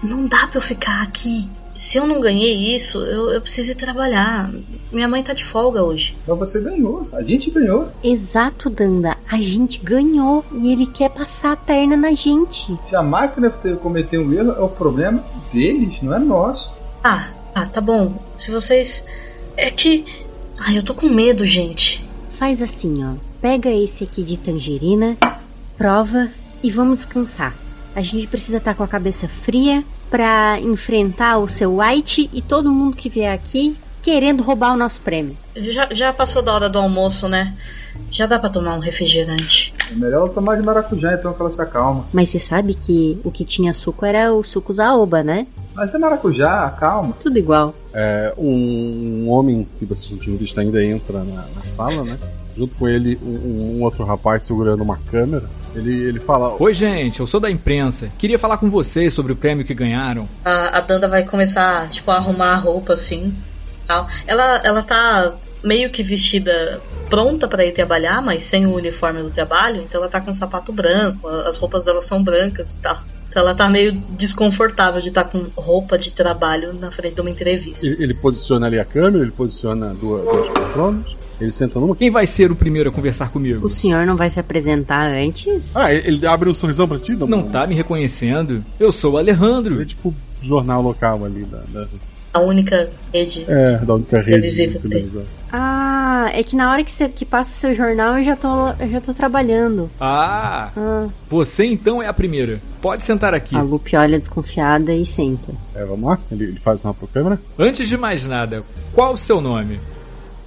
[0.02, 1.48] não dá pra eu ficar aqui.
[1.74, 4.50] Se eu não ganhei isso, eu, eu preciso ir trabalhar.
[4.90, 6.16] Minha mãe tá de folga hoje.
[6.26, 7.88] Mas você ganhou, a gente ganhou.
[8.02, 9.16] Exato, Danda.
[9.30, 12.76] A gente ganhou e ele quer passar a perna na gente.
[12.82, 13.48] Se a máquina
[13.80, 16.72] cometer um erro, é o problema deles, não é nosso.
[17.04, 18.12] Ah, ah, tá bom.
[18.36, 19.06] Se vocês.
[19.56, 20.04] É que.
[20.58, 22.04] Ai, eu tô com medo, gente.
[22.30, 23.14] Faz assim, ó.
[23.40, 25.16] Pega esse aqui de tangerina,
[25.76, 26.30] prova
[26.62, 27.54] e vamos descansar.
[27.94, 32.72] A gente precisa estar com a cabeça fria pra enfrentar o seu White e todo
[32.72, 35.36] mundo que vier aqui querendo roubar o nosso prêmio.
[35.70, 37.54] Já, já passou da hora do almoço, né?
[38.10, 39.74] Já dá pra tomar um refrigerante.
[39.90, 42.06] É melhor ela tomar de maracujá então que ela se acalma.
[42.12, 45.46] Mas você sabe que o que tinha suco era o suco Zaoba, né?
[45.74, 47.14] Mas é maracujá, calma.
[47.20, 47.74] Tudo igual.
[47.92, 52.18] É, um, um homem que você sentiu vista ainda entra na, na sala, né?
[52.56, 55.48] Junto com ele, um, um outro rapaz segurando uma câmera.
[55.74, 58.10] Ele, ele fala: Oi, gente, eu sou da imprensa.
[58.18, 60.28] Queria falar com vocês sobre o prêmio que ganharam.
[60.44, 63.32] A, a Danda vai começar, tipo, a arrumar a roupa assim.
[64.26, 69.30] Ela, ela tá meio que vestida pronta para ir trabalhar, mas sem o uniforme do
[69.30, 72.98] trabalho, então ela tá com um sapato branco, as roupas dela são brancas e tal.
[73.28, 77.30] Então ela tá meio desconfortável de estar com roupa de trabalho na frente de uma
[77.30, 77.86] entrevista.
[77.86, 81.94] Ele, ele posiciona ali a câmera, ele posiciona duas, duas poltronas, ele senta numa.
[81.94, 83.66] Quem vai ser o primeiro a conversar comigo?
[83.66, 85.76] O senhor não vai se apresentar antes?
[85.76, 87.12] Ah, ele ele abre um sorrisão pra ti?
[87.12, 88.64] Não, Não tá me reconhecendo?
[88.80, 89.80] Eu sou o Alejandro.
[89.80, 91.58] É tipo jornal local ali da.
[91.68, 91.88] da...
[92.32, 94.68] A única rede É, da única rede.
[94.78, 95.10] Que tem.
[95.50, 98.68] Ah, é que na hora que, você, que passa o seu jornal eu já tô,
[98.78, 99.90] eu já tô trabalhando.
[99.98, 102.60] Ah, Ah, você então é a primeira.
[102.82, 103.56] Pode sentar aqui.
[103.56, 105.52] a Lupe olha desconfiada e senta.
[105.74, 106.18] É, vamos lá?
[106.30, 107.40] Ele, ele faz sinal pro câmera?
[107.58, 108.62] Antes de mais nada,
[108.92, 109.80] qual o seu nome?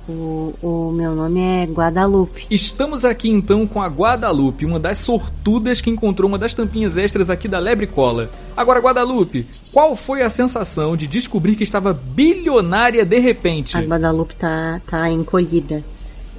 [0.10, 2.48] O, o meu nome é Guadalupe.
[2.50, 7.30] Estamos aqui então com a Guadalupe, uma das sortudas que encontrou uma das tampinhas extras
[7.30, 8.30] aqui da Lebre Cola.
[8.58, 13.78] Agora, Guadalupe, qual foi a sensação de descobrir que estava bilionária de repente?
[13.78, 15.84] A Guadalupe tá, tá encolhida.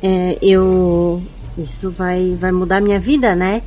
[0.03, 1.23] É, eu.
[1.57, 3.63] Isso vai, vai mudar minha vida, né?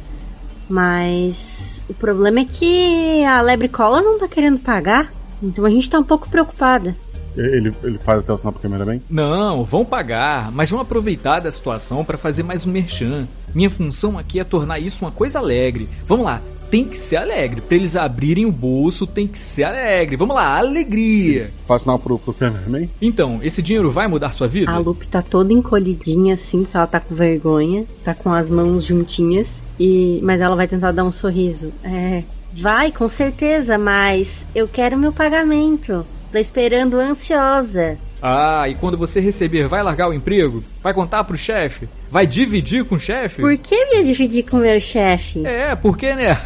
[0.68, 5.14] Mas o problema é que a Lebre Cola não tá querendo pagar.
[5.42, 6.96] Então a gente tá um pouco preocupada.
[7.38, 9.02] Ele, ele faz até o sinal pro câmera bem?
[9.10, 13.28] Não, vão pagar, mas vão aproveitar da situação para fazer mais um merchan.
[13.54, 15.90] Minha função aqui é tornar isso uma coisa alegre.
[16.08, 17.62] Vamos lá, tem que ser alegre.
[17.62, 20.16] Pra eles abrirem o bolso, tem que ser alegre.
[20.16, 21.52] Vamos lá, alegria.
[21.66, 22.90] Faz sinal pro, pro câmera bem?
[23.02, 24.72] Então, esse dinheiro vai mudar sua vida?
[24.72, 28.84] A Lupe tá toda encolhidinha assim, porque ela tá com vergonha, tá com as mãos
[28.84, 31.72] juntinhas, e mas ela vai tentar dar um sorriso.
[31.84, 32.24] É,
[32.54, 36.06] vai, com certeza, mas eu quero meu pagamento.
[36.36, 37.98] Tô esperando ansiosa.
[38.22, 40.62] Ah, e quando você receber, vai largar o emprego?
[40.84, 41.88] Vai contar pro chefe?
[42.12, 43.42] Vai dividir com o chefe?
[43.42, 45.48] Por que eu ia dividir com meu chefe?
[45.48, 46.38] É, porque, né?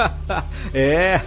[0.72, 1.20] é.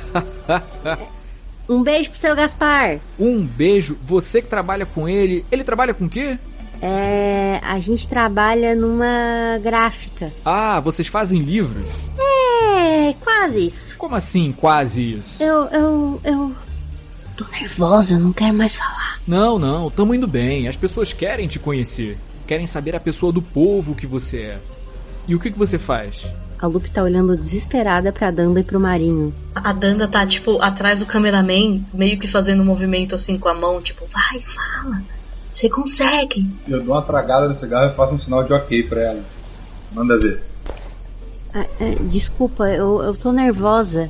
[1.70, 2.98] Um beijo pro seu Gaspar.
[3.20, 3.96] Um beijo.
[4.04, 6.40] Você que trabalha com ele, ele trabalha com o quê?
[6.82, 10.34] É, a gente trabalha numa gráfica.
[10.44, 11.92] Ah, vocês fazem livros?
[12.18, 13.96] É, quase isso.
[13.96, 15.44] Como assim, quase isso?
[15.44, 16.56] Eu, eu, eu
[17.36, 19.20] tô nervosa, não quero mais falar.
[19.28, 20.68] Não, não, tamo indo bem.
[20.68, 22.18] As pessoas querem te conhecer.
[22.48, 24.60] Querem saber a pessoa do povo que você é.
[25.28, 26.28] E o que, que você faz?
[26.60, 29.34] A Lupe tá olhando desesperada pra Danda e pro Marinho.
[29.56, 33.54] A Danda tá, tipo, atrás do cameraman, meio que fazendo um movimento assim com a
[33.54, 35.02] mão, tipo, vai, fala.
[35.54, 36.48] Você consegue.
[36.68, 39.24] Eu dou uma tragada no cigarro e faço um sinal de ok pra ela.
[39.92, 40.44] Manda ver.
[41.54, 44.10] Ah, é, desculpa, eu, eu tô nervosa.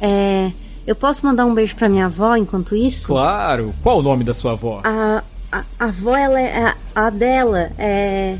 [0.00, 0.50] É,
[0.86, 3.06] eu posso mandar um beijo pra minha avó enquanto isso?
[3.06, 3.72] Claro.
[3.82, 4.80] Qual o nome da sua avó?
[4.84, 7.70] A, a, a avó, ela é a, a dela.
[7.78, 8.36] É.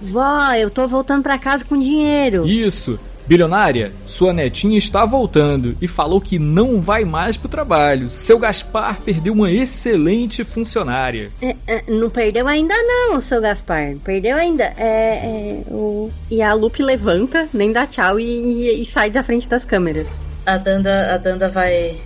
[0.00, 2.46] Vó, eu tô voltando pra casa com dinheiro.
[2.48, 2.98] Isso.
[3.24, 8.10] Bilionária, sua netinha está voltando e falou que não vai mais pro trabalho.
[8.10, 11.30] Seu Gaspar perdeu uma excelente funcionária.
[11.40, 13.94] É, é, não perdeu ainda não, seu Gaspar.
[14.02, 14.64] Perdeu ainda.
[14.76, 16.10] É, é, o...
[16.28, 20.10] E a Lupe levanta, nem dá tchau e, e- e sai da frente das câmeras.
[20.44, 22.00] A Danda, a Danda vai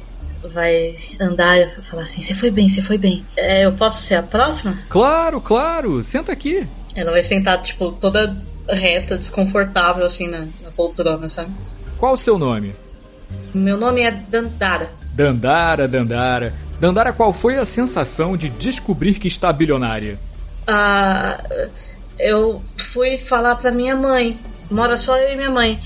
[0.49, 3.25] vai andar e falar assim: "Você foi bem, você foi bem.
[3.37, 6.03] É, eu posso ser a próxima?" Claro, claro.
[6.03, 6.67] Senta aqui.
[6.95, 8.37] Ela vai sentar tipo toda
[8.69, 11.51] reta, desconfortável assim na, na poltrona, sabe?
[11.99, 12.75] Qual o seu nome?
[13.55, 14.91] Meu nome é Dandara.
[15.15, 16.55] Dandara, Dandara.
[16.79, 20.19] Dandara, qual foi a sensação de descobrir que está bilionária?
[20.67, 21.43] Ah,
[22.19, 24.39] eu fui falar pra minha mãe.
[24.71, 25.81] Mora só eu e minha mãe.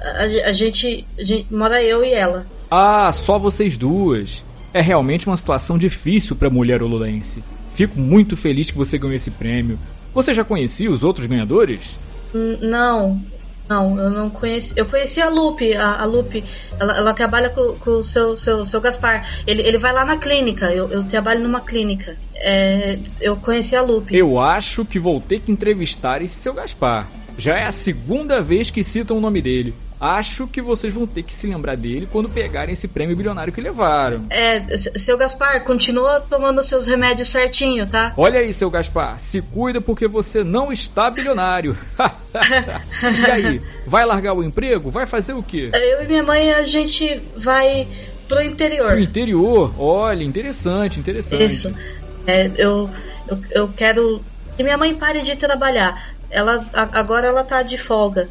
[0.00, 2.46] A, a gente, a gente mora eu e ela.
[2.70, 4.42] Ah, só vocês duas.
[4.72, 7.42] É realmente uma situação difícil para mulher olulense.
[7.74, 9.78] Fico muito feliz que você ganhou esse prêmio.
[10.14, 11.98] Você já conhecia os outros ganhadores?
[12.34, 13.20] N- Não,
[13.68, 14.74] não, eu não conheci.
[14.76, 15.74] Eu conheci a Lupe.
[15.74, 16.44] A, a Lupe,
[16.78, 19.26] ela, ela trabalha com, com o seu, seu, seu Gaspar.
[19.46, 20.66] Ele, ele vai lá na clínica.
[20.72, 22.16] Eu, eu trabalho numa clínica.
[22.36, 24.16] É, eu conheci a Lupe.
[24.16, 27.08] Eu acho que vou ter que entrevistar esse seu Gaspar.
[27.36, 29.74] Já é a segunda vez que citam o nome dele.
[30.00, 33.60] Acho que vocês vão ter que se lembrar dele quando pegarem esse prêmio bilionário que
[33.60, 34.24] levaram.
[34.30, 38.14] É, seu Gaspar, continua tomando seus remédios certinho, tá?
[38.16, 41.76] Olha aí, seu Gaspar, se cuida porque você não está bilionário.
[43.26, 44.90] e aí, vai largar o emprego?
[44.90, 45.70] Vai fazer o quê?
[45.74, 47.86] Eu e minha mãe, a gente vai
[48.26, 48.92] pro interior.
[48.92, 49.74] O interior?
[49.78, 51.44] Olha, interessante, interessante.
[51.44, 51.74] Isso.
[52.26, 52.88] É, eu,
[53.28, 54.24] eu, eu quero
[54.56, 56.14] que minha mãe pare de trabalhar.
[56.30, 58.28] Ela, agora ela tá de folga.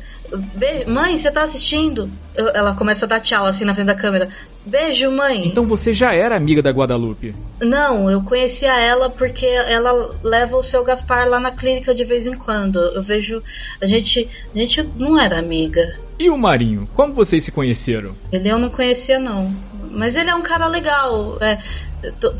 [0.56, 2.10] Be- mãe, você tá assistindo?
[2.36, 4.30] Eu- ela começa a dar tchau assim na frente da câmera.
[4.66, 5.48] Beijo, mãe.
[5.48, 7.36] Então você já era amiga da Guadalupe?
[7.60, 12.26] Não, eu conhecia ela porque ela leva o seu Gaspar lá na clínica de vez
[12.28, 12.80] em quando.
[12.80, 13.42] Eu vejo.
[13.82, 14.30] A gente.
[14.56, 15.98] A gente não era amiga.
[16.18, 16.88] E o Marinho?
[16.94, 18.16] Como vocês se conheceram?
[18.32, 19.54] Ele eu não conhecia, não.
[19.92, 21.38] mas ele é um cara legal.
[21.42, 21.58] É,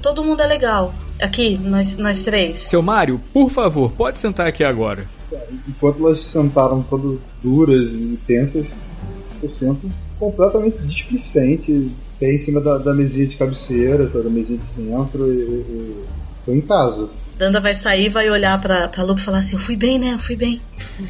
[0.02, 0.94] todo mundo é legal.
[1.22, 2.60] Aqui, nós, nós três.
[2.60, 5.06] Seu Mário, por favor, pode sentar aqui agora.
[5.68, 8.66] Enquanto elas sentaram todas duras e tensas,
[9.42, 14.60] eu sento completamente displicente, pé em cima da, da mesinha de cabeceira, sabe, da mesinha
[14.60, 16.04] de centro e, e- e
[16.46, 17.10] tô em casa.
[17.38, 20.14] Danda vai sair, vai olhar pra, pra Lupe e falar assim: Eu fui bem, né?
[20.16, 20.60] Eu fui bem.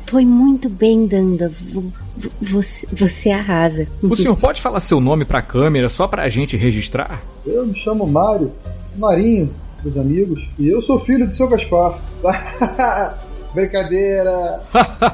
[0.06, 1.50] Foi muito bem, Danda.
[1.50, 3.88] Vo- vo- Você, você arrasa.
[4.04, 7.24] O senhor pode falar seu nome pra câmera só pra gente registrar?
[7.48, 8.52] Eu me chamo Mário,
[8.96, 9.50] Marinho,
[9.84, 12.00] meus amigos, e eu sou filho do seu Gaspar.
[13.54, 14.62] Brincadeira!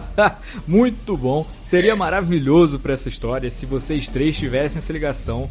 [0.68, 1.46] Muito bom.
[1.64, 5.50] Seria maravilhoso pra essa história se vocês três tivessem essa ligação.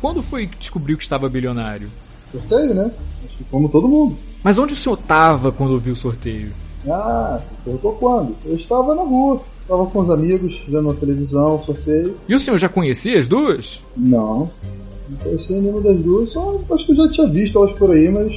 [0.00, 1.90] Quando foi que descobriu que estava bilionário?
[2.30, 2.90] Sorteio, né?
[3.26, 4.16] Acho que como todo mundo.
[4.42, 6.52] Mas onde o senhor tava quando ouviu o sorteio?
[6.88, 8.34] Ah, perguntou quando?
[8.44, 12.16] Eu estava na rua, estava com os amigos, vendo a televisão, sorteio.
[12.26, 13.82] E o senhor já conhecia as duas?
[13.96, 14.50] Não,
[15.08, 18.08] não conhecia nenhuma das duas, só acho que eu já tinha visto elas por aí,
[18.08, 18.32] mas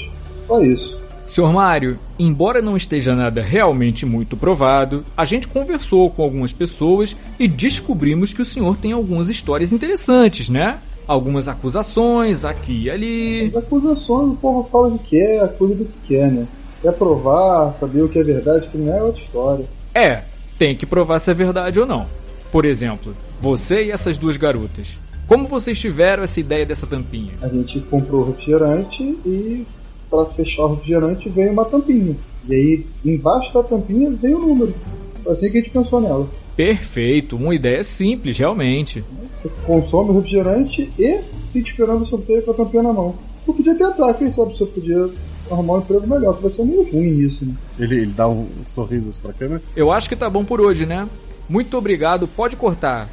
[0.46, 1.00] só isso.
[1.34, 7.16] Senhor Mário, embora não esteja nada realmente muito provado, a gente conversou com algumas pessoas
[7.40, 10.78] e descobrimos que o senhor tem algumas histórias interessantes, né?
[11.08, 13.48] Algumas acusações aqui e ali.
[13.48, 16.48] As acusações, o povo fala que quer, acusa do que quer, né?
[16.84, 19.66] Quer provar, saber o que é verdade, o que não é, é outra história.
[19.96, 20.22] É,
[20.60, 22.06] tem que provar se é verdade ou não.
[22.52, 25.00] Por exemplo, você e essas duas garotas.
[25.26, 27.34] Como vocês tiveram essa ideia dessa tampinha?
[27.42, 29.66] A gente comprou o refrigerante e
[30.14, 32.16] para fechar o refrigerante veio uma tampinha.
[32.48, 34.76] E aí embaixo da tampinha veio o número.
[35.24, 36.30] Foi assim que a gente pensou nela.
[36.56, 39.04] Perfeito, uma ideia simples, realmente.
[39.34, 43.16] Você consome o refrigerante e fica esperando o sorteio com a tampinha na mão.
[43.48, 45.10] Eu podia tentar, quem sabe se eu podia
[45.50, 47.56] arrumar um emprego melhor, que vai ser meio ruim nisso, né?
[47.80, 49.62] Ele, ele dá um sorriso assim pra câmera.
[49.76, 51.10] Eu acho que tá bom por hoje, né?
[51.50, 53.10] Muito obrigado, pode cortar.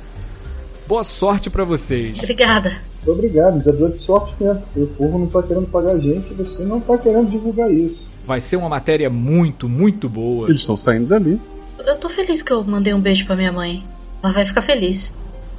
[0.87, 2.19] Boa sorte pra vocês.
[2.19, 2.90] Obrigada.
[3.05, 4.63] Muito obrigado, já deu de sorte mesmo.
[4.77, 8.07] O povo não tá querendo pagar a gente, você não tá querendo divulgar isso.
[8.27, 10.49] Vai ser uma matéria muito, muito boa.
[10.49, 11.41] Eles estão saindo dali.
[11.79, 13.83] Eu tô feliz que eu mandei um beijo pra minha mãe.
[14.23, 15.15] Ela vai ficar feliz.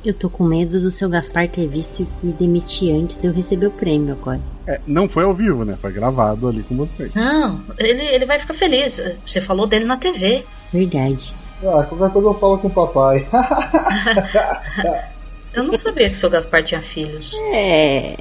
[0.06, 3.34] Eu tô com medo do seu Gaspar ter visto e me demitir antes de eu
[3.34, 4.40] receber o prêmio agora.
[4.68, 5.78] É, não foi ao vivo, né?
[5.82, 7.12] Foi gravado ali com vocês.
[7.14, 9.02] Não, ele, ele vai ficar feliz.
[9.26, 10.44] Você falou dele na TV.
[10.72, 11.34] Verdade.
[11.64, 13.28] Ah, qualquer coisa eu falo com o papai.
[15.54, 17.34] Eu não sabia que o seu Gaspar tinha filhos.
[17.54, 18.18] É.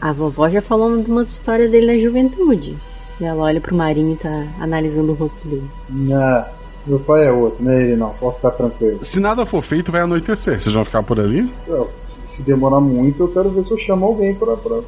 [0.00, 2.76] A vovó já falou de umas histórias dele na juventude.
[3.20, 5.70] E ela olha pro Marinho e tá analisando o rosto dele.
[5.88, 6.44] Não,
[6.86, 8.98] meu pai é outro, não é ele não, pode ficar tranquilo.
[9.00, 10.60] Se nada for feito, vai anoitecer.
[10.60, 11.48] Vocês vão ficar por ali?
[11.68, 14.80] Eu, se demorar muito, eu quero ver se eu chamo alguém pra, pra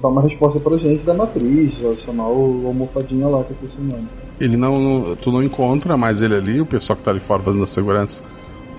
[0.00, 3.80] dar uma resposta pra gente da matriz, ou chamar o almofadinha lá, que eu esqueci
[3.80, 4.08] o nome.
[4.40, 7.42] Ele não, não- Tu não encontra mais ele ali, o pessoal que tá ali fora
[7.42, 8.22] fazendo a segurança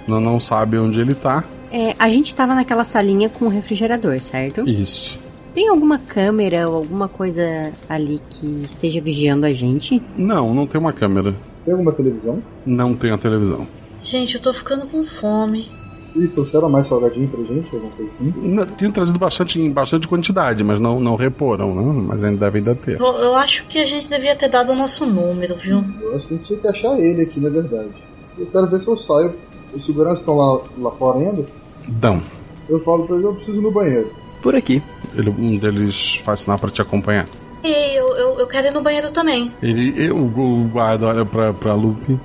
[0.07, 1.43] não, não sabe onde ele tá.
[1.75, 4.61] É, a gente tava naquela salinha com o refrigerador, certo?
[4.61, 5.19] Isso.
[5.53, 7.43] Tem alguma câmera ou alguma coisa
[7.89, 10.01] ali que esteja vigiando a gente?
[10.15, 11.35] Não, não tem uma câmera.
[11.65, 12.41] Tem alguma televisão?
[12.65, 13.67] Não tem a televisão.
[14.01, 15.69] Gente, eu tô ficando com fome.
[16.15, 18.33] Ih, trouxeram mais salgadinho pra gente, alguma coisa assim?
[18.37, 22.05] Não, trazido bastante, em bastante quantidade, mas não, não reporam, né?
[22.07, 23.01] Mas ainda devem ainda ter.
[23.01, 25.83] Eu, eu acho que a gente devia ter dado o nosso número, viu?
[26.01, 27.91] Eu acho que a gente tinha que achar ele aqui, na verdade.
[28.37, 29.35] Eu quero ver se eu saio.
[29.73, 31.43] Os seguranças estão lá, lá fora ainda.
[31.87, 32.21] Dão.
[32.67, 34.11] Eu falo pra ele, eu preciso ir no banheiro.
[34.41, 34.81] Por aqui.
[35.15, 37.25] Ele, um deles faz sinal pra te acompanhar.
[37.63, 39.51] E eu, eu, eu quero ir no banheiro também.
[39.61, 42.19] Ele, eu, o guarda olha pra, pra Lupe.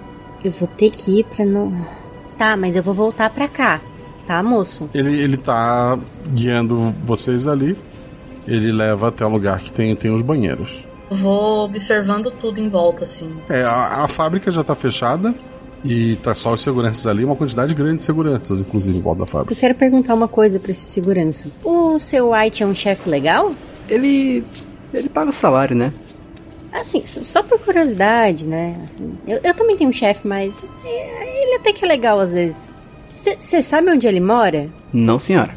[0.44, 1.74] Eu vou ter que ir pra não.
[2.36, 3.80] Tá, mas eu vou voltar pra cá.
[4.26, 4.88] Tá, moço?
[4.94, 5.98] Ele, ele tá
[6.28, 7.76] guiando vocês ali.
[8.46, 10.86] Ele leva até o lugar que tem, tem os banheiros.
[11.10, 13.34] Vou observando tudo em volta, assim.
[13.48, 15.34] É, a, a fábrica já tá fechada.
[15.84, 19.24] E tá só os seguranças ali, uma quantidade grande de seguranças, inclusive, em volta da
[19.24, 19.58] Eu fábrica.
[19.60, 21.48] quero perguntar uma coisa pra esse segurança.
[21.64, 23.54] O seu White é um chefe legal?
[23.88, 24.44] Ele.
[24.92, 25.92] ele paga o salário, né?
[26.72, 28.76] Assim, só só por curiosidade, né?
[28.84, 32.32] Assim, eu, eu também tenho um chefe, mas é, ele até que é legal às
[32.34, 32.72] vezes.
[33.08, 34.68] Você sabe onde ele mora?
[34.92, 35.54] Não, senhora.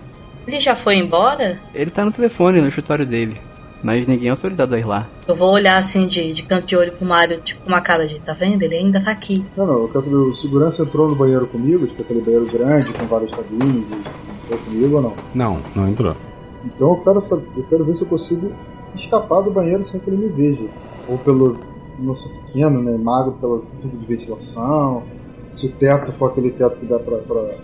[0.47, 1.59] Ele já foi embora?
[1.73, 3.39] Ele tá no telefone no escritório dele.
[3.83, 5.09] Mas ninguém é autorizado a ir lá.
[5.27, 8.07] Eu vou olhar assim de, de canto de olho pro Mario, tipo, com uma cara
[8.07, 8.63] de, tá vendo?
[8.63, 9.45] Ele ainda tá aqui.
[9.57, 12.93] Não, não, eu quero saber, o segurança entrou no banheiro comigo, tipo aquele banheiro grande,
[12.93, 15.13] com várias cabines, e entrou comigo ou não?
[15.35, 16.15] Não, não entrou.
[16.63, 18.53] Então eu quero, saber, eu quero ver se eu consigo
[18.95, 20.63] escapar do banheiro sem que ele me veja.
[21.09, 21.57] Ou pelo.
[21.99, 22.97] Não sou pequeno, né?
[22.97, 25.03] Magro pelo tubo de ventilação.
[25.51, 27.17] Se o teto for aquele teto que dá pra.
[27.17, 27.55] pra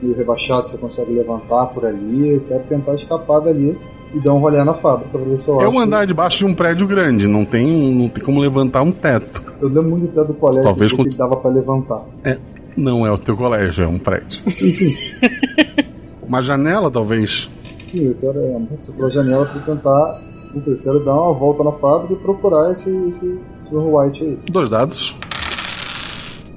[0.00, 2.34] meio rebaixado, você consegue levantar por ali.
[2.34, 3.76] Eu quero tentar escapar dali
[4.14, 5.74] e dar um rolê na fábrica pra ver se eu É acho.
[5.74, 9.42] um andar debaixo de um prédio grande, não tem, não tem como levantar um teto.
[9.60, 12.02] Eu lembro muito do teto do colégio Talvez que com- dava pra levantar.
[12.24, 12.38] É,
[12.76, 14.42] não é o teu colégio, é um prédio.
[16.26, 17.50] Uma janela, talvez.
[17.86, 20.20] Sim, eu quero é, pela janela para tentar.
[20.66, 23.38] Eu quero dar uma volta na fábrica e procurar esse, esse
[23.68, 23.76] Sr.
[23.76, 24.38] White aí.
[24.50, 25.16] Dois dados.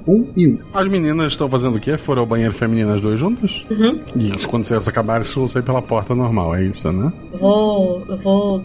[0.07, 0.59] Um e um.
[0.73, 1.97] As meninas estão fazendo o quê?
[1.97, 3.65] Foram ao banheiro feminino as duas juntas?
[3.69, 3.99] Uhum.
[4.15, 7.11] E quando vocês acabarem, vocês vão sair pela porta normal, é isso, né?
[7.33, 8.63] Eu vou, eu vou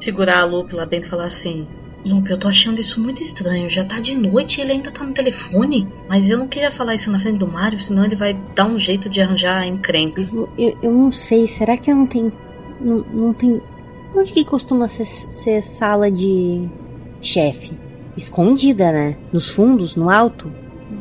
[0.00, 1.66] segurar a Lupe lá dentro e falar assim:
[2.04, 3.70] Lupe, eu tô achando isso muito estranho.
[3.70, 5.86] Já tá de noite e ele ainda tá no telefone.
[6.08, 8.78] Mas eu não queria falar isso na frente do Mário, senão ele vai dar um
[8.78, 10.20] jeito de arranjar encrenca.
[10.20, 12.32] Eu, eu, eu não sei, será que não tem.
[12.80, 13.60] Não, não tem.
[14.14, 16.68] Onde que costuma ser, ser sala de
[17.20, 17.72] chefe?
[18.16, 19.16] Escondida, né?
[19.32, 20.52] Nos fundos, no alto?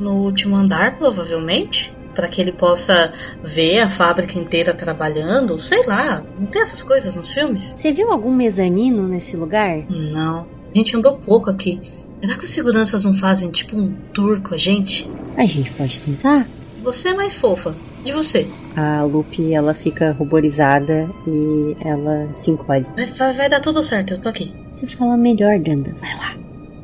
[0.01, 1.93] No último andar, provavelmente.
[2.15, 5.57] Para que ele possa ver a fábrica inteira trabalhando.
[5.57, 7.73] Sei lá, não tem essas coisas nos filmes?
[7.73, 9.85] Você viu algum mezanino nesse lugar?
[9.89, 10.45] Não.
[10.73, 11.79] A gente andou pouco aqui.
[12.21, 15.09] Será que os seguranças não fazem tipo um tour com a gente?
[15.37, 16.47] A gente pode tentar?
[16.83, 17.73] Você é mais fofa.
[18.03, 18.47] De você.
[18.75, 22.85] A Lupe, ela fica ruborizada e ela se encolhe.
[22.95, 24.53] Vai, vai, dar tudo certo, eu tô aqui.
[24.69, 25.93] Você fala melhor, Danda.
[25.99, 26.35] Vai lá.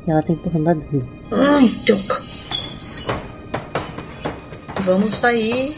[0.06, 1.06] E ela tá empurrando a Danda.
[1.32, 2.27] Ai, troca.
[4.88, 5.76] Vamos sair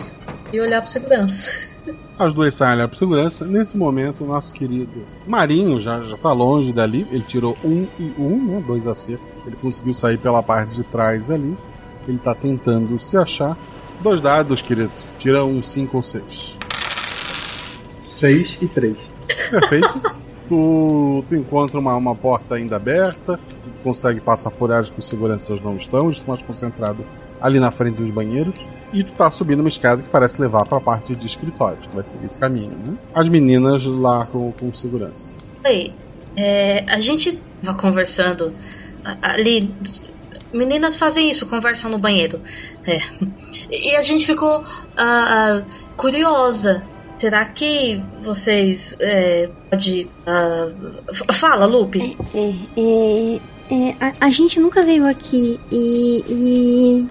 [0.53, 1.75] e olhar pro segurança.
[2.17, 3.45] As duas saem olhar pro segurança.
[3.45, 7.05] Nesse momento, o nosso querido Marinho já, já tá longe dali.
[7.11, 8.63] Ele tirou um e um, né?
[8.65, 9.27] Dois acertos.
[9.45, 11.59] Ele conseguiu sair pela parte de trás ali.
[12.07, 13.59] Ele tá tentando se achar.
[14.01, 14.93] Dois dados, querido.
[15.19, 16.57] Tira um 5 ou 6.
[18.01, 18.97] 6 e 3.
[19.51, 20.03] Perfeito.
[20.49, 23.41] tu, tu encontra uma, uma porta ainda aberta.
[23.65, 26.13] Tu consegue passar por áreas que os seguranças não estão.
[26.13, 27.05] Estão mais concentrados
[27.41, 28.55] ali na frente dos banheiros.
[28.93, 31.87] E tu tá subindo uma escada que parece levar pra parte de escritórios.
[31.87, 32.95] Tu vai seguir esse caminho, né?
[33.15, 35.35] As meninas lá com, com segurança.
[35.65, 35.93] Oi,
[36.37, 38.53] é, a gente tava conversando
[39.05, 39.73] a- ali.
[40.53, 42.41] Meninas fazem isso, conversam no banheiro.
[42.85, 42.99] É.
[43.71, 44.65] E a gente ficou
[44.97, 45.63] ah, ah,
[45.97, 46.83] curiosa.
[47.17, 50.09] Será que vocês é, pode
[51.13, 52.17] f- fala, Lupe?
[52.35, 57.07] É, é, é, a, a gente nunca veio aqui e, e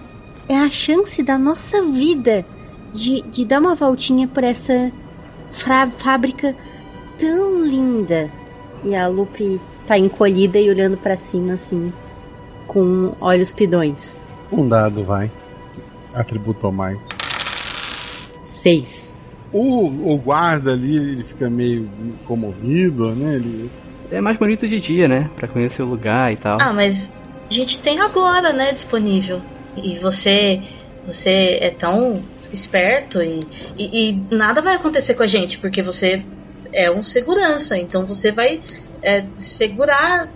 [0.50, 2.44] é a chance da nossa vida
[2.92, 4.90] de, de dar uma voltinha por essa
[5.96, 6.56] fábrica
[7.16, 8.28] tão linda.
[8.82, 11.92] E a Lupe tá encolhida e olhando pra cima assim,
[12.66, 14.18] com olhos pidões.
[14.50, 15.30] Um dado, vai.
[16.12, 16.98] Atributo mais.
[18.42, 19.14] Seis.
[19.52, 21.88] O, o guarda ali, ele fica meio
[22.26, 23.36] comovido, né?
[23.36, 23.70] Ele,
[24.10, 25.30] É mais bonito de dia, né?
[25.36, 26.58] Pra conhecer o lugar e tal.
[26.60, 27.16] Ah, mas
[27.48, 29.40] a gente tem agora, né, disponível.
[29.76, 30.60] E você,
[31.06, 33.46] você é tão esperto e,
[33.78, 36.24] e, e nada vai acontecer com a gente, porque você
[36.72, 38.60] é um segurança, então você vai
[39.02, 40.28] é, segurar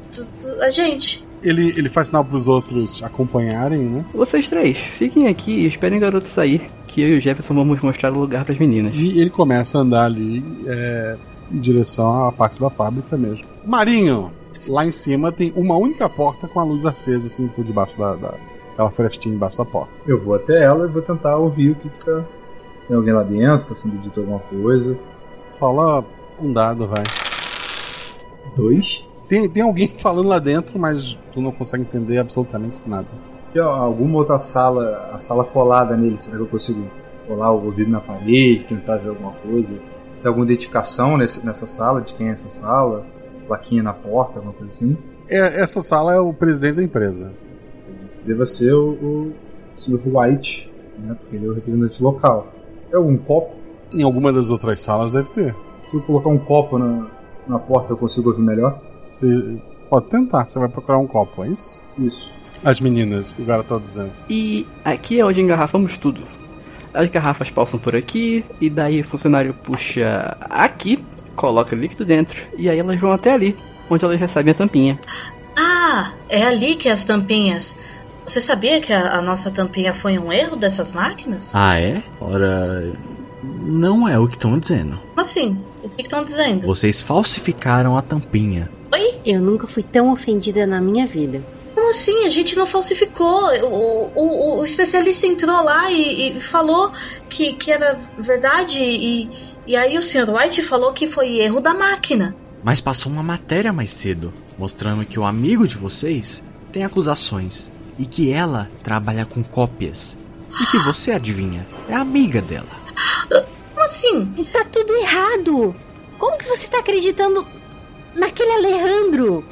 [0.61, 1.25] a gente.
[1.43, 4.05] ele, ele faz sinal pros outros acompanharem, né?
[4.15, 7.81] Vocês três, fiquem aqui e esperem o garoto sair, que eu e o Jefferson vamos
[7.83, 8.95] mostrar o lugar pras meninas.
[8.95, 11.17] E ele começa a andar ali é,
[11.53, 13.45] em direção à parte da fábrica mesmo.
[13.65, 14.33] Marinho,
[14.67, 18.15] lá em cima tem uma única porta com a luz acesa, assim, por debaixo da.
[18.15, 18.35] da
[18.75, 19.93] aquela frestinha embaixo da porta.
[20.07, 22.25] Eu vou até ela e vou tentar ouvir o que, que tá.
[22.87, 24.99] Tem alguém lá dentro, tá sendo dito alguma coisa.
[25.59, 26.05] Fala
[26.39, 27.03] um dado, vai.
[28.55, 29.05] Dois.
[29.29, 33.07] Tem, tem alguém falando lá dentro, mas tu não consegue entender absolutamente nada.
[33.57, 36.91] Ó, alguma outra sala, a sala colada nele, será que eu consigo
[37.27, 39.69] colar o ouvido na parede, tentar ver alguma coisa?
[40.21, 43.07] Tem alguma identificação nesse, nessa sala, de quem é essa sala?
[43.47, 44.97] Plaquinha na porta, alguma coisa assim?
[45.29, 47.33] É, essa sala é o presidente da empresa.
[48.25, 49.33] Deva ser o, o
[49.77, 50.01] Sr.
[50.07, 51.17] White, né?
[51.21, 52.53] Porque ele é o representante local.
[52.93, 53.55] É algum copo?
[53.93, 55.55] Em alguma das outras salas deve ter.
[55.91, 57.07] Se eu colocar um copo na,
[57.47, 58.81] na porta, eu consigo ouvir melhor?
[59.03, 59.59] Você
[59.89, 61.81] pode tentar, você vai procurar um copo, é isso?
[61.99, 62.33] Isso.
[62.65, 64.13] As meninas, o cara tá dizendo.
[64.29, 66.23] E aqui é onde engarrafamos tudo.
[66.93, 71.05] As garrafas passam por aqui, e daí o funcionário puxa aqui,
[71.35, 73.57] coloca líquido dentro, e aí elas vão até ali,
[73.91, 74.99] onde elas recebem a tampinha.
[75.57, 77.77] Ah, é ali que as tampinhas.
[78.27, 81.51] Você sabia que a, a nossa tampinha foi um erro dessas máquinas?
[81.55, 82.03] Ah, é?
[82.21, 82.93] Ora.
[83.43, 84.99] Não é o que estão dizendo.
[85.09, 85.63] Como assim?
[85.83, 86.67] O que estão dizendo?
[86.67, 88.71] Vocês falsificaram a tampinha.
[88.93, 89.21] Oi?
[89.25, 91.45] Eu nunca fui tão ofendida na minha vida.
[91.75, 92.25] Como assim?
[92.25, 93.53] A gente não falsificou.
[93.65, 96.91] O, o, o especialista entrou lá e, e falou
[97.29, 98.79] que, que era verdade.
[98.81, 99.29] E,
[99.67, 100.31] e aí o Sr.
[100.31, 102.35] White falou que foi erro da máquina.
[102.63, 108.05] Mas passou uma matéria mais cedo, mostrando que o amigo de vocês tem acusações e
[108.05, 110.17] que ela trabalha com cópias.
[110.61, 112.69] E que você adivinha, é amiga dela.
[113.29, 114.27] Como assim?
[114.53, 115.75] Tá tudo errado.
[116.19, 117.47] Como que você tá acreditando
[118.15, 119.45] naquele Alejandro?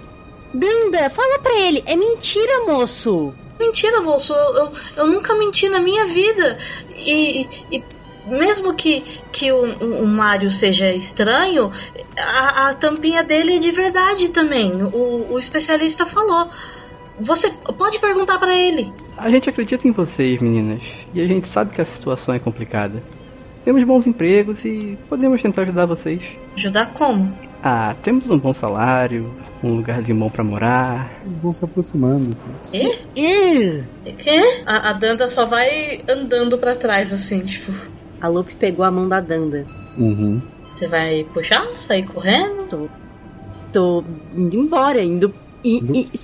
[0.55, 1.83] Danda, fala pra ele.
[1.87, 3.35] É mentira, moço.
[3.59, 4.33] Mentira, moço.
[4.33, 6.59] Eu, eu, eu nunca menti na minha vida.
[6.97, 7.83] E, e
[8.27, 11.73] mesmo que, que o, o Mario seja estranho,
[12.17, 14.83] a, a tampinha dele é de verdade também.
[14.83, 16.49] O, o especialista falou.
[17.23, 18.93] Você pode perguntar para ele.
[19.17, 20.83] A gente acredita em vocês, meninas.
[21.15, 23.03] E a gente sabe que a situação é complicada.
[23.65, 26.21] Temos bons empregos e podemos tentar ajudar vocês.
[26.57, 27.37] Ajudar como?
[27.63, 31.23] Ah, temos um bom salário, um lugarzinho bom pra morar.
[31.41, 32.93] Vão se aproximando, assim.
[33.15, 33.85] E?
[34.05, 34.63] Quê?
[34.67, 37.73] A, a Danda só vai andando para trás, assim, tipo.
[38.21, 39.65] A Lupe pegou a mão da Danda.
[39.97, 40.43] Uhum.
[40.75, 41.65] Você vai puxar?
[41.77, 42.67] Sair correndo?
[42.69, 42.89] Tô.
[43.73, 44.05] Tô
[44.35, 45.33] indo embora, indo.
[45.65, 45.79] E,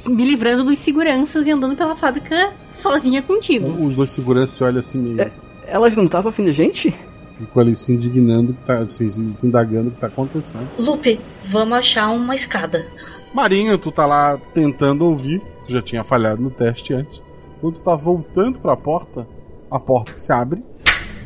[0.07, 3.69] e me livrando dos seguranças e andando pela fábrica sozinha contigo.
[3.85, 5.31] Os dois seguranças se olham assim meio.
[5.67, 6.95] Elas não estavam afim da gente?
[7.37, 10.67] Ficam ali se indignando, que tá, se, se indagando o que tá acontecendo.
[10.79, 12.85] Lupe, vamos achar uma escada.
[13.33, 17.23] Marinho, tu tá lá tentando ouvir, tu já tinha falhado no teste antes.
[17.61, 19.27] Quando tu tá voltando pra porta,
[19.71, 20.65] a porta se abre,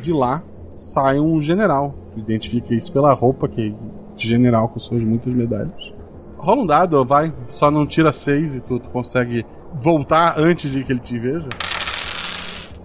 [0.02, 0.42] de lá
[0.74, 1.94] sai um general.
[2.16, 5.94] Identifica isso pela roupa que é de general com suas muitas medalhas.
[6.42, 10.82] Rola um dado, vai, só não tira seis e tu, tu consegue voltar antes de
[10.82, 11.48] que ele te veja.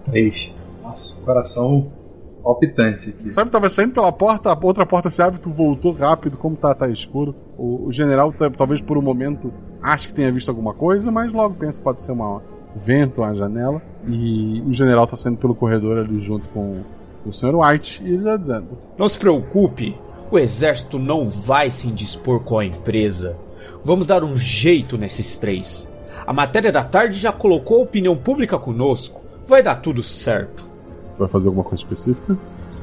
[0.06, 0.54] Três.
[0.80, 1.90] Nossa, coração
[2.42, 3.32] palpitante aqui.
[3.32, 6.72] Sabe, tava saindo pela porta, a outra porta se abre, tu voltou rápido, como tá,
[6.72, 7.34] tá escuro.
[7.58, 9.52] O, o general, tá- talvez por um momento,
[9.82, 12.42] ache que tenha visto alguma coisa, mas logo pensa que pode ser uma, um
[12.76, 13.82] vento, uma janela.
[14.06, 16.82] E o general tá saindo pelo corredor ali junto com
[17.26, 17.56] o Sr.
[17.56, 19.96] White, e ele tá dizendo: Não se preocupe,
[20.30, 23.36] o exército não vai se indispor com a empresa.
[23.84, 25.94] Vamos dar um jeito nesses três.
[26.26, 29.24] A matéria da tarde já colocou a opinião pública conosco.
[29.46, 30.66] Vai dar tudo certo.
[31.18, 32.36] Vai fazer alguma coisa específica?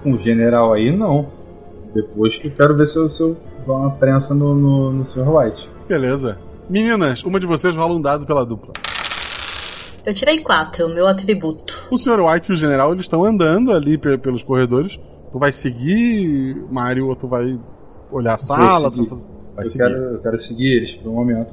[0.03, 1.27] Um general aí, não.
[1.93, 5.07] Depois que eu quero ver se eu, se eu dou uma prensa no, no, no
[5.07, 5.27] Sr.
[5.29, 5.69] White.
[5.87, 6.37] Beleza.
[6.69, 8.73] Meninas, uma de vocês rola um dado pela dupla.
[10.05, 11.87] Eu tirei quatro, o meu atributo.
[11.89, 12.19] O Sr.
[12.19, 14.99] White e o general eles estão andando ali pe- pelos corredores.
[15.31, 17.59] Tu vai seguir, Mario, ou tu vai
[18.11, 18.91] olhar a sala?
[18.91, 19.83] Tu vai, fazer- vai eu, seguir.
[19.85, 21.47] quero, eu quero seguir eles por um momento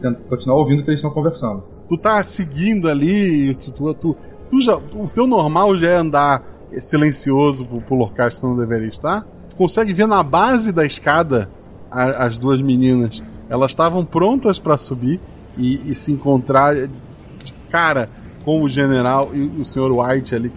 [0.00, 1.64] tento continuar ouvindo o que eles estão conversando.
[1.88, 4.16] Tu tá seguindo ali, tu, tu, tu,
[4.50, 6.42] tu já, o teu normal já é andar
[6.80, 9.26] silencioso pro, pro local que tu não deveria estar.
[9.50, 11.48] Tu consegue ver na base da escada
[11.90, 13.22] a- as duas meninas.
[13.48, 15.20] Elas estavam prontas pra subir
[15.56, 18.08] e, e se encontrar de cara
[18.44, 19.90] com o general e o Sr.
[19.92, 20.56] White ali que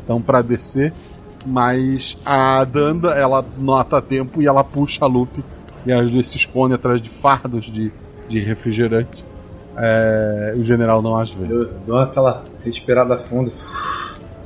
[0.00, 0.92] estão para descer.
[1.46, 5.42] Mas a Danda ela nota tempo e ela puxa a Lupe
[5.88, 7.90] e as duas se escondem atrás de fardos de,
[8.28, 9.24] de refrigerante.
[9.74, 11.46] É, o general não as vê.
[11.50, 13.50] Eu dou aquela respirada funda.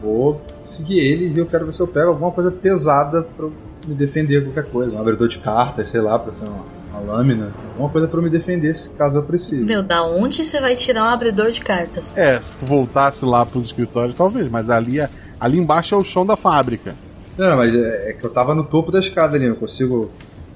[0.01, 3.53] Vou seguir eles e eu quero ver se eu pego alguma coisa pesada pra eu
[3.87, 4.93] me defender de qualquer coisa.
[4.93, 6.65] Um abridor de cartas, sei lá, pra ser uma,
[7.01, 7.51] uma lâmina.
[7.73, 9.65] Alguma coisa pra eu me defender se caso eu precise.
[9.65, 12.17] Meu, da onde você vai tirar um abridor de cartas?
[12.17, 15.09] É, se tu voltasse lá pros escritórios, talvez, mas ali, é-
[15.41, 16.95] ali embaixo é o chão da fábrica.
[17.37, 20.11] Não, mas é, é que eu tava no topo da escada ali, eu consigo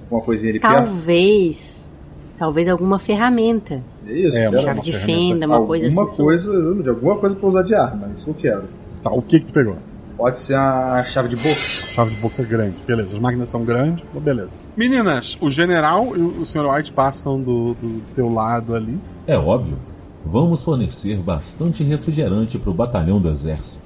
[0.07, 0.75] alguma coisinha ali perto.
[0.75, 1.91] Talvez.
[2.37, 3.83] Talvez alguma ferramenta.
[4.07, 6.23] Isso, É, eu quero chave uma de fenda, uma coisa Alguma assim.
[6.23, 8.65] coisa, de alguma coisa pra usar de arma, isso eu quero.
[9.03, 9.77] Tá, o que que tu pegou?
[10.17, 11.55] Pode ser a chave de boca.
[11.55, 13.15] Chave de boca grande, beleza.
[13.17, 14.69] As máquinas são grandes, beleza.
[14.77, 16.67] Meninas, o general e o Sr.
[16.71, 18.99] White passam do, do teu lado ali.
[19.27, 19.79] É óbvio.
[20.25, 23.83] Vamos fornecer bastante refrigerante para o batalhão do exército.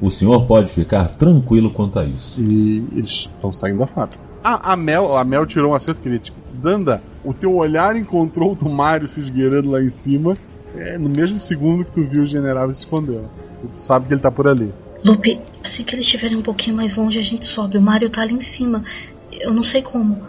[0.00, 2.40] O senhor pode ficar tranquilo quanto a isso.
[2.42, 4.22] E eles estão saindo da fábrica.
[4.48, 6.38] Ah, a Mel, a Mel tirou um acerto crítico.
[6.52, 10.36] Danda, o teu olhar encontrou o do Mario se esgueirando lá em cima.
[10.76, 13.28] É, no mesmo segundo que tu viu o general se escondeu.
[13.74, 14.72] Tu sabe que ele tá por ali.
[15.04, 17.76] Lupe, assim que eles estiverem um pouquinho mais longe, a gente sobe.
[17.76, 18.84] O Mario tá ali em cima.
[19.32, 20.22] Eu não sei como.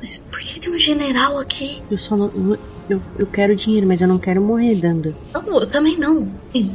[0.00, 1.80] Mas por que tem um general aqui?
[1.88, 2.32] Eu só não.
[2.34, 2.58] Eu,
[2.88, 5.14] eu, eu quero dinheiro, mas eu não quero morrer, Danda.
[5.32, 6.28] Não, eu também não.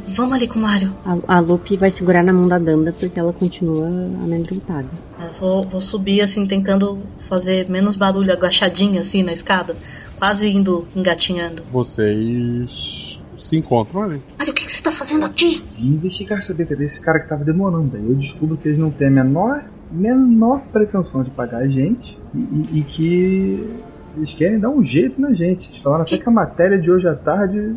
[0.08, 0.92] Vamos ali com o Mario.
[1.04, 4.88] A, a Lupe vai segurar na mão da Danda porque ela continua amedrontada.
[5.20, 9.76] Eu vou, vou subir assim, tentando fazer menos barulho, agachadinha assim na escada.
[10.18, 11.62] Quase indo engatinhando.
[11.72, 14.22] Vocês se encontram ali.
[14.38, 15.62] Mario, o que, que você tá fazendo aqui?
[15.78, 17.96] Vim investigar saber cadê esse cara que tava demorando.
[17.96, 22.18] Aí eu descubro que eles não têm a menor, menor pretensão de pagar a gente
[22.34, 23.70] e, e- e que
[24.18, 25.70] eles querem dar um jeito na gente.
[25.70, 27.74] Eles falaram até que a matéria de hoje à tarde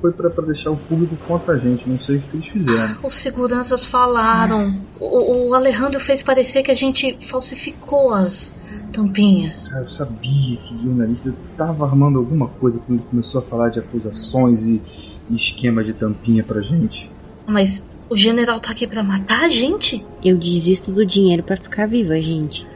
[0.00, 1.88] foi pra pra deixar o público contra a gente.
[1.88, 2.98] Não sei o que eles fizeram.
[3.02, 4.80] Os seguranças falaram.
[5.00, 8.60] O, o Alejandro fez parecer que a gente falsificou as
[8.92, 9.68] tampinhas.
[9.68, 13.68] Cara, eu sabia que o jornalista tava armando alguma coisa quando ele começou a falar
[13.70, 14.82] de acusações e,
[15.30, 17.10] e esquema de tampinha pra gente.
[17.46, 20.04] Mas o general tá aqui pra matar a gente?
[20.24, 22.66] Eu desisto do dinheiro pra ficar viva, gente.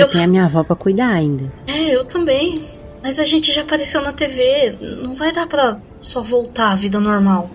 [0.00, 1.52] Eu- tenho a minha avó pra cuidar ainda.
[1.66, 2.62] É, eu também.
[3.02, 4.76] Mas a gente já apareceu na TV.
[5.02, 7.50] Não vai dar pra só voltar à vida normal.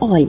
[0.00, 0.28] Olha,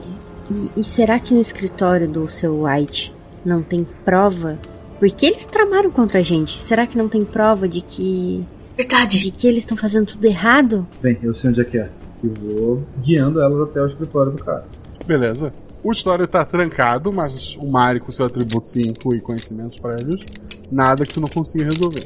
[0.50, 4.58] e, e será que no escritório do seu White não tem prova?
[4.98, 6.60] Porque eles tramaram contra a gente.
[6.60, 8.44] Será que não tem prova de que.
[8.76, 9.18] Verdade.
[9.20, 10.86] De que eles estão fazendo tudo errado?
[11.00, 11.88] Bem, eu sei onde é que é.
[12.24, 14.64] Eu vou guiando elas até o escritório do cara.
[15.06, 15.52] Beleza.
[15.86, 20.20] O escritório tá trancado, mas o Mari, com seu atributo 5 e conhecimentos prévios,
[20.68, 22.02] nada que tu não consiga resolver.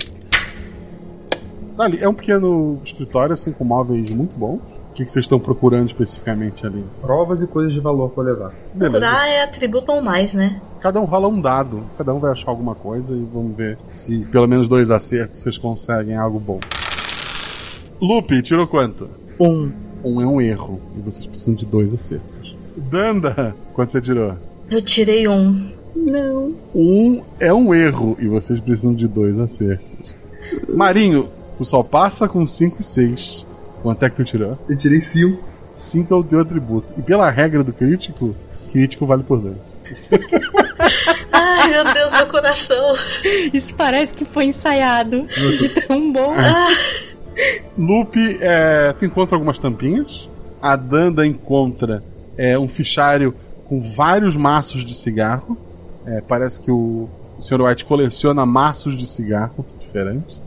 [1.78, 4.60] Ali, é um pequeno escritório, assim, com móveis muito bons.
[4.90, 6.84] O que, que vocês estão procurando especificamente ali?
[7.00, 8.52] Provas e coisas de valor pra levar.
[8.74, 9.00] Beleza.
[9.00, 10.60] Procurar é atributo ou mais, né?
[10.82, 14.26] Cada um rola um dado, cada um vai achar alguma coisa e vamos ver se
[14.26, 16.60] pelo menos dois acertos vocês conseguem algo bom.
[17.98, 19.08] Lupe, tirou quanto?
[19.40, 19.72] Um.
[20.04, 22.39] Um é um erro e vocês precisam de dois acertos.
[22.88, 24.36] Danda, quanto você tirou?
[24.70, 25.70] Eu tirei um.
[25.94, 26.54] Não.
[26.74, 30.14] Um é um erro e vocês precisam de dois acertos.
[30.68, 31.28] Marinho,
[31.58, 33.46] tu só passa com 5 e 6.
[33.82, 34.58] Quanto é que tu tirou?
[34.68, 35.42] Eu tirei 5.
[35.70, 36.94] 5 é o teu atributo.
[36.96, 38.34] E pela regra do crítico,
[38.72, 39.58] crítico vale por dano.
[41.32, 42.94] Ai, meu Deus, meu coração.
[43.52, 45.26] Isso parece que foi ensaiado.
[45.58, 46.34] De tão bom.
[46.36, 46.68] Ah,
[47.76, 50.28] Lupe, é, tu encontra algumas tampinhas.
[50.60, 52.02] A Danda encontra
[52.40, 53.34] é, um fichário
[53.68, 55.58] com vários maços de cigarro.
[56.06, 57.06] É, parece que o,
[57.38, 57.60] Sr.
[57.60, 60.38] White coleciona maços de cigarro diferentes.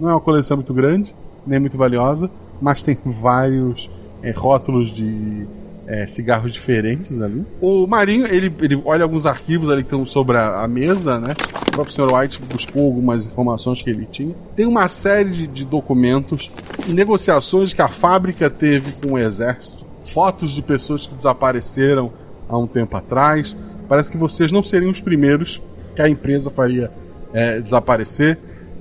[0.00, 1.14] Não é uma coleção muito grande,
[1.46, 2.28] nem muito valiosa,
[2.60, 3.88] mas tem vários
[4.24, 5.46] é, rótulos de
[5.86, 7.46] é, cigarros diferentes ali.
[7.60, 11.32] O Marinho, ele, ele olha alguns arquivos ali que estão sobre a, a mesa, né?
[11.68, 12.12] O próprio Sr.
[12.12, 14.34] White buscou algumas informações que ele tinha.
[14.56, 16.50] Tem uma série de, de documentos,
[16.88, 22.10] negociações que a fábrica teve com o exército, fotos de pessoas que desapareceram
[22.48, 23.54] há um tempo atrás.
[23.88, 25.60] Parece que vocês não seriam os primeiros
[25.94, 26.90] que a empresa faria
[27.32, 28.38] é, desaparecer.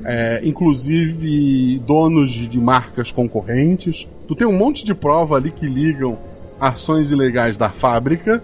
[0.07, 4.07] É, inclusive donos de, de marcas concorrentes.
[4.27, 6.17] Tu tem um monte de prova ali que ligam
[6.59, 8.41] ações ilegais da fábrica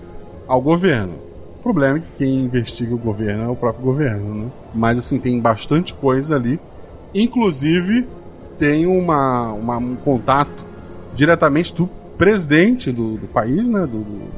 [0.47, 1.13] ao governo.
[1.59, 4.49] O problema é que quem investiga o governo é o próprio governo, né?
[4.73, 6.59] Mas assim, tem bastante coisa ali.
[7.13, 8.07] Inclusive,
[8.57, 10.63] tem uma, uma- um contato
[11.13, 11.87] diretamente do
[12.21, 13.79] presidente do, do país, né?
[13.81, 14.31] Do, do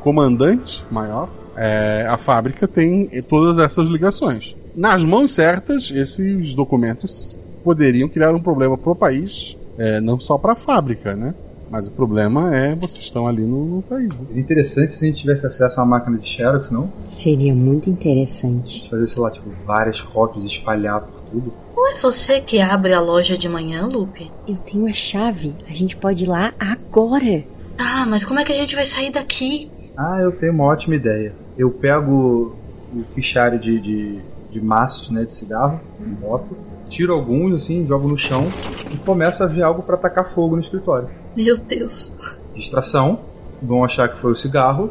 [0.00, 1.28] comandante maior.
[1.56, 4.56] É, a fábrica tem todas essas ligações.
[4.74, 10.38] Nas mãos certas, esses documentos poderiam criar um problema para o país, é, não só
[10.38, 11.32] para a fábrica, né?
[11.70, 14.08] Mas o problema é vocês estão ali no, no país.
[14.08, 14.16] né?
[14.26, 16.90] Seria interessante se a gente tivesse acesso a uma máquina de Xerox, não?
[17.04, 18.90] Seria muito interessante.
[18.90, 21.52] Fazer, sei lá, tipo, várias cópias e espalhar por tudo.
[21.76, 24.30] não é você que abre a loja de manhã, Lupe?
[24.48, 25.54] Eu tenho a chave.
[25.68, 27.44] A gente pode ir lá agora.
[27.76, 29.70] Tá, mas como é que a gente vai sair daqui?
[29.96, 31.32] Ah, eu tenho uma ótima ideia.
[31.56, 32.56] Eu pego
[32.92, 34.18] o fichário de, de,
[34.50, 36.56] de maços né, de cigarro, em moto,
[36.88, 38.46] tiro alguns, assim, jogo no chão
[38.92, 41.08] e começo a ver algo para atacar fogo no escritório.
[41.36, 42.12] Meu Deus.
[42.54, 43.20] Distração,
[43.62, 44.90] vão achar que foi o cigarro,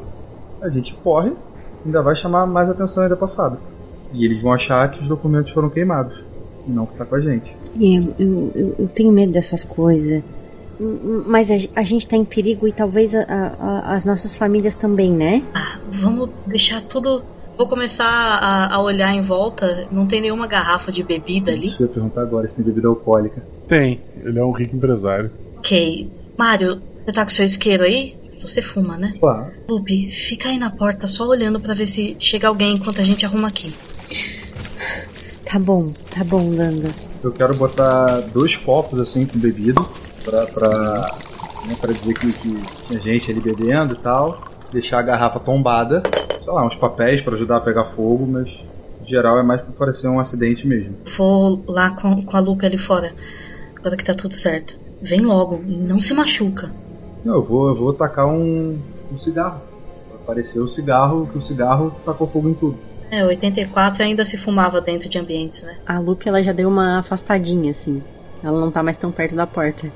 [0.62, 1.34] a gente corre,
[1.86, 3.64] ainda vai chamar mais atenção ainda pra fábrica.
[4.14, 6.24] E eles vão achar que os documentos foram queimados,
[6.70, 7.56] e não que tá com a gente.
[7.80, 10.22] Eu, eu, eu, eu tenho medo dessas coisas.
[10.80, 14.36] Hum, hum, Mas a, a gente tá em perigo e talvez a- a- as nossas
[14.36, 15.44] famílias também, né?
[15.54, 17.22] Ah, vamos deixar tudo.
[17.58, 19.86] Vou começar a, a olhar em volta.
[19.92, 21.68] Não tem nenhuma garrafa de bebida ali.
[21.68, 23.44] Isso eu perguntar agora se tem bebida alcoólica.
[23.68, 25.30] Tem, ele é um rico empresário.
[25.58, 26.10] Ok.
[26.38, 28.16] Mário, você tá com seu isqueiro aí?
[28.42, 29.12] Você fuma, né?
[29.20, 29.52] Claro.
[29.68, 33.26] Lupe, fica aí na porta só olhando pra ver se chega alguém enquanto a gente
[33.26, 33.74] arruma aqui.
[35.52, 36.92] Tá bom, tá bom, Landa.
[37.24, 39.82] Eu quero botar dois copos assim com bebida
[40.24, 41.18] pra, pra,
[41.66, 44.44] né, pra dizer que, que tinha gente ali bebendo e tal.
[44.72, 46.04] Deixar a garrafa tombada.
[46.44, 48.48] Sei lá, uns papéis pra ajudar a pegar fogo, mas
[49.02, 50.96] em geral é mais pra parecer um acidente mesmo.
[51.18, 53.12] Vou lá com, com a Lupe ali fora.
[53.76, 54.78] Agora que tá tudo certo.
[55.02, 56.70] Vem logo e não se machuca.
[57.26, 58.78] Não, eu vou, eu vou tacar um,
[59.12, 59.60] um cigarro.
[60.14, 62.89] Apareceu o cigarro, que o cigarro tacou fogo em tudo.
[63.12, 65.78] É, 84 ainda se fumava dentro de ambientes, né?
[65.86, 68.04] A Lupe, ela já deu uma afastadinha, assim.
[68.44, 69.92] Ela não tá mais tão perto da porta.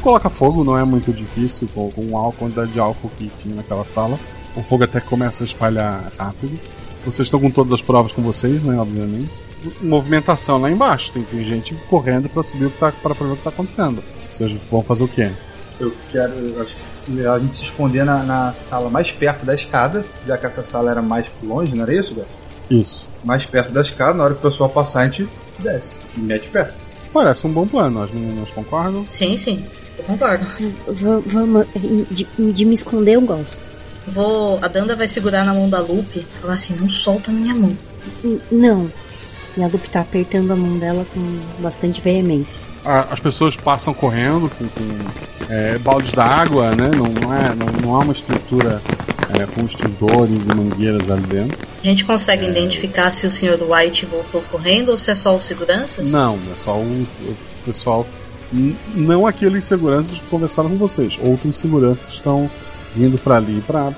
[0.00, 3.84] Coloca fogo não é muito difícil com, com a quantidade de álcool que tinha naquela
[3.84, 4.16] sala.
[4.54, 6.56] O fogo até começa a espalhar rápido.
[7.04, 8.78] Vocês estão com todas as provas com vocês, né?
[8.78, 9.28] Obviamente.
[9.82, 11.10] Movimentação lá embaixo.
[11.10, 14.02] Tem, tem gente correndo pra subir o que tá, para ver o que tá acontecendo.
[14.32, 15.32] Vocês vão fazer o quê?
[15.80, 16.32] Eu quero.
[16.34, 16.95] Eu acho que
[17.32, 20.90] a gente se esconder na, na sala mais perto da escada, já que essa sala
[20.90, 22.28] era mais longe, não era isso, Gato?
[22.70, 23.08] Isso.
[23.24, 25.28] Mais perto da escada, na hora que o pessoal passar, a gente
[25.58, 26.74] desce e mete perto.
[27.12, 29.06] Parece um bom plano, as meninas concordam?
[29.10, 29.64] Sim, sim.
[29.98, 30.44] Eu concordo.
[30.88, 31.66] V- Vamos.
[32.10, 33.58] De, de me esconder eu gosto.
[34.08, 34.58] Vou.
[34.62, 37.76] A Danda vai segurar na mão da Lupe e falar assim: não solta minha mão.
[38.22, 38.90] N- Não.
[39.56, 42.60] E a Lupe tá apertando a mão dela com bastante veemência.
[42.84, 46.90] As pessoas passam correndo com, com, é, baldes d'água, né?
[46.94, 48.82] Não, não é, não, não há uma estrutura
[49.38, 51.66] é, com extintores e mangueiras ali dentro.
[51.82, 53.58] A gente consegue identificar se o Sr.
[53.68, 56.10] White voltou correndo ou se é só os seguranças?
[56.10, 58.06] Não, é só o, o pessoal.
[58.94, 61.18] Não aqueles seguranças que conversaram com vocês.
[61.20, 62.48] Outros seguranças estão
[62.94, 63.88] vindo pra ali pra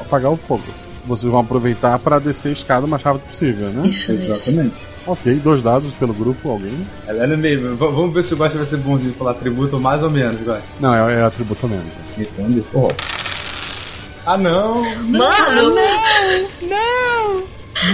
[0.00, 0.62] apagar o fogo.
[1.08, 3.88] Vocês vão aproveitar pra descer a escada o mais rápido possível, né?
[3.88, 4.30] Isso, isso.
[4.30, 4.74] Exatamente.
[5.06, 6.78] Ok, dois dados pelo grupo, alguém?
[7.06, 7.60] Ela é meio.
[7.74, 10.62] v- Vamos ver se o Guacha vai ser bonzinho falar tributo mais ou menos, Guacha.
[10.78, 11.84] Não, é, é atributo mesmo.
[12.16, 12.62] Responde.
[12.74, 12.90] Oh.
[14.26, 14.82] Ah, não!
[15.06, 15.74] Mano!
[16.62, 17.42] Não!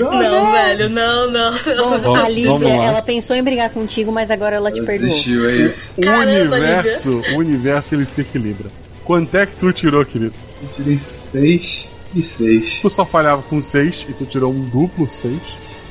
[0.00, 2.00] Não, velho, não, não, não.
[2.00, 5.10] Bom, a Lívia, ela pensou em brigar contigo, mas agora ela te perdoou.
[5.10, 5.92] Desistiu, é isso.
[5.96, 8.66] O Caramba, universo, o universo ele se equilibra.
[9.04, 10.32] Quanto é que tu tirou, querido?
[10.62, 12.80] Eu tirei 6 e 6.
[12.80, 15.36] Tu só falhava com 6 e tu tirou um duplo 6.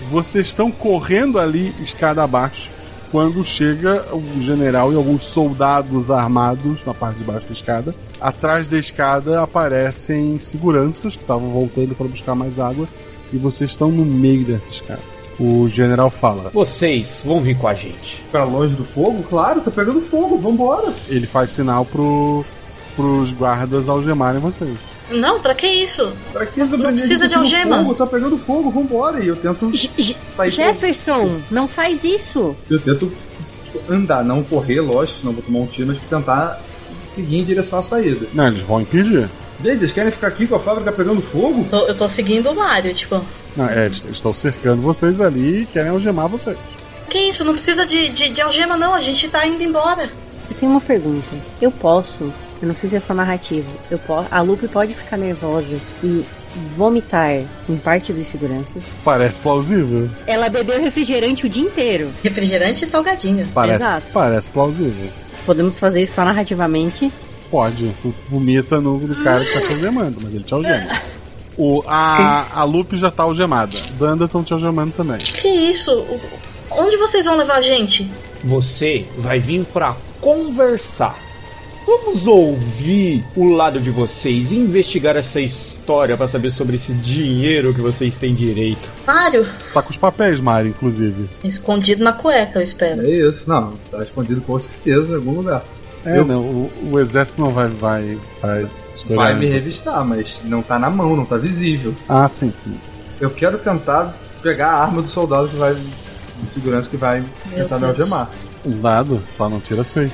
[0.10, 2.70] Vocês estão correndo ali escada abaixo
[3.12, 7.96] quando chega o general e alguns soldados armados na parte de baixo da escada.
[8.20, 12.88] Atrás da escada aparecem seguranças que estavam voltando para buscar mais água
[13.32, 15.02] e vocês estão no meio dessa escada.
[15.40, 16.50] O general fala.
[16.54, 18.24] Vocês vão vir com a gente.
[18.32, 19.24] Pra longe do fogo?
[19.24, 20.94] Claro, tá pegando fogo, vambora.
[21.08, 22.44] Ele faz sinal pro,
[22.96, 24.78] pros guardas algemarem vocês.
[25.12, 26.12] Não, pra que isso?
[26.32, 27.78] Pra que não precisa de algema.
[27.80, 29.20] Fogo, tá pegando fogo, vambora.
[29.24, 29.72] E eu tento
[30.32, 30.50] sair.
[30.50, 32.56] Jefferson, não faz isso.
[32.70, 33.12] Eu tento
[33.90, 36.62] andar, não correr, lógico, senão vou tomar um tiro, mas tentar
[37.14, 38.28] seguir em direção à saída.
[38.34, 39.30] Não, eles vão impedir.
[39.64, 41.66] Eles querem ficar aqui com a fábrica pegando fogo?
[41.70, 43.22] Tô- eu tô seguindo o Mario, tipo.
[43.56, 46.58] Não, é, eles eles estão cercando vocês ali e querem algemar vocês.
[47.10, 47.44] Que isso?
[47.46, 48.94] Não precisa de, de, de algema, não.
[48.96, 50.04] A gente tá indo embora.
[50.50, 51.28] Eu tenho uma pergunta.
[51.62, 52.34] Eu posso,
[52.64, 56.24] eu não sei se é só narrativo, eu posso, a Lupe pode ficar nervosa e
[56.78, 58.86] vomitar em parte dos seguranças.
[59.04, 60.10] Parece plausível.
[60.26, 62.10] Ela bebeu refrigerante o dia inteiro.
[62.24, 63.46] Refrigerante e salgadinho.
[63.54, 64.08] Parece, Exato.
[64.14, 65.10] parece plausível.
[65.46, 67.12] Podemos fazer isso só narrativamente.
[67.52, 71.02] Pode, tu vomita no, no cara que tá te algemando, mas ele te algema.
[71.58, 73.76] O, a, a Lupe já tá algemada.
[74.00, 75.18] Danda estão te algemando também.
[75.18, 75.92] Que isso?
[76.72, 78.10] Onde vocês vão levar a gente?
[78.42, 81.33] Você vai vir pra conversar.
[81.86, 87.74] Vamos ouvir o lado de vocês e investigar essa história pra saber sobre esse dinheiro
[87.74, 88.90] que vocês têm direito.
[89.06, 89.46] Mário?
[89.74, 91.28] Tá com os papéis, Mari, inclusive.
[91.44, 93.02] Escondido na cueca, eu espero.
[93.06, 95.64] É isso, não, tá escondido com certeza em algum lugar.
[96.06, 98.68] É, Eu- não, o, o exército não vai, vai, vai
[99.10, 101.94] Vai me revistar, mas não tá na mão, não tá visível.
[102.08, 102.74] Ah, sim, sim.
[103.20, 105.74] Eu quero tentar pegar a arma do soldado que vai.
[105.74, 107.22] de segurança que vai
[107.54, 108.00] tentar me Deus.
[108.00, 108.30] algemar.
[108.66, 110.10] Um dado, só não tira seis.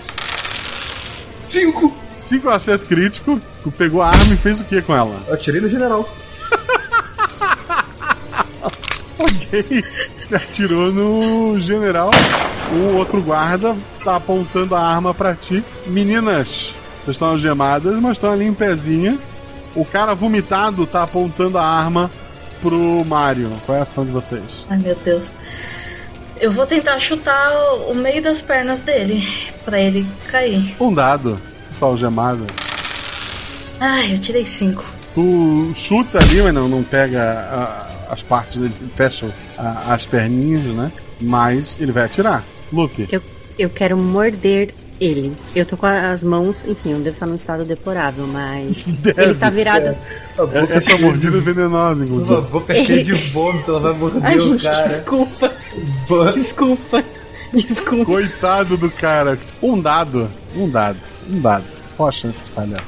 [1.49, 1.91] Cinco!
[2.19, 5.19] Cinco acerto crítico, tu pegou a arma e fez o que com ela?
[5.27, 6.07] Eu atirei no general.
[9.21, 9.83] Ok,
[10.15, 12.09] se atirou no general.
[12.71, 15.61] O outro guarda tá apontando a arma pra ti.
[15.87, 19.19] Meninas, vocês estão algemadas, mas estão ali em pezinha.
[19.75, 22.09] O cara vomitado tá apontando a arma
[22.61, 23.51] pro Mario.
[23.65, 24.65] Qual é a ação de vocês?
[24.69, 25.33] Ai, meu Deus.
[26.39, 27.51] Eu vou tentar chutar
[27.89, 29.27] o- meio das pernas dele,
[29.65, 30.75] pra ele cair.
[30.79, 31.39] Um dado.
[31.79, 32.45] Tá algemado.
[33.79, 34.85] Ai, eu tirei cinco.
[35.13, 40.63] Tu chuta ali, mas não, não pega a- as partes dele, fecha a- as perninhas,
[40.63, 40.91] né?
[41.21, 42.43] Mas ele vai atirar.
[42.71, 43.07] Luke.
[43.11, 43.21] Eu,
[43.57, 45.33] eu quero morder ele.
[45.55, 48.85] Eu tô com as mãos, enfim, eu devo estar num estado deplorável, mas.
[49.17, 49.85] ele tá virado.
[49.85, 49.97] É,
[50.77, 52.35] essa mordida é venenosa, inclusive.
[52.35, 54.87] A boca cheia de vômito, ela vai morder Ai, o gente, cara.
[54.87, 55.51] desculpa.
[56.35, 57.03] Desculpa.
[57.53, 58.05] Desculpa.
[58.05, 59.37] Coitado do cara.
[59.61, 60.29] Um dado.
[60.55, 60.99] Um dado.
[61.29, 61.65] Um dado.
[61.97, 62.83] Qual a chance de falhar?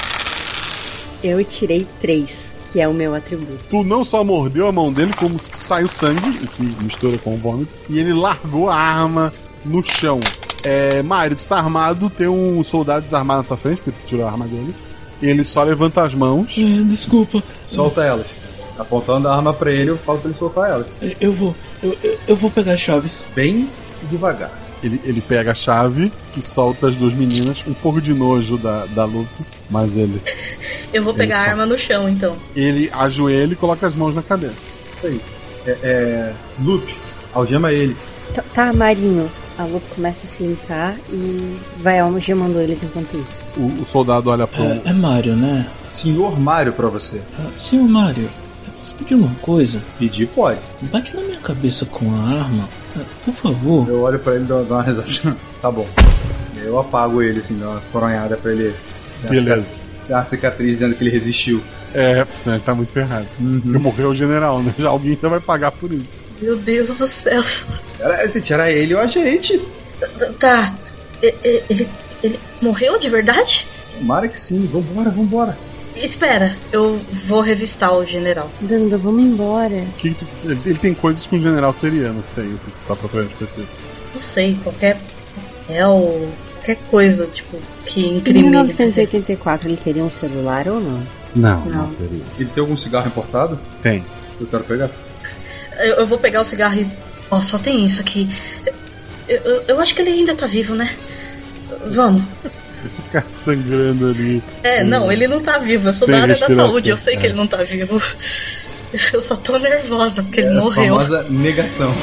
[1.24, 3.60] Eu tirei três, que é o meu atributo.
[3.70, 7.38] Tu não só mordeu a mão dele, como saiu sangue, o que mistura com o
[7.38, 9.32] vômito, e ele largou a arma
[9.64, 10.20] no chão.
[10.64, 14.26] É, Mário, tu tá armado, tem um soldado desarmado na tua frente, porque tu tirou
[14.26, 14.74] a arma dele.
[15.22, 16.56] Ele só levanta as mãos.
[16.88, 17.44] desculpa.
[17.68, 18.28] Solta elas.
[18.78, 20.88] Apontando a arma pra ele, eu falo pra ele soltar elas.
[21.20, 21.56] Eu vou.
[21.84, 23.24] Eu, eu, eu vou pegar as chaves.
[23.36, 23.70] Bem
[24.10, 24.52] devagar.
[24.84, 27.64] Ele, ele pega a chave e solta as duas meninas.
[27.68, 29.30] Um pouco de nojo da, da luta,
[29.70, 30.20] mas ele.
[30.92, 32.36] Eu vou pegar a arma no chão, então.
[32.56, 34.72] Ele ajoelha e coloca as mãos na cabeça.
[34.98, 35.22] Isso aí.
[35.66, 35.78] É.
[35.84, 36.98] é Lupe,
[37.34, 37.96] algema ele.
[38.34, 39.30] Tá, tá, Marinho.
[39.62, 43.40] A Lupe começa a se limpar e vai algemando eles enquanto isso.
[43.56, 44.64] O, o soldado olha pro.
[44.64, 45.68] É, é Mário, né?
[45.92, 47.22] Senhor Mário pra você.
[47.40, 49.80] Ah, senhor Mário, eu posso pedir uma coisa?
[50.00, 50.60] Pedir pode.
[50.92, 52.68] Bate na minha cabeça com a arma.
[52.98, 53.88] Ah, Por favor.
[53.88, 55.06] Eu olho pra ele e dou uma risada.
[55.62, 55.88] tá bom.
[56.64, 58.74] Eu apago ele, assim, dou uma coronhada pra ele.
[59.22, 59.84] dar Beleza.
[60.10, 61.62] dar uma cicatriz dizendo que ele resistiu.
[61.94, 63.28] É, senão ele tá muito ferrado.
[63.38, 64.74] Porque morreu o general, né?
[64.80, 66.14] Já alguém já vai pagar por isso.
[66.42, 67.44] Meu Deus do céu.
[68.02, 69.62] Era, gente, era ele ou a gente.
[70.40, 70.74] Tá.
[71.22, 71.88] Ele,
[72.24, 73.68] ele morreu de verdade?
[73.98, 74.68] Tomara que sim.
[74.72, 75.58] Vambora, vambora.
[75.96, 78.50] Espera, eu vou revistar o general.
[78.62, 79.84] Danda, vamos embora.
[79.98, 83.68] Que- ele, tem coisas que um general teria, não sei o que tá procurando específico.
[84.14, 84.98] Não sei, qualquer
[85.68, 88.50] papel, qualquer coisa, tipo, que Em incrimine.
[88.50, 91.04] 1984 ele teria um celular ou não?
[91.36, 91.94] Não, Não.
[91.94, 92.22] teria.
[92.40, 93.60] Ele tem algum cigarro importado?
[93.84, 94.04] Tem.
[94.40, 94.90] Eu quero pegar.
[95.80, 96.88] Eu, eu vou pegar o cigarro e.
[97.32, 98.28] Ó, só tem isso aqui.
[99.28, 100.94] Eu, eu, eu acho que ele ainda tá vivo, né?
[101.88, 102.22] Vamos.
[103.06, 104.44] Ficar sangrando ali.
[104.64, 105.88] É, não, ele não tá vivo.
[105.88, 107.30] Eu sou da área da saúde, eu sei que é.
[107.30, 108.02] ele não tá vivo.
[109.14, 110.96] Eu só tô nervosa porque ele É a morreu.
[111.00, 111.94] famosa negação.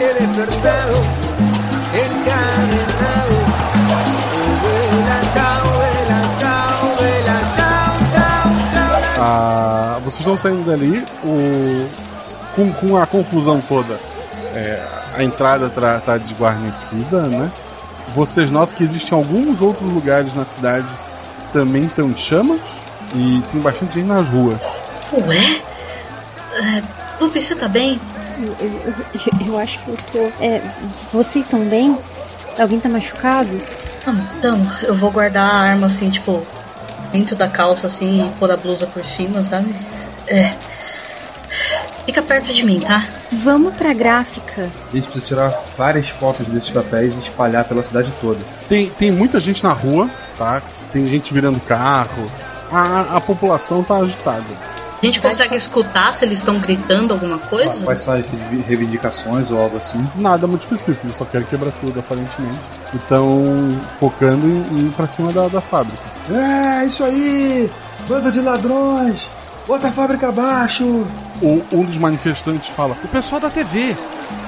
[0.00, 0.96] El despertado,
[1.94, 2.85] encadenado.
[10.06, 11.88] Vocês estão saindo dali, o,
[12.54, 13.98] com, com a confusão toda.
[14.54, 14.82] é,
[15.14, 17.50] a entrada tá, tá desguarnecida, né?
[18.14, 22.60] Vocês notam que existem alguns outros lugares na cidade que também estão em chamas
[23.14, 24.58] e tem bastante gente nas ruas.
[25.12, 25.60] Ué?
[26.54, 26.82] É,
[27.20, 28.00] Lupe, você tá bem?
[28.38, 30.18] Eu, eu- eu- eu acho que eu tô.
[30.44, 30.60] É,
[31.12, 31.98] vocês estão bem?
[32.58, 33.60] Alguém tá machucado?
[34.38, 36.46] Então, eu vou guardar a arma assim, tipo,
[37.12, 39.74] dentro da calça assim e pôr a blusa por cima, sabe?
[40.26, 40.54] É.
[42.04, 43.04] Fica perto de mim, tá?
[43.32, 44.70] Vamos pra gráfica.
[44.92, 48.38] A gente precisa tirar várias fotos desses papéis e espalhar pela cidade toda.
[48.68, 50.62] Tem, tem muita gente na rua, tá?
[50.92, 52.30] Tem gente virando carro.
[52.70, 54.44] A, a população tá agitada.
[55.02, 57.84] A gente consegue escutar se eles estão gritando alguma coisa?
[57.84, 58.24] Quais são as
[58.66, 60.04] reivindicações ou algo assim?
[60.16, 62.58] Nada muito específico, eles só querem quebrar tudo, aparentemente.
[62.94, 63.44] Então,
[63.98, 66.02] focando em, em ir pra cima da, da fábrica.
[66.30, 67.70] É, isso aí!
[68.08, 69.35] Banda de ladrões!
[69.66, 70.84] Bota a fábrica abaixo!
[71.42, 73.96] O, um dos manifestantes fala: O pessoal da TV,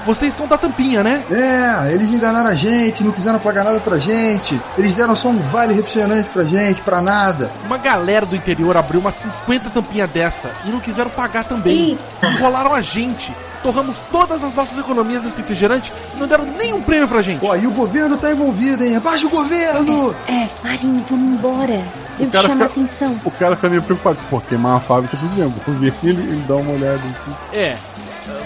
[0.07, 1.23] vocês são da tampinha, né?
[1.31, 4.59] É, eles enganaram a gente, não quiseram pagar nada pra gente.
[4.79, 7.51] Eles deram só um vale refrigerante pra gente, pra nada.
[7.67, 11.99] Uma galera do interior abriu umas 50 tampinhas dessa e não quiseram pagar também.
[12.23, 13.35] Enrolaram a gente.
[13.63, 17.45] Torramos todas as nossas economias desse refrigerante e não deram nenhum prêmio pra gente.
[17.45, 18.97] Ó, e o governo tá envolvido, hein?
[18.97, 20.15] Abaixa o governo!
[20.29, 22.08] É, Marinho, vamos embora.
[22.25, 23.21] Eu cara chamo a fica- atenção.
[23.25, 25.47] O cara fica meio preocupado, assim, pô, queimar a fábrica bem.
[25.67, 27.35] Vou ver ele, ele dá uma olhada assim.
[27.53, 27.77] É,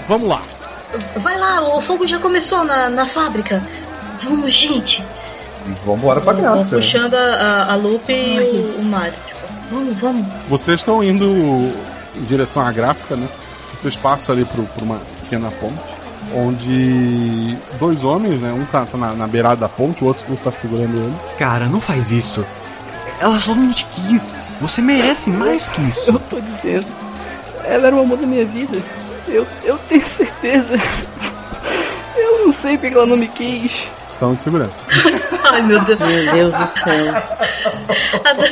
[0.09, 0.43] vamos lá.
[1.17, 3.63] Vai lá, o fogo já começou na, na fábrica.
[4.23, 5.03] Vamos, gente.
[5.87, 6.77] Vambora pra Vou gráfica.
[6.77, 7.19] puxando a,
[7.69, 9.13] a, a Lupe e o, o Mario.
[9.27, 9.41] Tipo,
[9.71, 10.27] vamos, vamos.
[10.49, 11.25] Vocês estão indo
[12.17, 13.27] em direção à gráfica, né?
[13.75, 15.81] Vocês passam ali por, por uma pequena ponte,
[16.37, 18.53] onde dois homens, né?
[18.53, 21.15] Um tá, tá na, na beirada da ponte, o outro tá segurando ele.
[21.39, 22.45] Cara, não faz isso.
[23.23, 24.37] Ela somente quis.
[24.61, 26.11] Você merece mais que isso.
[26.11, 26.87] Eu tô dizendo.
[27.65, 28.77] Ela era o amor da minha vida.
[29.29, 30.77] Eu, eu tenho certeza.
[32.17, 33.85] Eu não sei porque ela não me quis.
[34.13, 34.73] São de segurança.
[35.53, 35.99] Ai, meu Deus.
[36.01, 37.15] Meu Deus do céu.
[38.25, 38.51] A, Dan-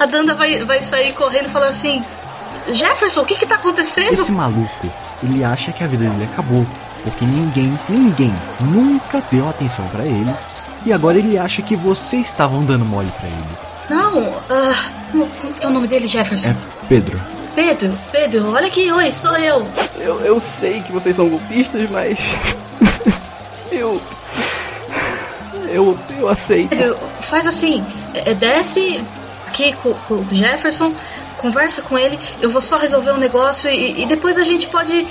[0.00, 2.04] a Danda vai, vai sair correndo e falar assim:
[2.72, 4.12] Jefferson, o que que tá acontecendo?
[4.12, 4.90] Esse maluco,
[5.22, 6.66] ele acha que a vida dele acabou.
[7.02, 10.32] Porque ninguém, ninguém nunca deu atenção pra ele.
[10.84, 13.72] E agora ele acha que vocês estavam dando mole pra ele.
[13.90, 15.28] Não, ah, como,
[15.60, 16.50] é o nome dele, Jefferson?
[16.50, 16.56] É
[16.88, 17.20] Pedro.
[17.54, 19.66] Pedro, Pedro, olha aqui, oi, sou eu.
[19.98, 22.18] Eu, eu sei que vocês são golpistas, mas.
[23.70, 24.00] eu.
[25.68, 26.70] Eu, eu aceito.
[26.70, 27.84] Pedro, faz assim:
[28.14, 29.04] é, desce
[29.48, 30.92] aqui com, com o Jefferson,
[31.36, 35.06] conversa com ele, eu vou só resolver um negócio e, e depois a gente pode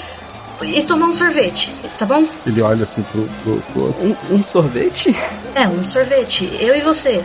[0.63, 2.25] ir tomar um sorvete, tá bom?
[2.45, 4.05] Ele olha assim pro, pro, pro outro.
[4.05, 5.15] Um, um sorvete?
[5.55, 7.23] É, um sorvete, eu e você.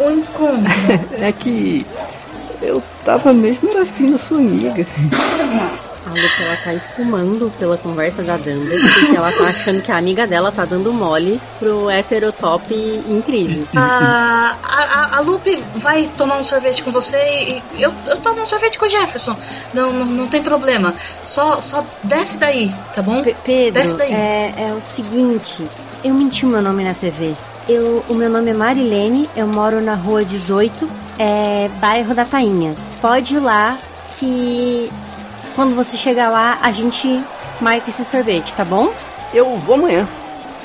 [0.00, 0.72] Um encontro.
[1.20, 1.86] É que.
[2.60, 4.86] Eu tava mesmo afim da sua amiga.
[6.12, 9.96] A Lupe, ela tá espumando pela conversa da Danda, porque ela tá achando que a
[9.96, 13.66] amiga dela tá dando mole pro heterotop em crise.
[13.76, 17.16] A, a, a- Lupe vai tomar um sorvete com você
[17.76, 19.36] e eu, eu tomo um sorvete com o Jefferson.
[19.72, 20.94] Não, não, não tem problema.
[21.24, 23.22] Só, só desce daí, tá bom?
[23.44, 24.12] Pedro, desce daí.
[24.12, 25.66] é, é o seguinte,
[26.04, 27.32] eu menti meu nome na TV.
[27.68, 32.74] Eu, o meu nome é Marilene, eu moro na rua 18, é bairro da Tainha.
[33.00, 33.78] Pode ir lá
[34.18, 34.90] que
[35.54, 37.22] quando você chegar lá a gente
[37.60, 38.92] marca esse sorvete, tá bom?
[39.32, 40.06] Eu vou amanhã.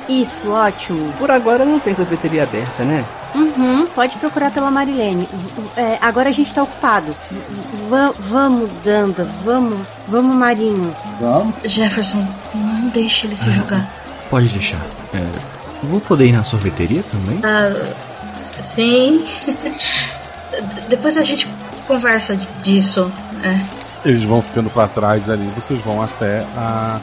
[0.09, 1.11] Isso, ótimo.
[1.19, 3.03] Por agora não tem sorveteria aberta, né?
[3.35, 5.27] Uhum, pode procurar pela Marilene.
[5.75, 7.13] É, agora a gente tá ocupado.
[7.29, 10.95] V- vamos, Danda, vamos, vamos, Marinho.
[11.19, 11.53] Vamos.
[11.65, 13.85] Jefferson, não deixe ele se jogar.
[14.29, 14.79] Pode deixar.
[15.13, 15.25] É,
[15.83, 17.39] vou poder ir na sorveteria também?
[17.43, 17.93] Ah,
[18.33, 19.25] sim.
[20.89, 21.47] Depois a gente
[21.85, 23.11] conversa disso.
[23.43, 23.59] É.
[24.07, 26.97] Eles vão ficando pra trás ali, vocês vão até a,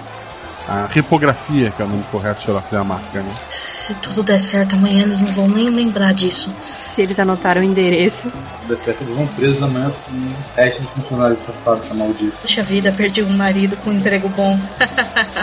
[0.66, 3.30] a repografia, que é o nome correto de Xerox da marca, né?
[3.50, 6.50] Se tudo der certo amanhã, eles não vão nem lembrar disso.
[6.72, 8.32] Se eles anotaram o endereço.
[8.62, 12.36] Se der certo, eles vão presos amanhã com um teste de funcionário de fábrica maldito.
[12.40, 14.58] Puxa vida, perdi um marido com um emprego bom.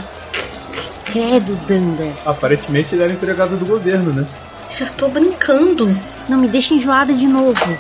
[1.05, 2.11] Credo, Danda.
[2.25, 4.25] Aparentemente ele era empregado do governo, né?
[4.79, 5.95] Eu tô brincando.
[6.27, 7.77] Não me deixa enjoada de novo.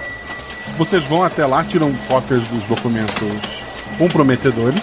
[0.77, 4.81] Vocês vão até lá, tiram cópias dos documentos comprometedores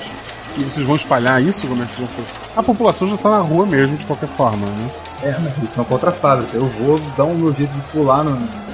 [0.57, 1.67] e vocês vão espalhar isso?
[1.67, 2.39] Como é que vocês vão fazer?
[2.57, 4.91] A população já tá na rua mesmo, de qualquer forma, né?
[5.23, 6.57] É, mas eles estão contra a fábrica.
[6.57, 8.31] Eu vou dar um meu jeito de pular no,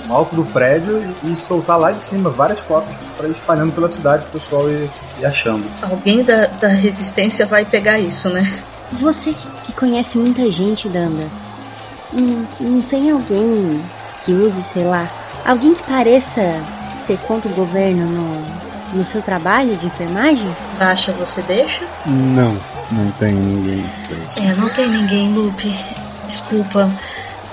[0.07, 3.73] no alto do prédio e, e soltar lá de cima várias cópias para ir espalhando
[3.73, 4.91] pela cidade, o pessoal ir,
[5.21, 5.65] ir achando.
[5.83, 8.43] Alguém da, da resistência vai pegar isso, né?
[8.93, 11.25] Você que- que conhece muita gente, Danda,
[12.13, 13.83] não, não tem alguém
[14.25, 15.09] que use, sei lá,
[15.45, 16.41] alguém que pareça
[17.05, 18.43] ser contra o governo no,
[18.95, 20.47] no seu trabalho de enfermagem?
[20.79, 21.85] Baixa, você deixa?
[22.07, 22.57] Não,
[22.93, 23.85] não tem ninguém.
[23.99, 24.45] sei.
[24.45, 25.75] É, não tem ninguém, Lupe.
[26.29, 26.89] Desculpa.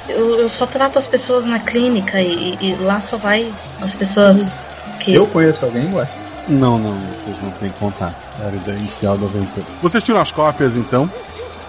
[0.08, 3.52] Eu, eu só trato as pessoas na clínica e, e lá só vai
[3.82, 4.58] as pessoas
[5.00, 5.14] que.
[5.14, 6.08] Eu conheço alguém, ué?
[6.48, 8.16] Não, não, vocês não têm contato.
[8.40, 9.66] Era a ideia inicial da aventura.
[9.82, 11.10] Vocês tiram as cópias então,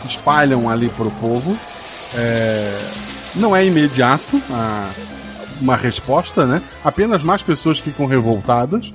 [0.05, 1.57] espalham ali pro povo.
[2.15, 2.79] É,
[3.35, 4.91] Não é imediato a-
[5.61, 6.61] uma resposta, né?
[6.85, 8.93] Apenas mais pessoas ficam revoltadas.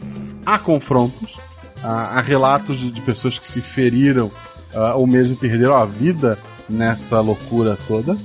[0.48, 1.36] Há confrontos,
[1.84, 4.32] há, há relatos de, de pessoas que se feriram
[4.74, 8.18] ah, ou mesmo perderam a vida nessa loucura toda.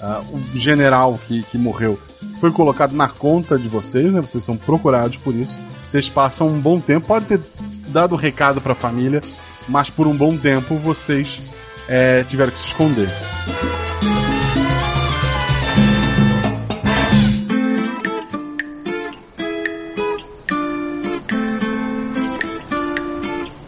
[0.00, 2.00] Ah, o general que, que morreu
[2.40, 4.22] foi colocado na conta de vocês, né?
[4.22, 5.60] Vocês são procurados por isso.
[5.82, 7.40] Vocês passam um bom tempo, pode ter
[7.88, 9.20] dado recado para a família,
[9.68, 11.42] mas por um bom tempo vocês
[11.86, 13.10] eh, tiveram que se esconder.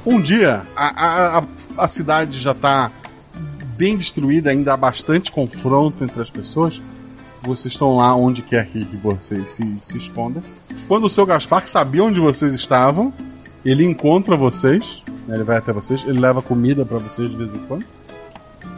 [0.06, 1.44] Um dia, a, a,
[1.78, 2.90] a- cidade já está
[3.76, 6.80] bem destruída, ainda há bastante confronto entre as pessoas.
[7.42, 10.42] Vocês estão lá onde quer que, vocês se, se escondam.
[10.86, 13.12] Quando o seu Gaspar, que sabia onde vocês estavam,
[13.64, 17.54] ele encontra vocês, né, ele vai até vocês, ele leva comida para vocês de vez
[17.54, 17.84] em quando.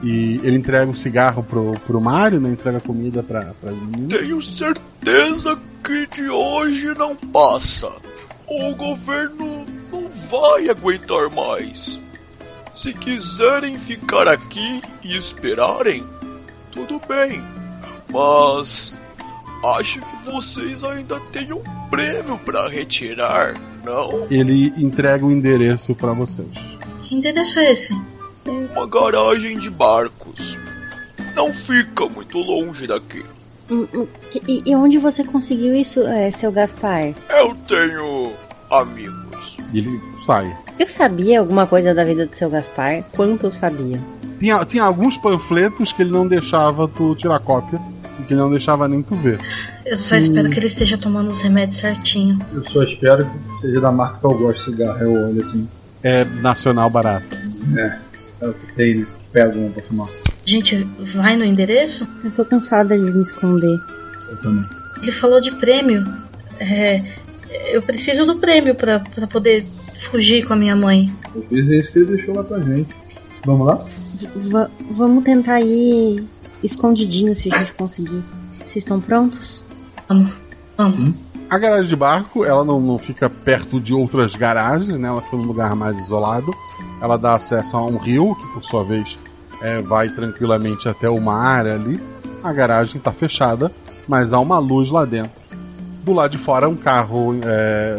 [0.02, 2.50] E ele entrega um cigarro pro, pro Mário, né?
[2.50, 4.18] Entrega comida pra, pra menina.
[4.18, 7.88] Tenho certeza que de hoje não passa.
[8.48, 9.61] O governo
[10.32, 12.00] vai aguentar mais.
[12.74, 16.02] Se quiserem ficar aqui e esperarem,
[16.70, 17.42] tudo bem.
[18.08, 18.94] Mas
[19.76, 23.54] acho que vocês ainda têm um prêmio para retirar,
[23.84, 24.26] não?
[24.30, 26.48] Ele entrega o endereço para vocês.
[27.02, 27.94] Que endereço é esse?
[28.46, 30.56] Uma garagem de barcos.
[31.36, 33.22] Não fica muito longe daqui.
[34.48, 37.12] E, e onde você conseguiu isso, é, seu Gaspar?
[37.28, 38.32] Eu tenho
[38.70, 39.56] amigos.
[39.72, 40.54] Ele sai.
[40.78, 43.04] Eu sabia alguma coisa da vida do seu Gaspar?
[43.12, 44.00] Quanto eu sabia?
[44.38, 47.80] Tinha, tinha alguns panfletos que ele não deixava tu tirar cópia
[48.18, 49.38] e que ele não deixava nem tu ver.
[49.84, 52.38] Eu só espero que ele esteja tomando os remédios certinho.
[52.52, 54.98] Eu só espero que seja da marca que eu gosto de cigarro.
[55.00, 55.68] Eu olho assim.
[56.02, 57.36] É nacional barato.
[57.76, 57.98] É,
[58.40, 59.06] é o que tem, né?
[59.32, 60.08] Pego um pra fumar.
[60.08, 62.08] A gente vai no endereço?
[62.24, 63.78] Eu tô cansada de me esconder.
[64.28, 64.64] Eu também.
[65.00, 66.04] Ele falou de prêmio.
[66.58, 67.02] É,
[67.72, 69.64] eu preciso do prêmio pra, pra poder
[70.08, 71.12] fugir com a minha mãe.
[71.34, 72.88] Eu fiz isso que ele deixou lá pra gente.
[73.44, 73.84] Vamos lá?
[74.14, 76.24] V- vamos tentar ir
[76.62, 78.22] escondidinho se a gente conseguir.
[78.58, 79.64] Vocês estão prontos?
[80.08, 80.30] Vamos.
[80.76, 81.14] Vamos.
[81.50, 85.08] A garagem de barco, ela não, não fica perto de outras garagens, né?
[85.08, 86.54] Ela fica num lugar mais isolado.
[87.00, 89.18] Ela dá acesso a um rio, que por sua vez
[89.60, 92.00] é, vai tranquilamente até o mar ali.
[92.42, 93.70] A garagem está fechada,
[94.08, 95.42] mas há uma luz lá dentro.
[96.04, 97.34] Do lado de fora, um carro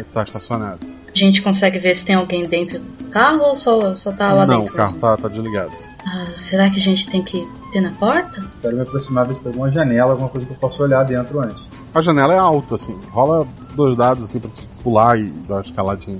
[0.00, 0.80] está estacionado.
[1.14, 4.46] A gente consegue ver se tem alguém dentro do carro ou só, só tá lá
[4.46, 4.74] não, dentro?
[4.74, 5.70] o carro está tá desligado.
[6.04, 8.44] Ah, será que a gente tem que ter na porta?
[8.60, 11.40] Quero me aproximar, ver se tem alguma janela, alguma coisa que eu possa olhar dentro
[11.40, 11.62] antes.
[11.94, 12.94] A janela é alta, assim.
[13.10, 16.18] Rola dois dados assim pra tu pular e dar uma escaladinha.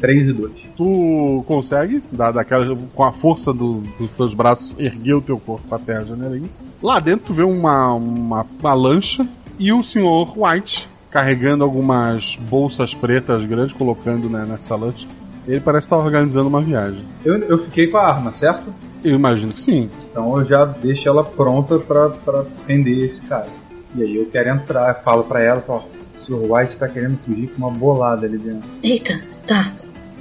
[0.00, 0.52] 3 e 2.
[0.76, 5.72] Tu consegue, dar daquela, com a força do- dos teus braços, erguer o teu corpo
[5.74, 6.48] até a janelinha.
[6.82, 9.26] Lá dentro tu vê uma, uma, uma lancha
[9.58, 15.06] e o senhor White carregando algumas bolsas pretas grandes, colocando né, nessa lancha.
[15.46, 17.04] Ele parece estar organizando uma viagem.
[17.24, 18.74] Eu, eu fiquei com a arma, certo?
[19.04, 19.88] Eu imagino que sim.
[20.10, 23.46] Então eu já deixo ela pronta pra, pra prender esse cara.
[23.94, 26.52] E aí eu quero entrar, falo pra ela, ó, o Sr.
[26.52, 28.68] White tá querendo fugir com uma bolada ali dentro.
[28.82, 29.70] Eita, tá.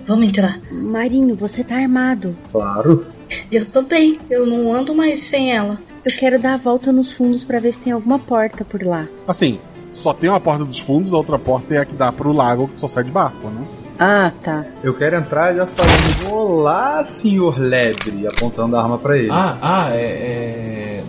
[0.05, 0.59] Vamos entrar.
[0.71, 2.35] Marinho, você tá armado.
[2.51, 3.07] Claro.
[3.51, 4.19] Eu tô bem.
[4.29, 5.79] Eu não ando mais sem ela.
[6.05, 9.07] Eu quero dar a volta nos fundos pra ver se tem alguma porta por lá.
[9.27, 9.57] Assim,
[9.93, 12.67] Só tem uma porta dos fundos, a outra porta é a que dá pro lago
[12.67, 13.65] que só sai de barco, né?
[13.99, 14.65] Ah, tá.
[14.83, 19.29] Eu quero entrar já falando, olá, senhor Lebre, apontando a arma pra ele.
[19.31, 20.01] Ah, ah, é.
[20.01, 21.03] é...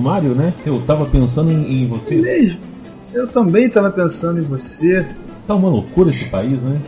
[0.00, 0.52] Mário, né?
[0.64, 2.22] Eu tava pensando em, em vocês.
[2.22, 2.58] Mesmo.
[3.12, 5.06] Eu também tava pensando em você.
[5.46, 6.80] Tá uma loucura esse país, né?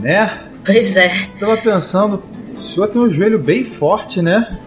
[0.00, 0.38] Né?
[0.64, 1.28] Pois é.
[1.38, 2.22] Tava pensando,
[2.58, 4.58] o senhor tem um joelho bem forte, né?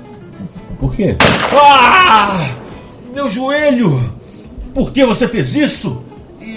[0.79, 1.15] Por quê?
[1.51, 2.49] Ah!
[3.13, 4.11] Meu joelho!
[4.73, 6.01] Por que você fez isso?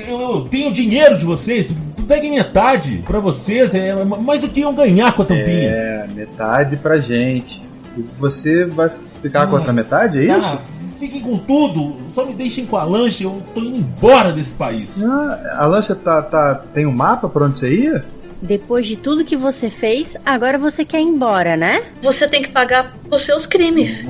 [0.07, 1.75] Eu, eu tenho dinheiro de vocês.
[2.07, 3.75] Peguem metade pra vocês.
[3.75, 5.71] É, mas o que iam ganhar com a tampinha?
[5.71, 7.63] É, metade pra gente.
[7.97, 8.91] E você vai
[9.23, 10.59] ficar Ah, com a outra metade, é tá, isso?
[10.99, 11.97] Fiquem com tudo.
[12.09, 13.25] Só me deixem com a lancha.
[13.25, 15.03] Eu tô indo embora desse país.
[15.05, 18.05] Ah, a lancha tá, tá, tem um mapa pra onde você ia?
[18.41, 21.83] Depois de tudo que você fez, agora você quer ir embora, né?
[22.03, 24.07] Você tem que pagar os seus crimes.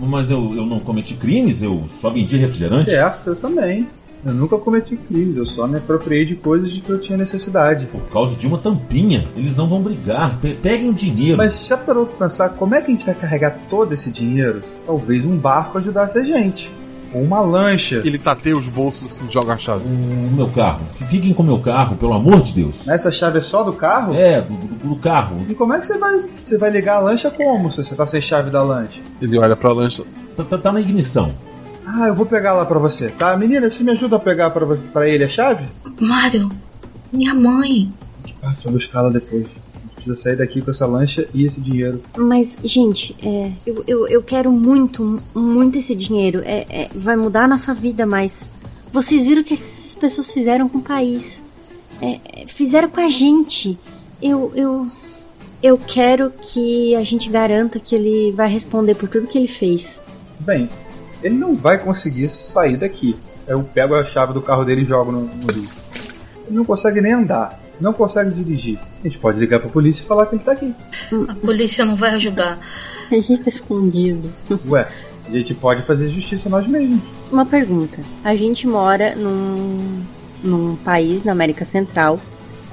[0.00, 2.90] Mas eu, eu não cometi crimes, eu só vendi refrigerante.
[2.90, 3.86] Certo, eu também.
[4.24, 7.86] Eu nunca cometi crimes, eu só me apropriei de coisas de que eu tinha necessidade.
[7.86, 9.24] Por causa de uma tampinha.
[9.36, 10.38] Eles não vão brigar.
[10.40, 11.36] Pe- peguem o dinheiro.
[11.36, 14.62] Mas já parou pra pensar como é que a gente vai carregar todo esse dinheiro?
[14.84, 16.70] Talvez um barco ajudasse a gente.
[17.14, 18.02] Ou uma lancha.
[18.04, 19.84] Ele tateia os bolsos assim, joga a chave.
[19.86, 20.80] O meu carro.
[21.08, 22.88] Fiquem com o meu carro, pelo amor de Deus.
[22.88, 24.12] Essa chave é só do carro?
[24.14, 25.46] É, do, do- do carro.
[25.48, 28.06] E como é que você vai, você vai ligar a lancha como se você tá
[28.08, 29.00] sem chave da lancha?
[29.22, 30.02] Ele olha pra lancha.
[30.36, 31.32] Tá, tá- tá na ignição.
[31.86, 33.36] Ah, eu vou pegar lá pra você, tá?
[33.36, 35.64] Menina, você me ajuda a pegar pra, você- pra ele a chave?
[36.00, 36.50] Mário,
[37.12, 37.90] minha mãe.
[38.40, 39.44] Passa pra buscar ela depois.
[39.44, 42.02] A gente precisa sair daqui com essa lancha e esse dinheiro.
[42.16, 46.42] Mas, gente, é, eu, eu, eu quero muito, muito esse dinheiro.
[46.44, 48.40] É, é, vai mudar a nossa vida, mas
[48.92, 51.40] vocês viram o que essas pessoas fizeram com o país.
[52.02, 53.78] É, é, fizeram com a gente.
[54.20, 54.86] Eu, eu,
[55.62, 60.00] eu quero que a gente garanta que ele vai responder por tudo que ele fez.
[60.40, 60.68] Bem,
[61.22, 63.16] ele não vai conseguir sair daqui.
[63.46, 65.68] Eu pego a chave do carro dele e jogo no, no rio.
[66.46, 68.78] Ele não consegue nem andar, não consegue dirigir.
[69.00, 70.74] A gente pode ligar pra polícia e falar que ele tá aqui.
[71.28, 72.58] A polícia não vai ajudar.
[73.10, 74.32] A gente tá escondido.
[74.68, 74.88] Ué,
[75.26, 77.00] a gente pode fazer justiça nós mesmos.
[77.30, 77.98] Uma pergunta.
[78.24, 80.02] A gente mora num,
[80.42, 82.18] num país na América Central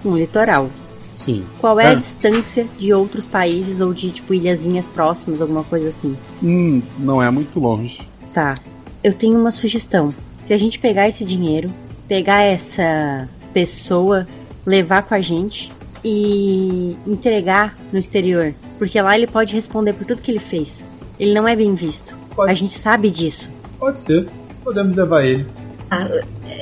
[0.01, 0.69] com litoral.
[1.17, 1.43] Sim.
[1.59, 1.95] Qual é a É.
[1.95, 6.17] distância de outros países ou de tipo ilhazinhas próximas, alguma coisa assim?
[6.41, 8.01] Hum, não é muito longe.
[8.33, 8.57] Tá.
[9.03, 10.13] Eu tenho uma sugestão.
[10.41, 11.69] Se a gente pegar esse dinheiro,
[12.07, 14.27] pegar essa pessoa,
[14.65, 15.71] levar com a gente
[16.03, 20.85] e entregar no exterior, porque lá ele pode responder por tudo que ele fez.
[21.19, 22.15] Ele não é bem visto.
[22.39, 23.49] a gente sabe disso.
[23.79, 24.27] Pode ser.
[24.63, 25.45] Podemos levar ele.
[25.91, 26.07] Ah,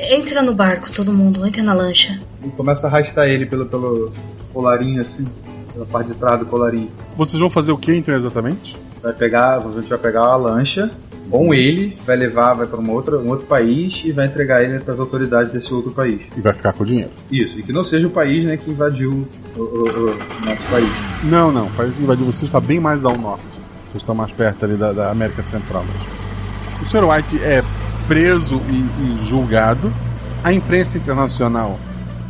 [0.09, 1.45] entra no barco, todo mundo.
[1.45, 2.19] Entra na lancha.
[2.43, 4.11] E começa a arrastar ele pelo, pelo
[4.51, 5.27] colarinho assim,
[5.73, 6.89] pela parte de trás do colarinho.
[7.15, 8.75] Vocês vão fazer o que então exatamente?
[9.01, 10.89] Vai pegar, a gente vai pegar a lancha
[11.29, 14.79] com ele, vai levar, vai para um outro, um outro país e vai entregar ele
[14.79, 16.21] para as autoridades desse outro país.
[16.35, 17.09] E vai ficar com o dinheiro.
[17.31, 19.25] Isso, e que não seja o país né, que invadiu
[19.55, 20.89] o, o- o nosso país.
[21.23, 21.67] Não, não.
[21.67, 23.43] O país que invadiu vocês está bem mais ao norte.
[23.89, 25.83] Vocês estão mais perto ali da, da América Central.
[25.85, 26.81] mesmo.
[26.81, 27.05] O Sr.
[27.09, 27.63] White é
[28.07, 28.73] preso e,
[29.23, 29.91] e julgado.
[30.43, 31.79] A imprensa internacional,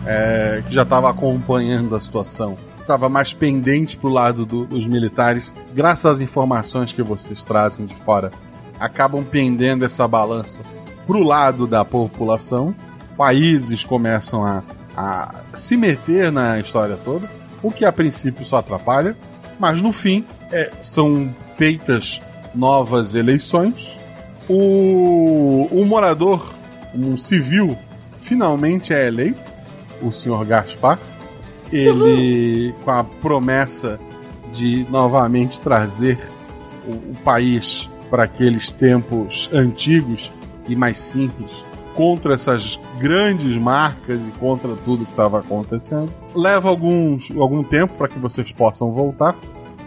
[0.06, 5.54] é, que já estava acompanhando a situação, estava mais pendente pro lado do- dos militares.
[5.74, 8.32] Graças às informações que vocês trazem de fora,
[8.80, 10.62] acabam pendendo essa balança
[11.08, 12.76] pro lado da população.
[13.18, 14.64] Países começam a,
[14.98, 17.30] a se meter na história toda,
[17.62, 19.16] o que a princípio só atrapalha,
[19.60, 22.22] mas no fim é, são feitas
[22.56, 23.98] novas eleições.
[24.50, 26.52] O, o morador,
[26.94, 27.78] um civil,
[28.22, 29.40] finalmente é eleito,
[30.02, 30.98] o senhor Gaspar.
[31.72, 34.00] Ele, com a promessa
[34.52, 36.20] de novamente trazer
[36.86, 40.34] o, o país para aqueles tempos antigos
[40.68, 41.64] e mais simples,
[41.96, 46.12] contra essas grandes marcas e contra tudo que estava acontecendo.
[46.36, 49.36] Leva alguns, algum tempo para que vocês possam voltar,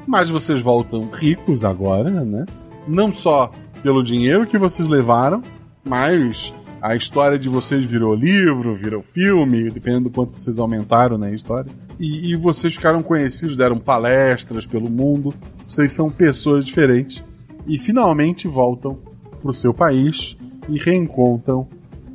[0.07, 2.47] mas vocês voltam ricos agora, né?
[2.87, 3.51] Não só
[3.83, 5.43] pelo dinheiro que vocês levaram,
[5.85, 6.55] mas
[6.85, 11.73] a história de vocês virou livro, virou filme, dependendo do quanto vocês aumentaram na história.
[11.99, 15.33] E, e vocês ficaram conhecidos, deram palestras pelo mundo.
[15.67, 17.25] Vocês são pessoas diferentes
[17.67, 18.99] e finalmente voltam
[19.41, 20.37] para o seu país
[20.69, 21.67] e reencontram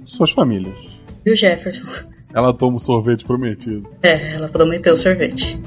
[0.06, 1.02] suas famílias.
[1.26, 2.08] E o Jefferson?
[2.32, 3.90] Ela toma o sorvete prometido.
[4.04, 5.60] É, ela prometeu sorvete.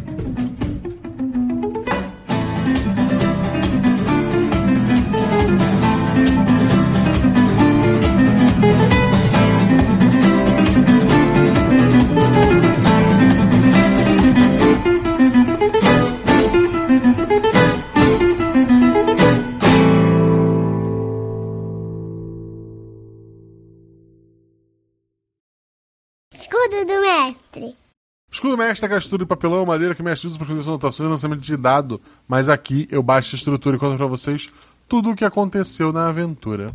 [28.66, 31.56] Mestre aquela estrutura de papelão, madeira que mestre usa para suas anotações e lançamento de
[31.56, 32.00] dado.
[32.26, 34.48] Mas aqui eu baixo a estrutura e conto pra vocês
[34.88, 36.74] tudo o que aconteceu na aventura.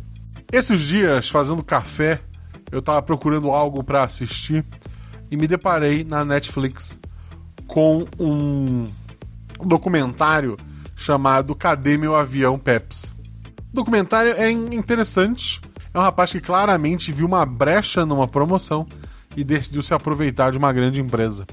[0.52, 2.20] Esses dias, fazendo café,
[2.70, 4.64] eu tava procurando algo para assistir
[5.30, 6.98] e me deparei na Netflix
[7.66, 8.88] com um
[9.64, 10.56] documentário
[10.96, 13.14] chamado Cadê Meu Avião Peps?
[13.72, 15.60] O documentário é interessante.
[15.92, 18.86] É um rapaz que claramente viu uma brecha numa promoção
[19.36, 21.46] e decidiu se aproveitar de uma grande empresa.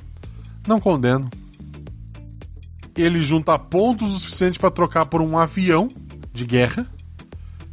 [0.68, 1.30] Não condeno.
[2.96, 5.90] Ele junta pontos o suficiente para trocar por um avião
[6.32, 6.88] de guerra.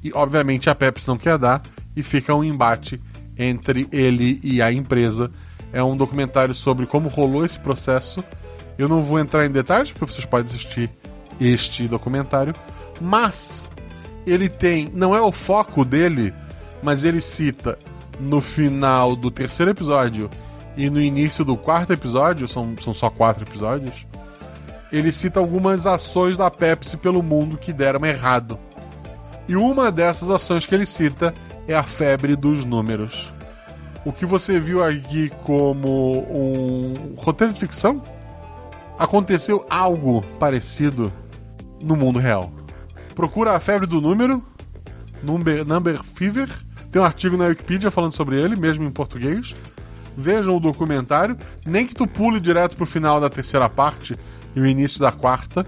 [0.02, 1.62] E obviamente a Pepsi não quer dar
[1.94, 3.00] e fica um embate
[3.38, 5.30] entre ele e a empresa.
[5.72, 8.22] É um documentário sobre como rolou esse processo.
[8.76, 10.90] Eu não vou entrar em detalhes porque vocês podem assistir
[11.40, 12.54] este documentário,
[13.00, 13.68] mas
[14.26, 16.32] ele tem, não é o foco dele,
[16.82, 17.78] mas ele cita
[18.20, 20.30] no final do terceiro episódio
[20.76, 24.06] e no início do quarto episódio, são, são só quatro episódios,
[24.90, 28.58] ele cita algumas ações da Pepsi pelo mundo que deram errado.
[29.48, 31.34] E uma dessas ações que ele cita
[31.66, 33.32] é a febre dos números.
[34.04, 38.02] O que você viu aqui como um roteiro de ficção,
[38.98, 41.12] aconteceu algo parecido
[41.80, 42.52] no mundo real.
[43.14, 44.42] Procura a febre do número,
[45.22, 46.48] number, number Fever.
[46.90, 49.54] Tem um artigo na Wikipedia falando sobre ele, mesmo em português.
[50.16, 51.36] Vejam o documentário.
[51.64, 54.16] Nem que tu pule direto pro final da terceira parte
[54.54, 55.66] e o início da quarta.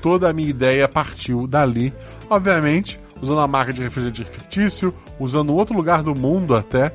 [0.00, 1.92] Toda a minha ideia partiu dali.
[2.28, 6.94] Obviamente, usando a marca de refrigerante fictício, usando outro lugar do mundo até.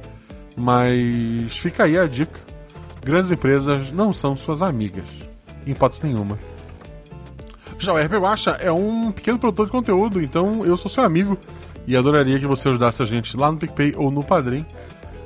[0.55, 2.39] Mas fica aí a dica.
[3.03, 5.07] Grandes empresas não são suas amigas.
[5.65, 6.37] Em hipótese nenhuma.
[7.77, 11.35] Já o RP Guacha é um pequeno produtor de conteúdo, então eu sou seu amigo
[11.87, 14.63] e adoraria que você ajudasse a gente lá no PicPay ou no Padrim.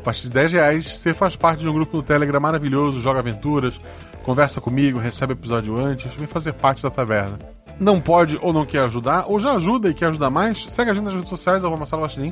[0.05, 3.81] Partir de 10 reais, você faz parte de um grupo no Telegram maravilhoso, joga aventuras,
[4.23, 7.39] conversa comigo, recebe episódio antes, vem fazer parte da taverna.
[7.79, 10.93] Não pode ou não quer ajudar, ou já ajuda e quer ajudar mais, segue a
[10.93, 12.31] gente nas redes sociais, arroba Marcelo Guaxinim,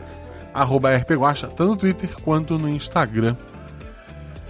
[0.53, 3.35] arroba rpguacha, tanto no Twitter quanto no Instagram.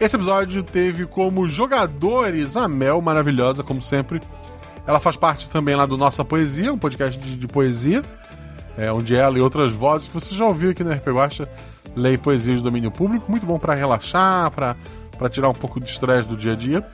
[0.02, 4.22] Esse episódio teve como jogadores a Mel, maravilhosa, como sempre.
[4.86, 8.04] Ela faz parte também lá do Nossa Poesia, um podcast de, de poesia,
[8.78, 11.08] é, onde ela e outras vozes que você já ouviu aqui no RP
[11.96, 16.28] Leem poesias de domínio público, muito bom para relaxar, para tirar um pouco de estresse
[16.28, 16.86] do dia a dia.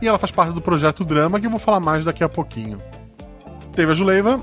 [0.00, 2.80] E ela faz parte do projeto Drama, que eu vou falar mais daqui a pouquinho.
[3.72, 4.42] Teve a Juleiva,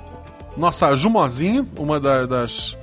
[0.57, 2.77] nossa Jumozinha, uma da, das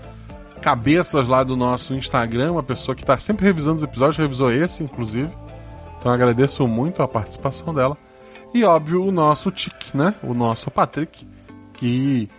[0.62, 4.82] cabeças lá do nosso Instagram, uma pessoa que está sempre revisando os episódios, revisou esse,
[4.82, 5.30] inclusive.
[5.98, 7.96] Então agradeço muito a participação dela.
[8.54, 10.14] E óbvio, o nosso Tic, né?
[10.22, 11.26] O nosso Patrick,
[11.74, 12.30] que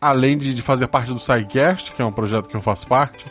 [0.00, 3.26] além de, de fazer parte do SciCast, que é um projeto que eu faço parte,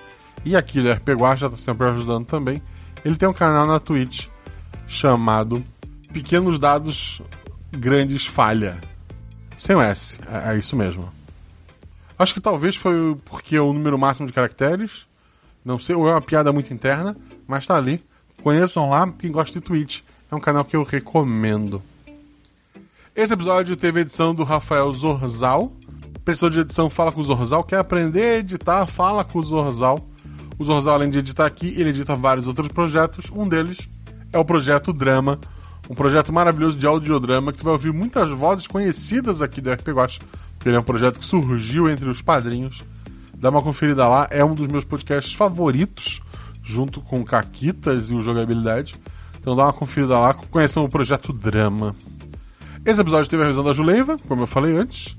[0.46, 2.62] e aqui do RP Guacha está sempre ajudando também,
[3.04, 4.28] ele tem um canal na Twitch
[4.88, 5.64] chamado
[6.12, 7.22] Pequenos Dados
[7.72, 8.82] Grandes Falha.
[9.56, 11.12] Sem o S, é, é isso mesmo.
[12.18, 15.08] Acho que talvez foi porque é o número máximo de caracteres.
[15.64, 17.16] Não sei, ou é uma piada muito interna,
[17.48, 18.04] mas tá ali.
[18.42, 20.02] Conheçam lá, quem gosta de Twitch.
[20.32, 21.82] É um canal que eu recomendo.
[23.16, 25.72] Esse episódio teve edição do Rafael Zorzal.
[26.24, 27.64] Pessoa de edição fala com o Zorzal.
[27.64, 28.86] Quer aprender a editar?
[28.88, 30.09] Fala com o Zorzal.
[30.60, 33.32] O Zorzal, além de editar aqui, ele edita vários outros projetos.
[33.34, 33.88] Um deles
[34.34, 35.40] é o projeto Drama,
[35.90, 39.86] um projeto maravilhoso de audiodrama que tu vai ouvir muitas vozes conhecidas aqui do RP
[39.86, 42.84] porque ele é um projeto que surgiu entre os padrinhos.
[43.38, 46.22] Dá uma conferida lá, é um dos meus podcasts favoritos,
[46.62, 49.00] junto com Caquitas e o Jogabilidade.
[49.40, 51.96] Então dá uma conferida lá, conheçam o projeto Drama.
[52.86, 55.18] Esse episódio teve a revisão da Juleiva, como eu falei antes.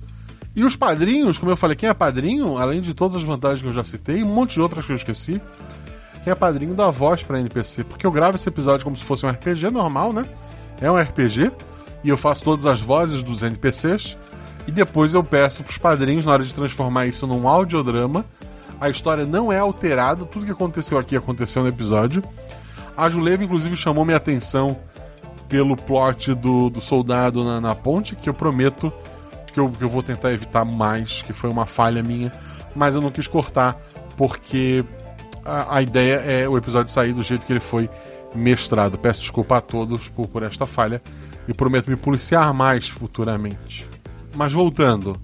[0.54, 3.68] E os padrinhos, como eu falei, quem é padrinho, além de todas as vantagens que
[3.68, 5.40] eu já citei, um monte de outras que eu esqueci,
[6.24, 7.84] quem é padrinho dá voz pra NPC.
[7.84, 10.26] Porque eu gravo esse episódio como se fosse um RPG normal, né?
[10.80, 11.52] É um RPG,
[12.02, 14.16] e eu faço todas as vozes dos NPCs,
[14.66, 18.24] e depois eu peço pros padrinhos, na hora de transformar isso num audiodrama.
[18.80, 22.24] A história não é alterada, tudo que aconteceu aqui aconteceu no episódio.
[22.96, 24.76] A Juleiva, inclusive, chamou minha atenção
[25.48, 28.92] pelo plot do, do soldado na, na ponte, que eu prometo
[29.50, 32.32] que eu, que eu vou tentar evitar mais, que foi uma falha minha,
[32.74, 33.80] mas eu não quis cortar,
[34.16, 34.84] porque
[35.44, 37.88] a, a ideia é o episódio sair do jeito que ele foi
[38.34, 38.98] mestrado.
[38.98, 41.02] Peço desculpa a todos por, por esta falha
[41.48, 43.88] e prometo me policiar mais futuramente.
[44.34, 45.16] Mas voltando,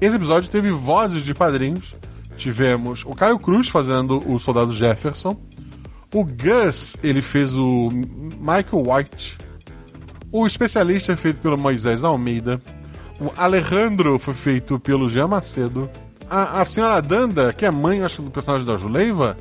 [0.00, 1.96] esse episódio teve vozes de padrinhos.
[2.36, 5.36] Tivemos o Caio Cruz fazendo o soldado Jefferson.
[6.14, 9.38] O Gus, ele fez o Michael White.
[10.30, 12.60] O especialista é feito pelo Moisés Almeida.
[13.18, 15.88] O Alejandro foi feito pelo Jean Macedo.
[16.28, 19.38] A, a senhora Danda, que é mãe, acho, do personagem da Juleiva,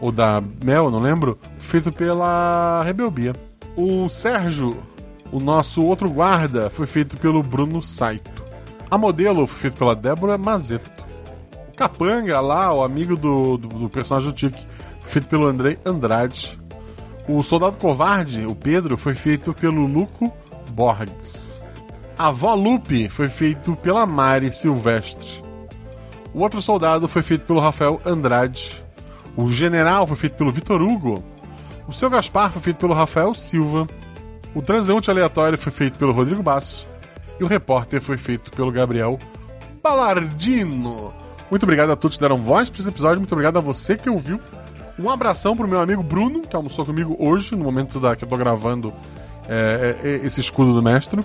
[0.00, 3.34] ou da Mel, não lembro, feito pela Rebelbia.
[3.76, 4.78] O Sérgio,
[5.30, 8.42] o nosso outro guarda, foi feito pelo Bruno Saito.
[8.90, 10.90] A modelo foi feita pela Débora Mazeto.
[11.68, 14.66] O Capanga, lá, o amigo do, do, do personagem do Tiki,
[15.02, 16.58] foi feito pelo Andrei Andrade.
[17.28, 20.32] O Soldado Covarde, o Pedro, foi feito pelo Luco
[20.70, 21.49] Borges.
[22.20, 25.42] Avó Lupe foi feito pela Mari Silvestre.
[26.34, 28.84] O outro soldado foi feito pelo Rafael Andrade.
[29.34, 31.24] O general foi feito pelo Vitor Hugo.
[31.88, 33.86] O seu Gaspar foi feito pelo Rafael Silva.
[34.54, 36.86] O transeunte aleatório foi feito pelo Rodrigo Basso.
[37.40, 39.18] E o repórter foi feito pelo Gabriel
[39.82, 41.14] Balardino.
[41.50, 43.16] Muito obrigado a todos que deram voz para esse episódio.
[43.16, 44.38] Muito obrigado a você que ouviu.
[44.98, 48.28] Um abração pro meu amigo Bruno, que almoçou comigo hoje, no momento da, que eu
[48.28, 48.92] tô gravando
[49.48, 51.24] é, é, esse escudo do mestre.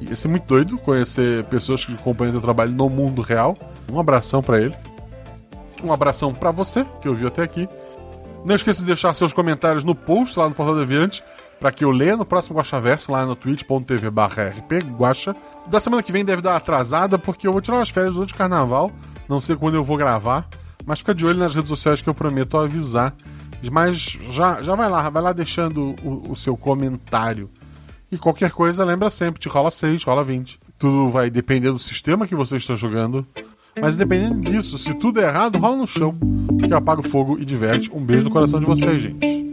[0.00, 3.56] Ia ser muito doido conhecer pessoas que acompanham o trabalho no mundo real.
[3.90, 4.74] Um abração para ele.
[5.82, 7.68] Um abração para você que ouviu até aqui.
[8.44, 11.22] Não esqueça de deixar seus comentários no post lá no Portal Deviante
[11.58, 15.34] para que eu leia no próximo Guaxaverso lá no twitch.tv rpguacha.
[15.66, 18.36] Da semana que vem deve dar atrasada porque eu vou tirar as férias durante o
[18.36, 18.92] carnaval.
[19.28, 20.48] Não sei quando eu vou gravar,
[20.86, 23.14] mas fica de olho nas redes sociais que eu prometo avisar.
[23.70, 27.50] Mas já, já vai lá, vai lá deixando o, o seu comentário.
[28.10, 30.58] E qualquer coisa, lembra sempre, te rola 6, rola 20.
[30.78, 33.26] Tudo vai depender do sistema que você está jogando.
[33.80, 36.16] Mas dependendo disso, se tudo é errado, rola no chão.
[36.66, 37.90] Que apaga o fogo e diverte.
[37.92, 39.47] Um beijo no coração de vocês, gente.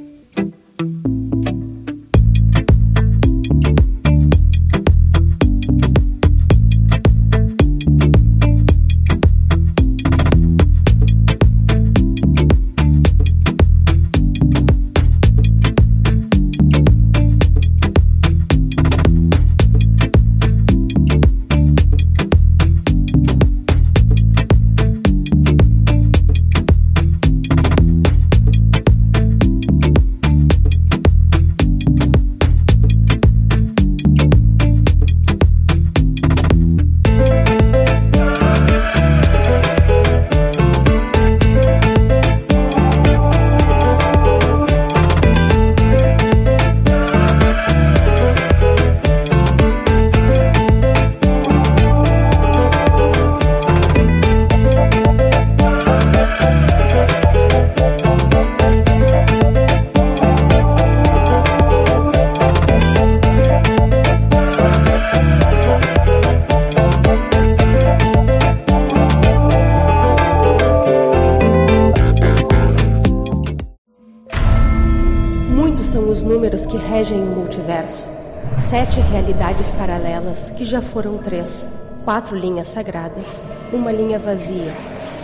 [80.66, 81.70] Já foram três.
[82.04, 83.42] Quatro linhas sagradas,
[83.74, 84.74] uma linha vazia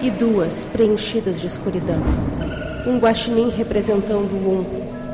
[0.02, 2.02] e duas preenchidas de escuridão.
[2.88, 4.66] Um guaxinim representando um,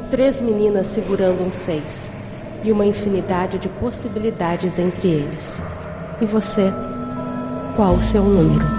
[0.10, 2.10] três meninas segurando um seis
[2.64, 5.62] e uma infinidade de possibilidades entre eles.
[6.22, 6.72] E você?
[7.76, 8.77] Qual o seu número?